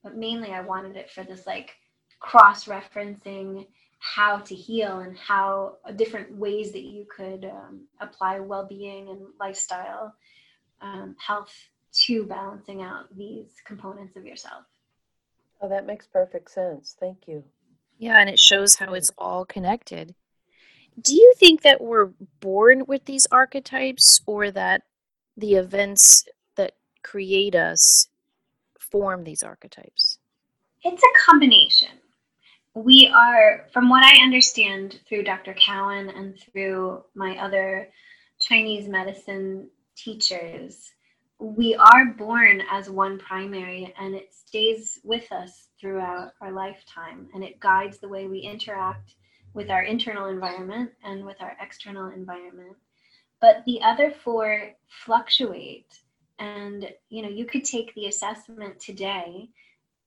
But 0.03 0.17
mainly 0.17 0.53
i 0.53 0.61
wanted 0.61 0.97
it 0.97 1.11
for 1.11 1.23
this 1.25 1.47
like 1.47 1.77
cross 2.19 2.65
referencing 2.65 3.67
how 3.99 4.39
to 4.39 4.55
heal 4.55 5.01
and 5.01 5.17
how 5.17 5.77
uh, 5.85 5.93
different 5.93 6.35
ways 6.37 6.73
that 6.73 6.83
you 6.83 7.07
could 7.15 7.45
um, 7.45 7.87
apply 8.01 8.41
well-being 8.41 9.09
and 9.11 9.21
lifestyle 9.39 10.15
um, 10.81 11.15
health 11.25 11.55
to 11.93 12.25
balancing 12.25 12.83
out 12.83 13.15
these 13.17 13.49
components 13.67 14.17
of 14.17 14.25
yourself 14.25 14.65
Oh, 15.61 15.69
that 15.69 15.87
makes 15.87 16.07
perfect 16.07 16.51
sense. 16.51 16.97
Thank 16.99 17.29
you. 17.29 17.45
Yeah, 17.99 18.19
and 18.19 18.31
it 18.31 18.39
shows 18.39 18.77
how 18.77 18.95
it's 18.95 19.11
all 19.19 19.45
connected. 19.45 20.15
Do 21.01 21.15
you 21.15 21.35
think 21.37 21.63
that 21.63 21.81
we're 21.81 22.11
born 22.41 22.85
with 22.87 23.05
these 23.05 23.27
archetypes 23.31 24.21
or 24.27 24.51
that 24.53 24.83
the 25.37 25.55
events 25.55 26.25
that 26.57 26.73
create 27.03 27.55
us 27.55 28.09
form 28.79 29.25
these 29.25 29.43
archetypes? 29.43 30.19
It's 30.83 31.03
a 31.03 31.31
combination. 31.31 31.91
We 32.75 33.13
are, 33.15 33.67
from 33.73 33.91
what 33.91 34.05
I 34.05 34.23
understand 34.23 35.01
through 35.07 35.25
Dr. 35.25 35.55
Cowan 35.55 36.09
and 36.09 36.39
through 36.39 37.05
my 37.15 37.37
other 37.37 37.89
Chinese 38.39 38.89
medicine 38.89 39.69
teachers, 39.95 40.91
we 41.41 41.75
are 41.75 42.05
born 42.05 42.63
as 42.71 42.91
one 42.91 43.19
primary 43.19 43.95
and 43.99 44.15
it 44.15 44.33
stays 44.35 45.01
with 45.03 45.31
us 45.33 45.69
throughout 45.81 46.33
our 46.43 46.53
lifetime 46.53 47.29
and 47.35 47.43
it 47.43 47.59
guides 47.59 47.99
the 47.99 48.09
way 48.09 48.27
we 48.27 48.41
interact 48.41 49.15
with 49.55 49.71
our 49.71 49.83
internal 49.83 50.27
environment 50.27 50.91
and 51.03 51.25
with 51.25 51.41
our 51.41 51.57
external 51.61 52.09
environment. 52.11 52.77
But 53.41 53.65
the 53.65 53.81
other 53.83 54.13
four 54.23 54.73
fluctuate 54.87 55.87
and 56.39 56.89
you 57.09 57.23
know 57.23 57.29
you 57.29 57.47
could 57.47 57.65
take 57.65 57.95
the 57.95 58.07
assessment 58.07 58.79
today 58.79 59.49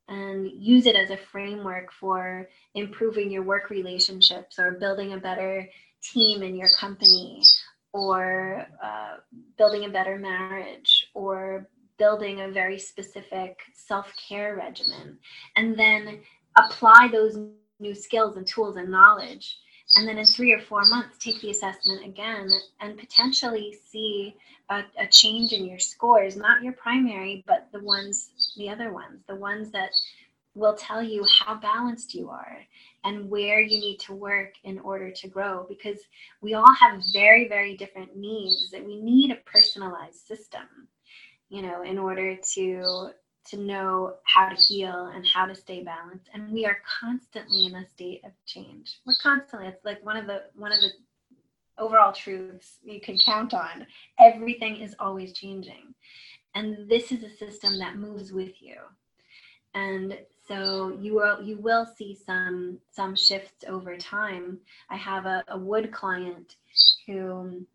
and 0.07 0.49
use 0.51 0.85
it 0.85 0.95
as 0.95 1.09
a 1.09 1.17
framework 1.17 1.91
for 1.93 2.47
improving 2.75 3.31
your 3.31 3.43
work 3.43 3.69
relationships 3.69 4.59
or 4.59 4.73
building 4.73 5.13
a 5.13 5.17
better 5.17 5.67
team 6.01 6.43
in 6.43 6.55
your 6.55 6.69
company 6.79 7.41
or 7.93 8.65
uh, 8.83 9.15
building 9.57 9.85
a 9.85 9.89
better 9.89 10.17
marriage 10.17 11.02
or 11.13 11.67
building 11.97 12.41
a 12.41 12.51
very 12.51 12.79
specific 12.79 13.59
self-care 13.73 14.55
regimen. 14.55 15.17
And 15.55 15.77
then 15.77 16.19
apply 16.57 17.09
those 17.11 17.37
new 17.79 17.95
skills 17.95 18.37
and 18.37 18.45
tools 18.45 18.77
and 18.77 18.89
knowledge. 18.89 19.57
And 19.95 20.07
then 20.07 20.17
in 20.17 20.25
three 20.25 20.51
or 20.51 20.59
four 20.59 20.83
months 20.85 21.17
take 21.17 21.39
the 21.41 21.51
assessment 21.51 22.05
again 22.05 22.49
and 22.79 22.97
potentially 22.97 23.77
see 23.89 24.35
a, 24.69 24.83
a, 24.97 25.07
change 25.07 25.51
in 25.51 25.65
your 25.65 25.79
scores. 25.79 26.35
Not 26.35 26.63
your 26.63 26.73
primary 26.73 27.43
but 27.45 27.67
the 27.71 27.83
ones 27.83 28.31
the 28.57 28.69
other 28.69 28.91
ones 28.91 29.21
the 29.27 29.35
ones 29.35 29.71
that 29.71 29.91
will 30.55 30.75
tell 30.75 31.01
you 31.01 31.25
how 31.25 31.55
balanced 31.55 32.13
you 32.13 32.29
are 32.29 32.59
and 33.03 33.29
where 33.29 33.59
you 33.59 33.79
need 33.79 33.99
to 33.99 34.13
work 34.13 34.53
in 34.63 34.79
order 34.79 35.11
to 35.11 35.27
grow. 35.27 35.65
Because 35.67 35.99
we 36.41 36.53
all 36.55 36.73
have 36.79 37.01
very 37.11 37.47
very 37.47 37.77
different 37.77 38.15
needs 38.15 38.71
that 38.71 38.83
we 38.83 38.99
need 38.99 39.31
a 39.31 39.49
personalized 39.51 40.25
system 40.25 40.87
you 41.53 41.61
know 41.61 41.83
in 41.83 41.99
order 41.99 42.35
to 42.55 43.11
to 43.45 43.57
know 43.57 44.15
how 44.23 44.49
to 44.49 44.55
heal 44.55 45.11
and 45.13 45.25
how 45.27 45.45
to 45.45 45.53
stay 45.53 45.83
balanced. 45.83 46.29
And 46.33 46.51
we 46.51 46.65
are 46.65 46.77
constantly 47.01 47.65
in 47.65 47.75
a 47.75 47.87
state 47.87 48.21
of 48.25 48.31
change. 48.45 48.99
We're 49.05 49.15
constantly 49.21 49.67
it's 49.67 49.85
like 49.85 50.03
one 50.03 50.17
of 50.17 50.25
the 50.27 50.43
one 50.55 50.71
of 50.71 50.79
the 50.81 50.91
overall 51.77 52.11
truths 52.11 52.79
you 52.83 52.99
can 53.01 53.19
count 53.19 53.53
on. 53.53 53.85
Everything 54.19 54.77
is 54.77 54.95
always 54.99 55.33
changing. 55.33 55.93
And 56.55 56.89
this 56.89 57.11
is 57.11 57.23
a 57.23 57.37
system 57.37 57.77
that 57.79 57.97
moves 57.97 58.31
with 58.31 58.61
you. 58.61 58.75
And 59.75 60.17
so 60.47 60.97
you 60.99 61.13
will 61.13 61.43
you 61.43 61.57
will 61.57 61.85
see 61.85 62.17
some 62.25 62.79
some 62.91 63.15
shifts 63.15 63.63
over 63.67 63.95
time. 63.97 64.59
I 64.89 64.95
have 64.95 65.25
a, 65.25 65.43
a 65.49 65.57
wood 65.57 65.91
client 65.91 66.55
who 67.05 67.65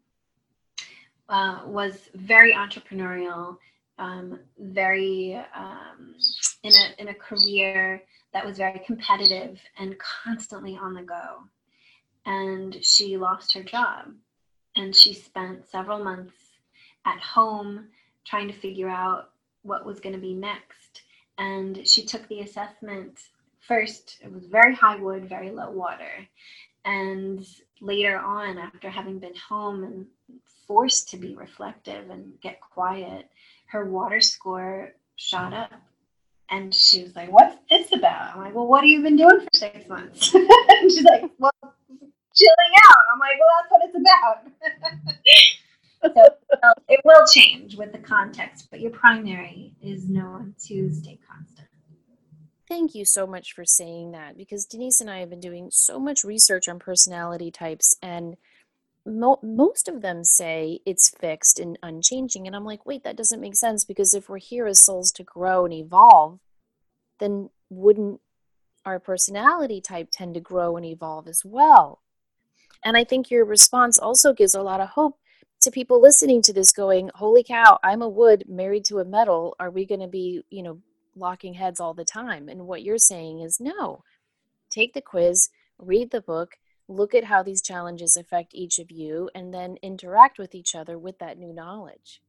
uh, 1.29 1.61
was 1.67 2.09
very 2.15 2.53
entrepreneurial, 2.53 3.57
um, 3.99 4.39
very 4.59 5.41
um, 5.55 6.15
in 6.63 6.73
a 6.73 7.03
in 7.03 7.09
a 7.09 7.15
career 7.15 8.03
that 8.33 8.45
was 8.45 8.59
very 8.59 8.81
competitive 8.87 9.59
and 9.79 9.97
constantly 9.99 10.77
on 10.77 10.95
the 10.95 11.03
go. 11.03 11.43
And 12.27 12.83
she 12.85 13.17
lost 13.17 13.53
her 13.55 13.63
job, 13.63 14.13
and 14.77 14.95
she 14.95 15.15
spent 15.15 15.69
several 15.69 16.03
months 16.03 16.35
at 17.07 17.21
home 17.21 17.89
trying 18.25 18.49
to 18.49 18.55
figure 18.55 18.89
out 18.89 19.31
what 19.63 19.87
was 19.87 20.01
going 20.01 20.15
to 20.15 20.21
be 20.21 20.35
next. 20.35 21.03
And 21.39 21.87
she 21.87 22.05
took 22.05 22.27
the 22.29 22.41
assessment 22.41 23.19
first 23.61 24.19
it 24.23 24.33
was 24.33 24.47
very 24.47 24.75
high 24.75 24.97
wood 24.97 25.29
very 25.29 25.51
low 25.51 25.71
water. 25.71 26.27
And 26.85 27.47
later 27.81 28.19
on 28.19 28.59
after 28.59 28.89
having 28.89 29.19
been 29.19 29.35
home 29.35 29.85
and 29.85 30.07
forced 30.69 31.09
to 31.09 31.17
be 31.17 31.35
reflective 31.35 32.11
and 32.11 32.41
get 32.41 32.61
quiet. 32.61 33.29
Her 33.67 33.85
water 33.85 34.21
score 34.21 34.93
shot 35.17 35.53
up 35.53 35.73
and 36.51 36.73
she 36.75 37.03
was 37.03 37.17
like 37.17 37.33
what's 37.33 37.57
this 37.69 37.93
about? 37.93 38.37
I'm 38.37 38.43
like 38.43 38.55
well 38.55 38.67
what 38.67 38.83
have 38.83 38.89
you 38.89 39.03
been 39.03 39.17
doing 39.17 39.41
for 39.41 39.49
six 39.53 39.89
months? 39.89 40.33
And 40.81 40.93
she's 40.93 41.03
like 41.03 41.29
well 41.39 41.53
chilling 41.61 42.75
out. 42.87 43.05
I'm 43.13 43.19
like 43.19 43.37
well 43.41 43.49
that's 43.59 43.71
what 43.71 43.83
it's 43.85 43.97
about. 43.97 44.93
So 46.01 46.13
it 46.89 47.01
will 47.05 47.27
change 47.27 47.77
with 47.77 47.91
the 47.91 47.99
context, 47.99 48.69
but 48.71 48.81
your 48.81 48.93
primary 48.93 49.75
is 49.83 50.09
known 50.09 50.55
to 50.67 50.89
stay 50.93 51.19
constant. 51.29 51.67
Thank 52.69 52.95
you 52.95 53.05
so 53.05 53.27
much 53.27 53.53
for 53.53 53.65
saying 53.65 54.13
that 54.13 54.37
because 54.37 54.67
Denise 54.67 55.01
and 55.01 55.11
I 55.11 55.21
have 55.21 55.31
been 55.31 55.41
doing 55.41 55.71
so 55.73 55.99
much 55.99 56.23
research 56.23 56.69
on 56.69 56.79
personality 56.79 57.51
types, 57.51 57.97
and 58.03 58.37
mo- 59.09 59.41
most 59.43 59.89
of 59.89 60.03
them 60.03 60.25
say 60.25 60.81
it's 60.87 61.09
fixed 61.09 61.59
and 61.59 61.79
unchanging. 61.83 62.47
And 62.47 62.55
I'm 62.55 62.65
like, 62.65 62.87
wait, 62.87 63.05
that 63.05 63.17
doesn't 63.17 63.41
make 63.41 63.57
sense 63.57 63.85
because 63.85 64.15
if 64.15 64.29
we're 64.29 64.39
here 64.39 64.67
as 64.67 64.85
souls 64.85 65.11
to 65.13 65.25
grow 65.25 65.65
and 65.65 65.75
evolve, 65.75 66.39
then 67.19 67.51
wouldn't 67.71 68.21
our 68.85 68.99
personality 68.99 69.81
type 69.81 70.09
tend 70.13 70.35
to 70.35 70.41
grow 70.41 70.77
and 70.77 70.87
evolve 70.87 71.27
as 71.27 71.43
well? 71.45 72.03
And 72.85 72.97
I 72.97 73.05
think 73.05 73.31
your 73.31 73.45
response 73.45 73.99
also 73.99 74.33
gives 74.33 74.55
a 74.55 74.63
lot 74.63 74.81
of 74.81 74.91
hope 74.91 75.19
to 75.63 75.71
people 75.71 76.01
listening 76.01 76.41
to 76.43 76.53
this 76.53 76.73
going, 76.73 77.11
holy 77.15 77.43
cow, 77.43 77.79
I'm 77.83 78.03
a 78.03 78.09
wood 78.09 78.45
married 78.49 78.85
to 78.87 78.99
a 78.99 79.05
metal. 79.05 79.57
Are 79.59 79.71
we 79.71 79.85
going 79.85 80.01
to 80.01 80.07
be, 80.07 80.43
you 80.51 80.63
know, 80.63 80.79
locking 81.17 81.55
heads 81.55 81.81
all 81.81 81.95
the 81.95 82.05
time? 82.05 82.49
And 82.49 82.67
what 82.67 82.85
you're 82.85 82.99
saying 82.99 83.41
is 83.41 83.59
no. 83.59 84.05
Take 84.71 84.95
the 84.95 85.01
quiz, 85.01 85.49
read 85.79 86.11
the 86.11 86.21
book, 86.21 86.53
look 86.89 87.15
at 87.15 87.25
how 87.25 87.43
these 87.43 87.63
challenges 87.63 88.17
affect 88.17 88.55
each 88.55 88.79
of 88.79 88.91
you, 88.91 89.31
and 89.35 89.53
then 89.53 89.77
interact 89.83 90.39
with 90.39 90.55
each 90.55 90.75
other 90.75 90.99
with 90.99 91.19
that 91.19 91.39
new 91.39 91.53
knowledge. 91.53 92.21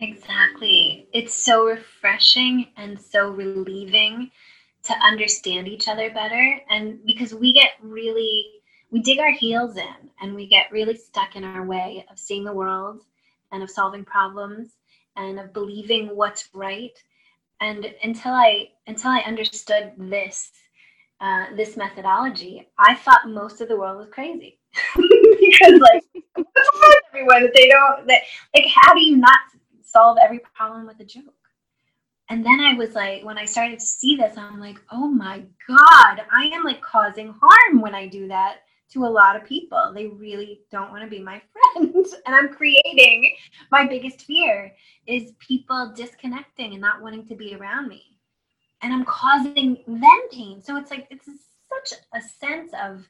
Exactly. 0.00 1.08
It's 1.12 1.34
so 1.34 1.66
refreshing 1.66 2.68
and 2.76 3.00
so 3.00 3.28
relieving 3.30 4.30
to 4.84 4.92
understand 4.94 5.68
each 5.68 5.88
other 5.88 6.10
better. 6.10 6.60
And 6.70 7.04
because 7.04 7.34
we 7.34 7.52
get 7.52 7.70
really 7.82 8.46
we 8.90 9.00
dig 9.00 9.18
our 9.18 9.32
heels 9.32 9.76
in 9.76 10.10
and 10.20 10.34
we 10.34 10.46
get 10.46 10.72
really 10.72 10.96
stuck 10.96 11.36
in 11.36 11.44
our 11.44 11.64
way 11.64 12.06
of 12.10 12.18
seeing 12.18 12.44
the 12.44 12.52
world 12.52 13.02
and 13.52 13.62
of 13.62 13.70
solving 13.70 14.04
problems 14.04 14.70
and 15.16 15.38
of 15.38 15.52
believing 15.52 16.16
what's 16.16 16.48
right 16.54 16.98
and 17.60 17.92
until 18.02 18.32
I 18.32 18.70
until 18.86 19.10
I 19.10 19.20
understood 19.20 19.92
this 19.98 20.52
uh, 21.20 21.46
this 21.56 21.76
methodology, 21.76 22.68
I 22.78 22.94
thought 22.94 23.28
most 23.28 23.60
of 23.60 23.68
the 23.68 23.76
world 23.76 23.98
was 23.98 24.08
crazy 24.10 24.58
because 24.96 25.80
like 25.80 26.04
everyone 27.12 27.42
that 27.42 27.52
they 27.54 27.68
don't 27.68 28.06
that 28.06 28.22
like 28.54 28.66
how 28.66 28.94
do 28.94 29.00
you 29.00 29.16
not 29.16 29.38
solve 29.82 30.18
every 30.22 30.40
problem 30.54 30.86
with 30.86 31.00
a 31.00 31.04
joke? 31.04 31.34
And 32.30 32.44
then 32.44 32.60
I 32.60 32.74
was 32.74 32.94
like, 32.94 33.24
when 33.24 33.38
I 33.38 33.46
started 33.46 33.78
to 33.78 33.86
see 33.86 34.14
this, 34.14 34.36
I'm 34.36 34.60
like, 34.60 34.78
oh 34.92 35.08
my 35.08 35.44
God, 35.66 36.22
I 36.30 36.50
am 36.52 36.62
like 36.62 36.82
causing 36.82 37.34
harm 37.40 37.80
when 37.80 37.94
I 37.94 38.06
do 38.06 38.28
that 38.28 38.58
to 38.92 39.04
a 39.04 39.06
lot 39.06 39.34
of 39.34 39.44
people. 39.44 39.92
They 39.94 40.06
really 40.06 40.60
don't 40.70 40.90
want 40.90 41.04
to 41.04 41.10
be 41.10 41.20
my 41.20 41.40
friend. 41.74 42.06
and 42.26 42.34
I'm 42.34 42.50
creating 42.50 43.34
my 43.70 43.86
biggest 43.86 44.22
fear 44.22 44.74
is 45.06 45.32
people 45.38 45.92
disconnecting 45.96 46.72
and 46.72 46.80
not 46.80 47.02
wanting 47.02 47.26
to 47.28 47.34
be 47.34 47.54
around 47.54 47.88
me. 47.88 48.17
And 48.82 48.92
I'm 48.92 49.04
causing 49.04 49.82
them 49.86 50.28
pain. 50.30 50.62
So 50.62 50.76
it's 50.76 50.90
like, 50.90 51.08
it's 51.10 51.26
such 51.26 51.98
a 52.14 52.20
sense 52.20 52.72
of 52.80 53.08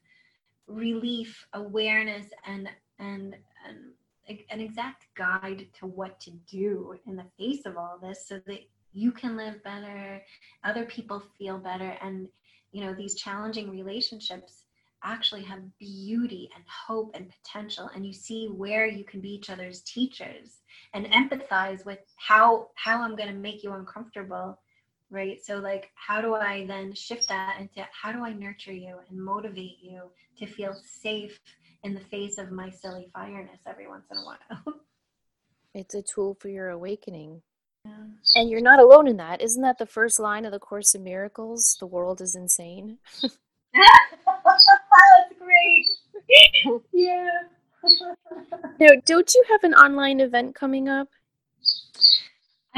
relief, 0.67 1.47
awareness, 1.53 2.27
and, 2.47 2.69
and, 2.99 3.37
and 3.67 4.39
an 4.51 4.61
exact 4.61 5.07
guide 5.17 5.67
to 5.79 5.87
what 5.87 6.21
to 6.21 6.31
do 6.51 6.99
in 7.07 7.17
the 7.17 7.27
face 7.39 7.67
of 7.67 7.77
all 7.77 7.99
this 8.01 8.27
so 8.27 8.41
that 8.47 8.61
you 8.93 9.13
can 9.13 9.37
live 9.37 9.63
better, 9.63 10.23
other 10.65 10.85
people 10.85 11.23
feel 11.39 11.59
better. 11.59 11.97
And, 12.03 12.29
you 12.73 12.85
know, 12.85 12.95
these 12.95 13.15
challenging 13.15 13.71
relationships 13.71 14.65
actually 15.05 15.43
have 15.43 15.79
beauty 15.79 16.51
and 16.55 16.65
hope 16.67 17.13
and 17.15 17.31
potential 17.43 17.91
and 17.95 18.05
you 18.05 18.13
see 18.13 18.47
where 18.47 18.87
you 18.87 19.05
can 19.05 19.21
be 19.21 19.31
each 19.31 19.51
other's 19.51 19.81
teachers 19.83 20.59
and 20.95 21.07
empathize 21.07 21.85
with 21.87 22.01
how 22.17 22.69
how 22.75 23.03
i'm 23.03 23.15
going 23.15 23.29
to 23.29 23.35
make 23.35 23.63
you 23.63 23.73
uncomfortable 23.73 24.59
right 25.11 25.45
so 25.45 25.57
like 25.57 25.91
how 25.95 26.21
do 26.21 26.35
i 26.35 26.67
then 26.67 26.93
shift 26.93 27.29
that 27.29 27.57
into 27.61 27.87
how 27.91 28.13
do 28.13 28.25
i 28.25 28.33
nurture 28.33 28.73
you 28.73 28.97
and 29.09 29.19
motivate 29.19 29.79
you 29.81 30.03
to 30.39 30.47
feel 30.47 30.75
safe 30.85 31.39
in 31.85 31.95
the 31.95 32.01
face 32.01 32.39
of 32.39 32.51
my 32.51 32.71
silly 32.71 33.09
fireness 33.15 33.61
every 33.67 33.89
once 33.89 34.05
in 34.11 34.19
a 34.19 34.25
while 34.25 34.81
it's 35.75 35.95
a 35.95 36.03
tool 36.03 36.37
for 36.41 36.49
your 36.49 36.71
awakening 36.71 37.41
yeah. 37.85 37.93
and 38.35 38.51
you're 38.51 38.61
not 38.61 38.81
alone 38.81 39.07
in 39.07 39.17
that 39.17 39.41
isn't 39.41 39.63
that 39.63 39.79
the 39.79 39.87
first 39.87 40.19
line 40.19 40.45
of 40.45 40.53
the 40.53 40.59
course 40.59 40.95
in 40.95 41.03
miracles 41.03 41.77
the 41.81 41.87
world 41.87 42.21
is 42.21 42.35
insane 42.35 42.99
great. 45.49 46.83
yeah. 46.93 47.29
now, 48.81 48.89
don't 49.05 49.33
you 49.35 49.45
have 49.51 49.65
an 49.65 49.75
online 49.75 50.21
event 50.21 50.55
coming 50.55 50.89
up? 50.89 51.09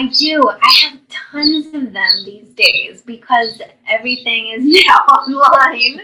I 0.01 0.07
do. 0.07 0.43
I 0.49 0.75
have 0.81 0.99
tons 1.11 1.67
of 1.75 1.93
them 1.93 2.25
these 2.25 2.49
days 2.55 3.03
because 3.03 3.61
everything 3.87 4.49
is 4.49 4.65
now 4.87 4.97
online. 4.97 6.01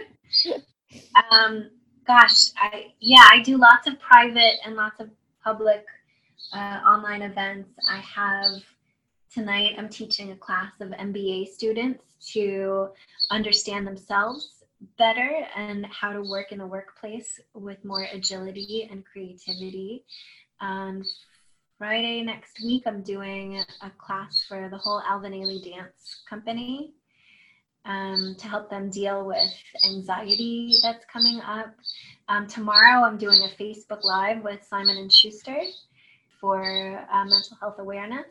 Um, 1.32 1.70
gosh, 2.06 2.50
I 2.58 2.92
yeah, 3.00 3.26
I 3.30 3.40
do 3.40 3.56
lots 3.56 3.86
of 3.86 3.98
private 3.98 4.56
and 4.66 4.76
lots 4.76 5.00
of 5.00 5.08
public 5.42 5.86
uh, 6.52 6.80
online 6.86 7.22
events. 7.22 7.70
I 7.88 7.96
have 8.00 8.62
tonight. 9.32 9.76
I'm 9.78 9.88
teaching 9.88 10.32
a 10.32 10.36
class 10.36 10.72
of 10.80 10.90
MBA 10.90 11.48
students 11.48 12.04
to 12.32 12.90
understand 13.30 13.86
themselves 13.86 14.62
better 14.98 15.46
and 15.56 15.86
how 15.86 16.12
to 16.12 16.20
work 16.20 16.52
in 16.52 16.58
the 16.58 16.66
workplace 16.66 17.40
with 17.54 17.82
more 17.82 18.06
agility 18.12 18.86
and 18.90 19.06
creativity. 19.06 20.04
Um, 20.60 21.02
Friday 21.78 22.22
next 22.22 22.62
week, 22.64 22.84
I'm 22.86 23.02
doing 23.02 23.62
a 23.82 23.90
class 23.98 24.42
for 24.48 24.70
the 24.70 24.78
whole 24.78 25.02
Alvin 25.06 25.32
Ailey 25.32 25.62
Dance 25.62 26.22
Company 26.26 26.94
um, 27.84 28.34
to 28.38 28.48
help 28.48 28.70
them 28.70 28.88
deal 28.88 29.26
with 29.26 29.52
anxiety 29.84 30.72
that's 30.82 31.04
coming 31.04 31.38
up. 31.42 31.74
Um, 32.28 32.46
tomorrow, 32.46 33.04
I'm 33.04 33.18
doing 33.18 33.42
a 33.42 33.62
Facebook 33.62 34.04
Live 34.04 34.42
with 34.42 34.64
Simon 34.64 34.96
and 34.96 35.12
Schuster 35.12 35.60
for 36.40 37.06
uh, 37.12 37.24
mental 37.26 37.58
health 37.60 37.78
awareness 37.78 38.24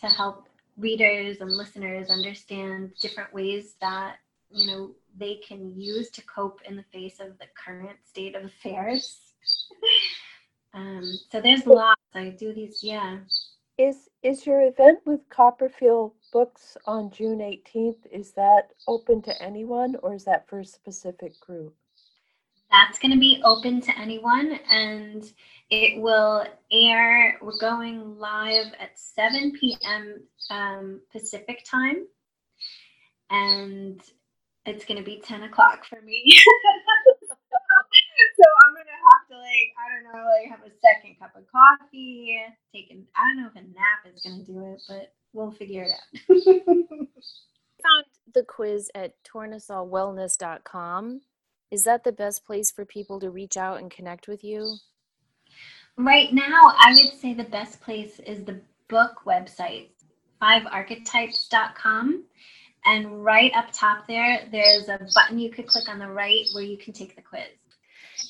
to 0.00 0.06
help 0.06 0.46
readers 0.78 1.38
and 1.40 1.50
listeners 1.50 2.08
understand 2.08 2.92
different 3.02 3.34
ways 3.34 3.74
that 3.80 4.18
you 4.52 4.68
know 4.68 4.92
they 5.18 5.40
can 5.46 5.72
use 5.76 6.08
to 6.10 6.22
cope 6.22 6.60
in 6.68 6.76
the 6.76 6.84
face 6.92 7.18
of 7.18 7.36
the 7.40 7.46
current 7.56 7.98
state 8.04 8.36
of 8.36 8.44
affairs. 8.44 9.18
um, 10.74 11.04
so 11.30 11.40
there's 11.40 11.66
lots. 11.66 12.00
I 12.14 12.30
do 12.30 12.52
these, 12.52 12.80
yeah. 12.82 13.18
Is 13.78 14.08
is 14.22 14.46
your 14.46 14.62
event 14.62 15.00
with 15.04 15.20
Copperfield 15.30 16.12
Books 16.32 16.76
on 16.86 17.10
June 17.10 17.38
18th? 17.38 18.06
Is 18.12 18.32
that 18.32 18.72
open 18.86 19.22
to 19.22 19.42
anyone, 19.42 19.96
or 20.02 20.14
is 20.14 20.24
that 20.24 20.48
for 20.48 20.60
a 20.60 20.64
specific 20.64 21.38
group? 21.40 21.74
That's 22.70 22.98
going 22.98 23.12
to 23.12 23.18
be 23.18 23.40
open 23.44 23.80
to 23.82 23.98
anyone, 23.98 24.58
and 24.70 25.24
it 25.70 26.00
will 26.00 26.44
air. 26.72 27.38
We're 27.40 27.58
going 27.58 28.18
live 28.18 28.72
at 28.80 28.98
7 28.98 29.52
p.m. 29.60 30.22
Um, 30.50 31.00
Pacific 31.12 31.64
time, 31.64 32.06
and 33.30 34.00
it's 34.66 34.84
gonna 34.84 35.02
be 35.02 35.20
10 35.24 35.44
o'clock 35.44 35.84
for 35.84 36.00
me. 36.00 36.24
so 38.36 38.44
I'm 38.66 38.74
gonna 38.74 38.98
have 38.98 39.24
to 39.30 39.36
like, 39.38 39.70
I 39.78 39.84
don't 39.90 40.04
know, 40.10 40.24
like 40.26 40.50
have 40.50 40.66
a 40.66 40.72
second 40.80 41.18
cup 41.18 41.34
of 41.36 41.44
coffee, 41.50 42.38
take 42.72 42.90
an 42.90 43.06
I 43.16 43.28
don't 43.28 43.42
know 43.42 43.50
if 43.50 43.56
a 43.56 43.66
nap 43.66 44.06
is 44.12 44.22
gonna 44.22 44.44
do 44.44 44.74
it, 44.74 44.82
but 44.88 45.12
we'll 45.32 45.52
figure 45.52 45.84
it 45.84 45.92
out. 45.92 47.08
found 47.84 48.04
the 48.32 48.42
quiz 48.42 48.90
at 48.94 49.12
tournasolwellness.com. 49.24 51.20
Is 51.70 51.84
that 51.84 52.04
the 52.04 52.12
best 52.12 52.44
place 52.44 52.70
for 52.70 52.84
people 52.84 53.20
to 53.20 53.30
reach 53.30 53.56
out 53.56 53.78
and 53.78 53.90
connect 53.90 54.28
with 54.28 54.44
you? 54.44 54.76
Right 55.96 56.32
now, 56.32 56.72
I 56.76 56.92
would 56.92 57.20
say 57.20 57.34
the 57.34 57.44
best 57.44 57.80
place 57.80 58.18
is 58.20 58.44
the 58.44 58.60
book 58.88 59.22
website, 59.26 59.88
fivearchetypes.com. 60.42 62.24
And 62.86 63.24
right 63.24 63.50
up 63.54 63.66
top 63.72 64.06
there, 64.06 64.46
there's 64.52 64.88
a 64.88 64.98
button 65.14 65.38
you 65.38 65.50
could 65.50 65.66
click 65.66 65.88
on 65.88 65.98
the 65.98 66.08
right 66.08 66.44
where 66.52 66.64
you 66.64 66.76
can 66.76 66.92
take 66.92 67.16
the 67.16 67.22
quiz. 67.22 67.48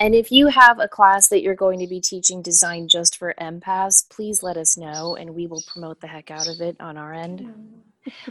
And 0.01 0.15
if 0.15 0.31
you 0.33 0.49
have 0.49 0.79
a 0.79 0.89
class 0.89 1.29
that 1.29 1.43
you're 1.43 1.55
going 1.55 1.79
to 1.81 1.87
be 1.87 2.01
teaching 2.01 2.43
designed 2.43 2.91
just 2.91 3.17
for 3.17 3.35
empaths, 3.41 4.09
please 4.09 4.43
let 4.43 4.57
us 4.57 4.77
know 4.77 5.17
and 5.17 5.35
we 5.35 5.47
will 5.47 5.63
promote 5.67 6.01
the 6.01 6.07
heck 6.07 6.31
out 6.31 6.49
of 6.49 6.61
it 6.61 6.77
on 6.81 6.97
our 6.97 7.13
end. 7.13 7.47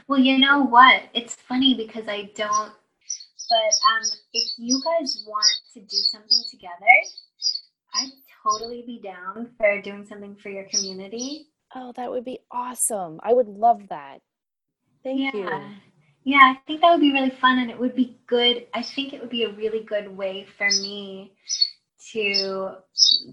Well, 0.08 0.20
you 0.20 0.38
know 0.38 0.62
what? 0.64 1.02
It's 1.16 1.34
funny 1.34 1.74
because 1.74 2.08
I 2.08 2.30
don't, 2.36 2.72
but 3.50 3.74
um, 3.90 4.04
if 4.32 4.52
you 4.58 4.80
guys 4.86 5.26
want 5.26 5.46
to 5.74 5.80
do 5.80 5.98
something 6.12 6.44
together, 6.52 6.74
I'd 7.96 8.12
totally 8.44 8.84
be 8.86 9.02
down 9.02 9.50
for 9.58 9.82
doing 9.82 10.06
something 10.06 10.36
for 10.36 10.50
your 10.50 10.66
community. 10.66 11.48
Oh, 11.76 11.92
that 11.96 12.12
would 12.12 12.24
be 12.24 12.38
awesome. 12.52 13.20
I 13.24 13.34
would 13.34 13.48
love 13.48 13.88
that. 13.90 14.20
Thank 15.04 15.34
yeah. 15.34 15.40
you. 15.40 15.76
Yeah, 16.26 16.54
I 16.56 16.60
think 16.66 16.82
that 16.82 16.92
would 16.92 17.02
be 17.02 17.12
really 17.12 17.30
fun 17.30 17.60
and 17.60 17.70
it 17.70 17.78
would 17.78 17.96
be 17.96 18.18
good. 18.28 18.68
I 18.74 18.82
think 18.82 19.14
it 19.14 19.20
would 19.20 19.30
be 19.30 19.44
a 19.44 19.54
really 19.54 19.84
good 19.84 20.08
way 20.16 20.48
for 20.58 20.68
me 20.68 21.34
to 22.12 22.76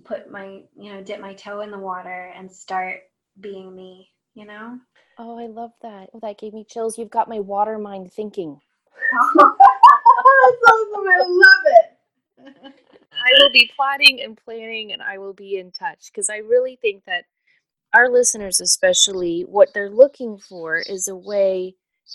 put 0.05 0.31
my, 0.31 0.63
you 0.77 0.93
know, 0.93 1.03
dip 1.03 1.21
my 1.21 1.35
toe 1.35 1.61
in 1.61 1.71
the 1.71 1.79
water 1.79 2.33
and 2.37 2.51
start 2.51 3.03
being 3.41 3.75
me, 3.75 4.11
you 4.35 4.45
know? 4.45 4.79
Oh, 5.19 5.39
I 5.39 5.47
love 5.47 5.73
that. 5.83 6.11
Oh, 6.13 6.21
that 6.21 6.39
gave 6.39 6.53
me 6.53 6.65
chills. 6.69 6.99
You've 6.99 7.11
got 7.11 7.29
my 7.29 7.39
water 7.39 7.79
mind 7.79 8.13
thinking. 8.13 8.61
That's 9.37 9.47
awesome. 10.69 11.09
I 11.09 11.19
love 11.27 11.65
it. 11.67 12.75
I 13.13 13.33
will 13.39 13.53
be 13.53 13.71
plotting 13.77 14.21
and 14.23 14.37
planning 14.37 14.93
and 14.93 15.03
I 15.03 15.19
will 15.19 15.35
be 15.35 15.59
in 15.59 15.71
touch 15.71 16.11
because 16.11 16.31
I 16.31 16.39
really 16.39 16.77
think 16.81 17.05
that 17.05 17.25
our 17.93 18.09
listeners, 18.09 18.61
especially, 18.61 19.43
what 19.43 19.75
they're 19.75 19.91
looking 19.91 20.39
for 20.39 20.79
is 20.79 21.09
a 21.09 21.17
way 21.17 21.75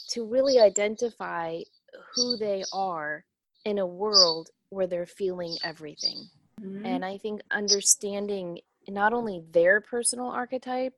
to 0.09 0.25
really 0.25 0.59
identify 0.59 1.59
who 2.15 2.37
they 2.37 2.63
are 2.73 3.25
in 3.65 3.79
a 3.79 3.85
world 3.85 4.49
where 4.69 4.87
they're 4.87 5.05
feeling 5.05 5.57
everything. 5.63 6.27
Mm-hmm. 6.61 6.85
And 6.85 7.05
I 7.05 7.17
think 7.17 7.41
understanding 7.51 8.59
not 8.87 9.13
only 9.13 9.43
their 9.51 9.81
personal 9.81 10.27
archetype, 10.27 10.93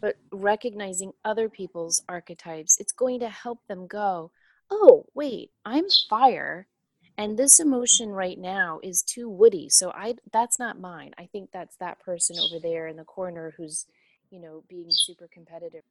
but 0.00 0.16
recognizing 0.32 1.12
other 1.24 1.48
people's 1.48 2.02
archetypes, 2.08 2.76
it's 2.80 2.92
going 2.92 3.20
to 3.20 3.28
help 3.28 3.60
them 3.68 3.86
go, 3.86 4.30
oh, 4.70 5.06
wait, 5.14 5.50
I'm 5.64 5.84
fire. 6.08 6.66
And 7.18 7.38
this 7.38 7.60
emotion 7.60 8.08
right 8.08 8.38
now 8.38 8.80
is 8.82 9.02
too 9.02 9.28
woody. 9.28 9.68
So 9.68 9.92
I 9.92 10.14
that's 10.32 10.58
not 10.58 10.80
mine. 10.80 11.12
I 11.18 11.26
think 11.26 11.50
that's 11.52 11.76
that 11.76 12.00
person 12.00 12.36
over 12.38 12.58
there 12.58 12.88
in 12.88 12.96
the 12.96 13.04
corner 13.04 13.52
who's, 13.56 13.86
you 14.30 14.40
know, 14.40 14.64
being 14.68 14.88
super 14.88 15.28
competitive. 15.32 15.82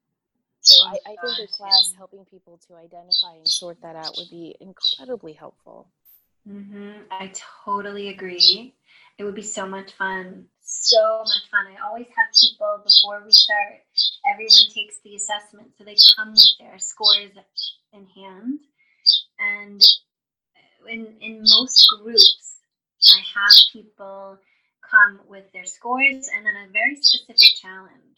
So 0.62 0.86
I, 0.86 0.98
I 1.06 1.16
think 1.22 1.50
a 1.50 1.52
class 1.52 1.94
helping 1.98 2.24
people 2.26 2.60
to 2.68 2.76
identify 2.76 3.34
and 3.36 3.48
sort 3.48 3.82
that 3.82 3.96
out 3.96 4.14
would 4.18 4.30
be 4.30 4.56
incredibly 4.62 5.34
helpful. 5.34 5.88
Mm-hmm. 6.48 7.04
I 7.12 7.32
totally 7.66 8.10
agree. 8.10 8.76
It 9.18 9.24
would 9.24 9.36
be 9.36 9.44
so 9.44 9.68
much 9.68 9.92
fun. 9.94 10.46
so 10.62 11.20
much 11.20 11.50
fun. 11.50 11.66
I 11.68 11.88
always 11.88 12.08
have 12.08 12.34
people 12.40 12.82
before 12.84 13.24
we 13.26 13.32
start, 13.32 13.82
everyone 14.32 14.70
takes 14.74 15.00
the 15.04 15.16
assessment. 15.16 15.72
So 15.78 15.84
they 15.84 15.96
come 16.16 16.32
with 16.32 16.52
their 16.60 16.80
scores 16.80 17.32
in 17.94 18.06
hand. 18.08 18.60
And 19.40 19.82
in, 20.88 21.18
in 21.22 21.40
most 21.42 21.88
groups, 22.00 22.60
I 23.14 23.20
have 23.40 23.54
people 23.74 24.38
come 24.90 25.20
with 25.28 25.52
their 25.54 25.66
scores 25.66 26.30
and 26.36 26.46
then 26.46 26.56
a 26.56 26.72
very 26.72 26.96
specific 27.02 27.50
challenge. 27.62 28.18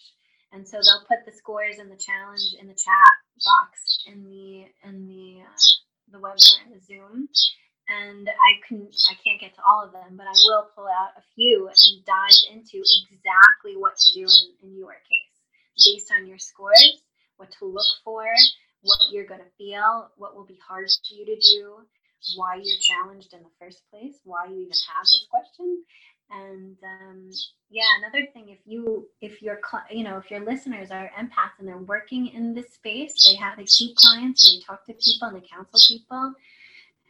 And 0.54 0.68
so 0.68 0.78
they'll 0.78 1.08
put 1.08 1.26
the 1.26 1.36
scores 1.36 1.80
and 1.80 1.92
the 1.92 1.98
challenge 1.98 2.54
in 2.62 2.68
the 2.68 2.78
chat 2.78 3.14
box 3.44 4.06
in 4.06 4.24
the 4.24 4.66
in 4.88 5.08
the 5.08 5.42
uh, 5.42 5.58
the 6.12 6.20
webinar 6.20 6.66
in 6.68 6.74
the 6.74 6.80
Zoom 6.80 7.28
and 7.90 8.30
I 8.30 8.52
can 8.68 8.88
I 9.10 9.16
can't 9.24 9.42
get 9.42 9.56
to 9.56 9.62
all 9.68 9.84
of 9.84 9.92
them, 9.92 10.16
but 10.16 10.28
I 10.28 10.36
will 10.46 10.68
pull 10.76 10.88
out 10.88 11.18
a 11.18 11.24
few 11.36 11.68
and 11.68 12.06
dive 12.06 12.40
into 12.54 12.80
exactly 12.80 13.76
what 13.76 13.98
to 13.98 14.14
do 14.14 14.24
in, 14.24 14.70
in 14.70 14.78
your 14.78 14.94
case 14.94 15.34
based 15.86 16.12
on 16.12 16.28
your 16.28 16.38
scores, 16.38 17.02
what 17.38 17.52
to 17.60 17.66
look 17.66 17.92
for, 18.04 18.24
what 18.84 19.00
you're 19.12 19.26
gonna 19.26 19.50
feel, 19.58 20.12
what 20.18 20.36
will 20.36 20.46
be 20.46 20.60
hard 20.66 20.88
for 20.88 21.14
you 21.16 21.26
to 21.26 21.36
do, 21.36 21.82
why 22.36 22.56
you're 22.62 22.80
challenged 22.80 23.34
in 23.34 23.42
the 23.42 23.56
first 23.60 23.82
place, 23.90 24.16
why 24.24 24.46
you 24.46 24.70
even 24.70 24.80
have 24.96 25.04
this 25.04 25.28
question. 25.30 25.84
And 26.34 26.78
um, 26.84 27.32
yeah, 27.70 27.84
another 28.00 28.28
thing, 28.34 28.50
if 28.50 28.60
you 28.66 29.08
if 29.22 29.42
your 29.42 29.60
you 29.92 30.04
know 30.04 30.18
if 30.18 30.32
your 30.32 30.44
listeners 30.44 30.90
are 30.92 31.12
empaths 31.20 31.60
and 31.60 31.68
they're 31.68 31.78
working 31.78 32.28
in 32.28 32.54
this 32.54 32.74
space, 32.74 33.24
they 33.28 33.36
have 33.36 33.58
they 33.58 33.66
see 33.66 33.94
clients 33.96 34.50
and 34.50 34.60
they 34.60 34.66
talk 34.66 34.86
to 34.86 34.94
people 34.94 35.28
and 35.28 35.38
they 35.38 35.48
counsel 35.48 35.80
people 35.88 36.34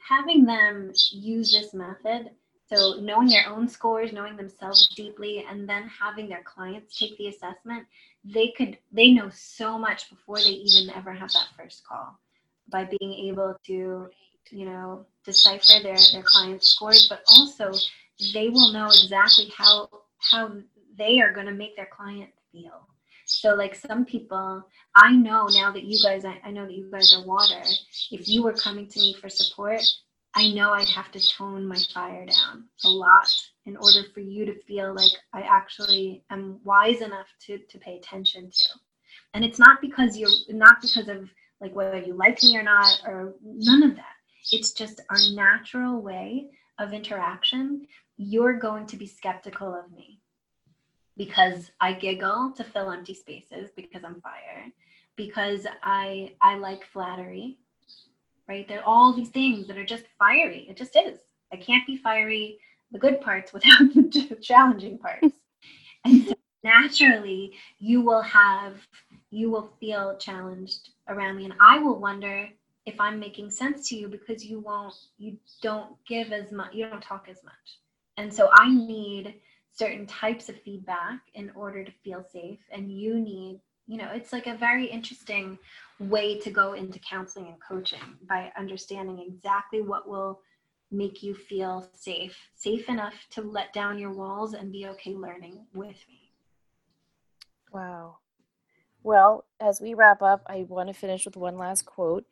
having 0.09 0.43
them 0.43 0.91
use 1.13 1.53
this 1.53 1.74
method 1.74 2.30
so 2.67 2.95
knowing 2.99 3.30
their 3.30 3.47
own 3.47 3.69
scores 3.69 4.11
knowing 4.11 4.36
themselves 4.36 4.93
deeply 4.97 5.45
and 5.49 5.69
then 5.69 5.88
having 5.88 6.28
their 6.28 6.43
clients 6.43 6.99
take 6.99 7.17
the 7.17 7.30
assessment 7.30 7.86
they 8.24 8.53
could 8.57 8.78
they 8.91 9.11
know 9.11 9.30
so 9.34 9.78
much 9.78 10.09
before 10.09 10.38
they 10.38 10.49
even 10.49 10.93
ever 10.95 11.13
have 11.13 11.32
that 11.34 11.47
first 11.57 11.86
call. 11.86 12.17
By 12.69 12.86
being 12.86 13.13
able 13.30 13.55
to 13.67 14.09
you 14.49 14.65
know 14.65 15.05
decipher 15.26 15.82
their 15.82 15.97
their 16.11 16.24
clients 16.24 16.69
scores 16.69 17.07
but 17.07 17.24
also 17.28 17.71
they 18.34 18.49
will 18.49 18.71
know 18.71 18.88
exactly 18.88 19.51
how 19.57 19.89
how 20.32 20.51
they 20.97 21.19
are 21.19 21.34
going 21.34 21.47
to 21.47 21.53
make 21.53 21.76
their 21.76 21.89
client 21.91 22.30
feel 22.51 22.88
so 23.26 23.55
like 23.55 23.76
some 23.76 24.05
people, 24.05 24.63
I 24.95 25.15
know 25.15 25.47
now 25.47 25.71
that 25.71 25.84
you 25.84 25.97
guys, 26.03 26.26
I, 26.26 26.39
I 26.43 26.51
know 26.51 26.65
that 26.65 26.74
you 26.74 26.89
guys 26.91 27.13
are 27.13 27.26
water. 27.26 27.61
If 28.11 28.28
you 28.28 28.43
were 28.43 28.53
coming 28.53 28.88
to 28.88 28.99
me 28.99 29.13
for 29.19 29.30
support, 29.30 29.82
I 30.36 30.49
know 30.51 30.71
I'd 30.71 30.88
have 30.89 31.11
to 31.11 31.28
tone 31.36 31.65
my 31.65 31.78
fire 31.93 32.26
down 32.26 32.65
a 32.84 32.89
lot 32.89 33.34
in 33.65 33.78
order 33.78 34.03
for 34.13 34.19
you 34.19 34.45
to 34.45 34.61
feel 34.63 34.93
like 34.93 35.11
I 35.32 35.41
actually 35.41 36.24
am 36.30 36.59
wise 36.63 37.01
enough 37.01 37.28
to 37.45 37.59
to 37.59 37.78
pay 37.78 37.97
attention 37.97 38.49
to. 38.49 38.69
And 39.34 39.45
it's 39.45 39.59
not 39.59 39.80
because 39.80 40.17
you're 40.17 40.30
not 40.49 40.82
because 40.82 41.07
of 41.07 41.30
like 41.61 41.76
whether 41.76 41.99
you 41.99 42.15
like 42.15 42.41
me 42.43 42.57
or 42.57 42.63
not 42.63 43.01
or 43.05 43.36
none 43.43 43.84
of 43.84 43.95
that. 43.95 44.15
It's 44.51 44.74
just 44.74 45.01
our 45.09 45.17
natural 45.34 46.01
way 46.01 46.49
of 46.80 46.93
interaction. 46.93 47.88
You're 48.18 48.59
going 48.59 48.86
to 48.88 48.97
be 48.97 49.07
skeptical 49.07 49.74
of 49.74 49.91
me 49.91 50.20
because 51.18 51.72
I 51.80 51.93
giggle 51.93 52.53
to 52.55 52.64
fill 52.64 52.91
empty 52.91 53.14
spaces 53.14 53.70
because 53.76 54.03
I'm 54.03 54.22
fire, 54.22 54.66
because 55.16 55.66
I 55.82 56.34
I 56.41 56.55
like 56.55 56.86
flattery, 56.86 57.57
right? 58.47 58.68
There 58.68 58.80
are 58.80 58.86
all 58.86 59.14
these 59.14 59.30
things 59.30 59.68
that 59.68 59.78
are 59.78 59.86
just 59.86 60.05
fiery. 60.18 60.68
It 60.70 60.78
just 60.78 60.95
is. 60.95 61.20
I 61.51 61.57
can't 61.57 61.86
be 61.86 61.97
fiery 61.97 62.57
the 62.91 62.99
good 62.99 63.22
parts 63.22 63.51
without 63.51 63.80
the 63.93 64.38
challenging 64.41 64.97
parts. 64.97 65.28
and 66.05 66.28
so 66.28 66.34
naturally 66.64 67.53
you 67.80 68.01
will 68.01 68.22
have 68.22 68.76
you 69.32 69.49
will 69.49 69.74
feel 69.80 70.16
challenged 70.18 70.89
around 71.09 71.36
me 71.36 71.45
and 71.45 71.53
I 71.59 71.80
will 71.80 71.99
wonder 71.99 72.47
if 72.86 72.99
I'm 72.99 73.20
making 73.20 73.49
sense 73.49 73.89
to 73.89 73.95
you 73.95 74.07
because 74.07 74.45
you 74.45 74.59
won't 74.59 74.93
you 75.18 75.38
don't 75.61 75.95
give 76.07 76.32
as 76.32 76.51
much 76.51 76.74
you 76.74 76.88
don't 76.88 77.01
talk 77.01 77.28
as 77.30 77.43
much. 77.43 77.80
And 78.18 78.34
so 78.34 78.49
I 78.53 78.70
need 78.70 79.36
certain 79.72 80.05
types 80.05 80.49
of 80.49 80.61
feedback 80.61 81.20
in 81.34 81.51
order 81.55 81.84
to 81.84 81.91
feel 82.03 82.24
safe. 82.32 82.59
And 82.72 82.91
you 82.91 83.20
need 83.20 83.59
you 83.88 83.97
know 83.97 84.09
it's 84.14 84.32
like 84.32 84.47
a 84.47 84.55
very 84.55 84.86
interesting 84.86 85.57
way 85.99 86.39
to 86.39 86.49
go 86.49 86.74
into 86.74 86.99
counseling 86.99 87.47
and 87.47 87.61
coaching 87.61 88.18
by 88.28 88.51
understanding 88.57 89.20
exactly 89.20 89.82
what 89.82 90.07
will 90.07 90.39
make 90.91 91.24
you 91.24 91.34
feel 91.34 91.89
safe 91.93 92.38
safe 92.55 92.88
enough 92.88 93.14
to 93.32 93.41
let 93.41 93.74
down 93.74 93.99
your 93.99 94.14
walls 94.14 94.53
and 94.53 94.72
be 94.72 94.88
okay 94.88 95.14
learning 95.14 95.66
with 95.74 95.97
me. 96.07 96.32
Wow. 97.72 98.18
Well 99.01 99.45
as 99.59 99.82
we 99.82 99.93
wrap 99.93 100.22
up 100.22 100.43
i 100.47 100.66
want 100.68 100.88
to 100.88 100.93
finish 100.93 101.26
with 101.26 101.36
one 101.36 101.57
last 101.57 101.86
quote 101.86 102.26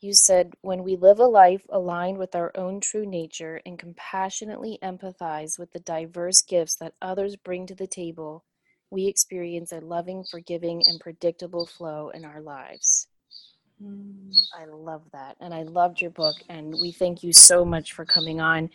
you 0.00 0.14
said, 0.14 0.54
when 0.60 0.84
we 0.84 0.96
live 0.96 1.18
a 1.18 1.24
life 1.24 1.66
aligned 1.70 2.18
with 2.18 2.34
our 2.34 2.52
own 2.54 2.80
true 2.80 3.06
nature 3.06 3.60
and 3.66 3.78
compassionately 3.78 4.78
empathize 4.82 5.58
with 5.58 5.72
the 5.72 5.80
diverse 5.80 6.42
gifts 6.42 6.76
that 6.76 6.94
others 7.02 7.36
bring 7.36 7.66
to 7.66 7.74
the 7.74 7.86
table, 7.86 8.44
we 8.90 9.06
experience 9.06 9.72
a 9.72 9.80
loving, 9.80 10.24
forgiving, 10.30 10.82
and 10.86 11.00
predictable 11.00 11.66
flow 11.66 12.10
in 12.10 12.24
our 12.24 12.40
lives. 12.40 13.08
Mm. 13.82 14.30
I 14.58 14.66
love 14.66 15.02
that. 15.12 15.36
And 15.40 15.52
I 15.52 15.62
loved 15.62 16.00
your 16.00 16.10
book. 16.10 16.36
And 16.48 16.74
we 16.80 16.92
thank 16.92 17.22
you 17.22 17.32
so 17.32 17.64
much 17.64 17.92
for 17.92 18.04
coming 18.04 18.40
on. 18.40 18.70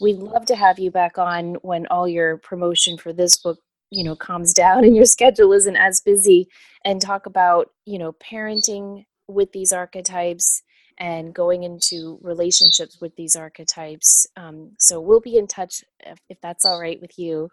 We'd 0.00 0.18
love 0.18 0.44
to 0.46 0.56
have 0.56 0.78
you 0.78 0.90
back 0.90 1.18
on 1.18 1.54
when 1.62 1.86
all 1.86 2.08
your 2.08 2.36
promotion 2.38 2.98
for 2.98 3.12
this 3.12 3.36
book 3.38 3.58
you 3.90 4.02
know 4.02 4.16
calms 4.16 4.52
down 4.54 4.82
and 4.84 4.96
your 4.96 5.04
schedule 5.04 5.52
isn't 5.52 5.76
as 5.76 6.00
busy 6.00 6.48
and 6.84 7.00
talk 7.00 7.26
about 7.26 7.70
you 7.84 7.98
know 7.98 8.12
parenting 8.14 9.04
with 9.28 9.52
these 9.52 9.72
archetypes 9.72 10.62
and 10.98 11.34
going 11.34 11.64
into 11.64 12.18
relationships 12.22 13.00
with 13.00 13.16
these 13.16 13.36
archetypes. 13.36 14.26
Um, 14.36 14.72
so 14.78 15.00
we'll 15.00 15.20
be 15.20 15.36
in 15.36 15.46
touch 15.46 15.82
if, 16.00 16.18
if, 16.28 16.40
that's 16.40 16.64
all 16.64 16.80
right 16.80 17.00
with 17.00 17.18
you 17.18 17.48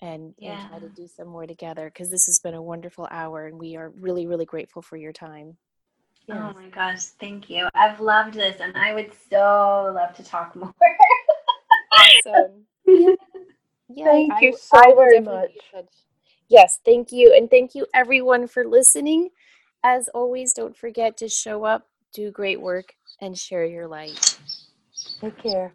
and, 0.00 0.34
yeah. 0.38 0.60
and 0.60 0.68
try 0.68 0.78
to 0.78 0.88
do 0.88 1.08
some 1.08 1.28
more 1.28 1.46
together 1.46 1.90
because 1.92 2.10
this 2.10 2.26
has 2.26 2.38
been 2.38 2.54
a 2.54 2.62
wonderful 2.62 3.08
hour 3.10 3.46
and 3.46 3.58
we 3.58 3.76
are 3.76 3.90
really, 4.00 4.26
really 4.26 4.44
grateful 4.44 4.82
for 4.82 4.96
your 4.96 5.12
time. 5.12 5.56
Yes. 6.26 6.38
Oh 6.40 6.52
my 6.54 6.68
gosh, 6.68 7.04
thank 7.20 7.48
you. 7.48 7.68
I've 7.74 8.00
loved 8.00 8.34
this 8.34 8.60
and 8.60 8.76
I 8.76 8.94
would 8.94 9.12
so 9.30 9.92
love 9.94 10.14
to 10.16 10.22
talk 10.22 10.54
more. 10.56 10.74
awesome. 11.92 12.64
Yeah. 13.90 14.04
yeah 14.04 14.12
thank 14.12 14.32
I, 14.34 14.40
you 14.42 14.56
so 14.58 14.78
I 14.78 14.94
very 14.94 15.20
much. 15.20 15.50
Yes, 16.48 16.78
thank 16.84 17.10
you. 17.10 17.34
And 17.34 17.50
thank 17.50 17.74
you 17.74 17.86
everyone 17.94 18.46
for 18.46 18.66
listening. 18.66 19.30
As 19.84 20.08
always, 20.10 20.52
don't 20.52 20.76
forget 20.76 21.16
to 21.18 21.28
show 21.28 21.64
up, 21.64 21.88
do 22.12 22.30
great 22.30 22.60
work, 22.60 22.94
and 23.20 23.38
share 23.38 23.64
your 23.64 23.88
light. 23.88 24.38
Take 25.20 25.38
care. 25.42 25.74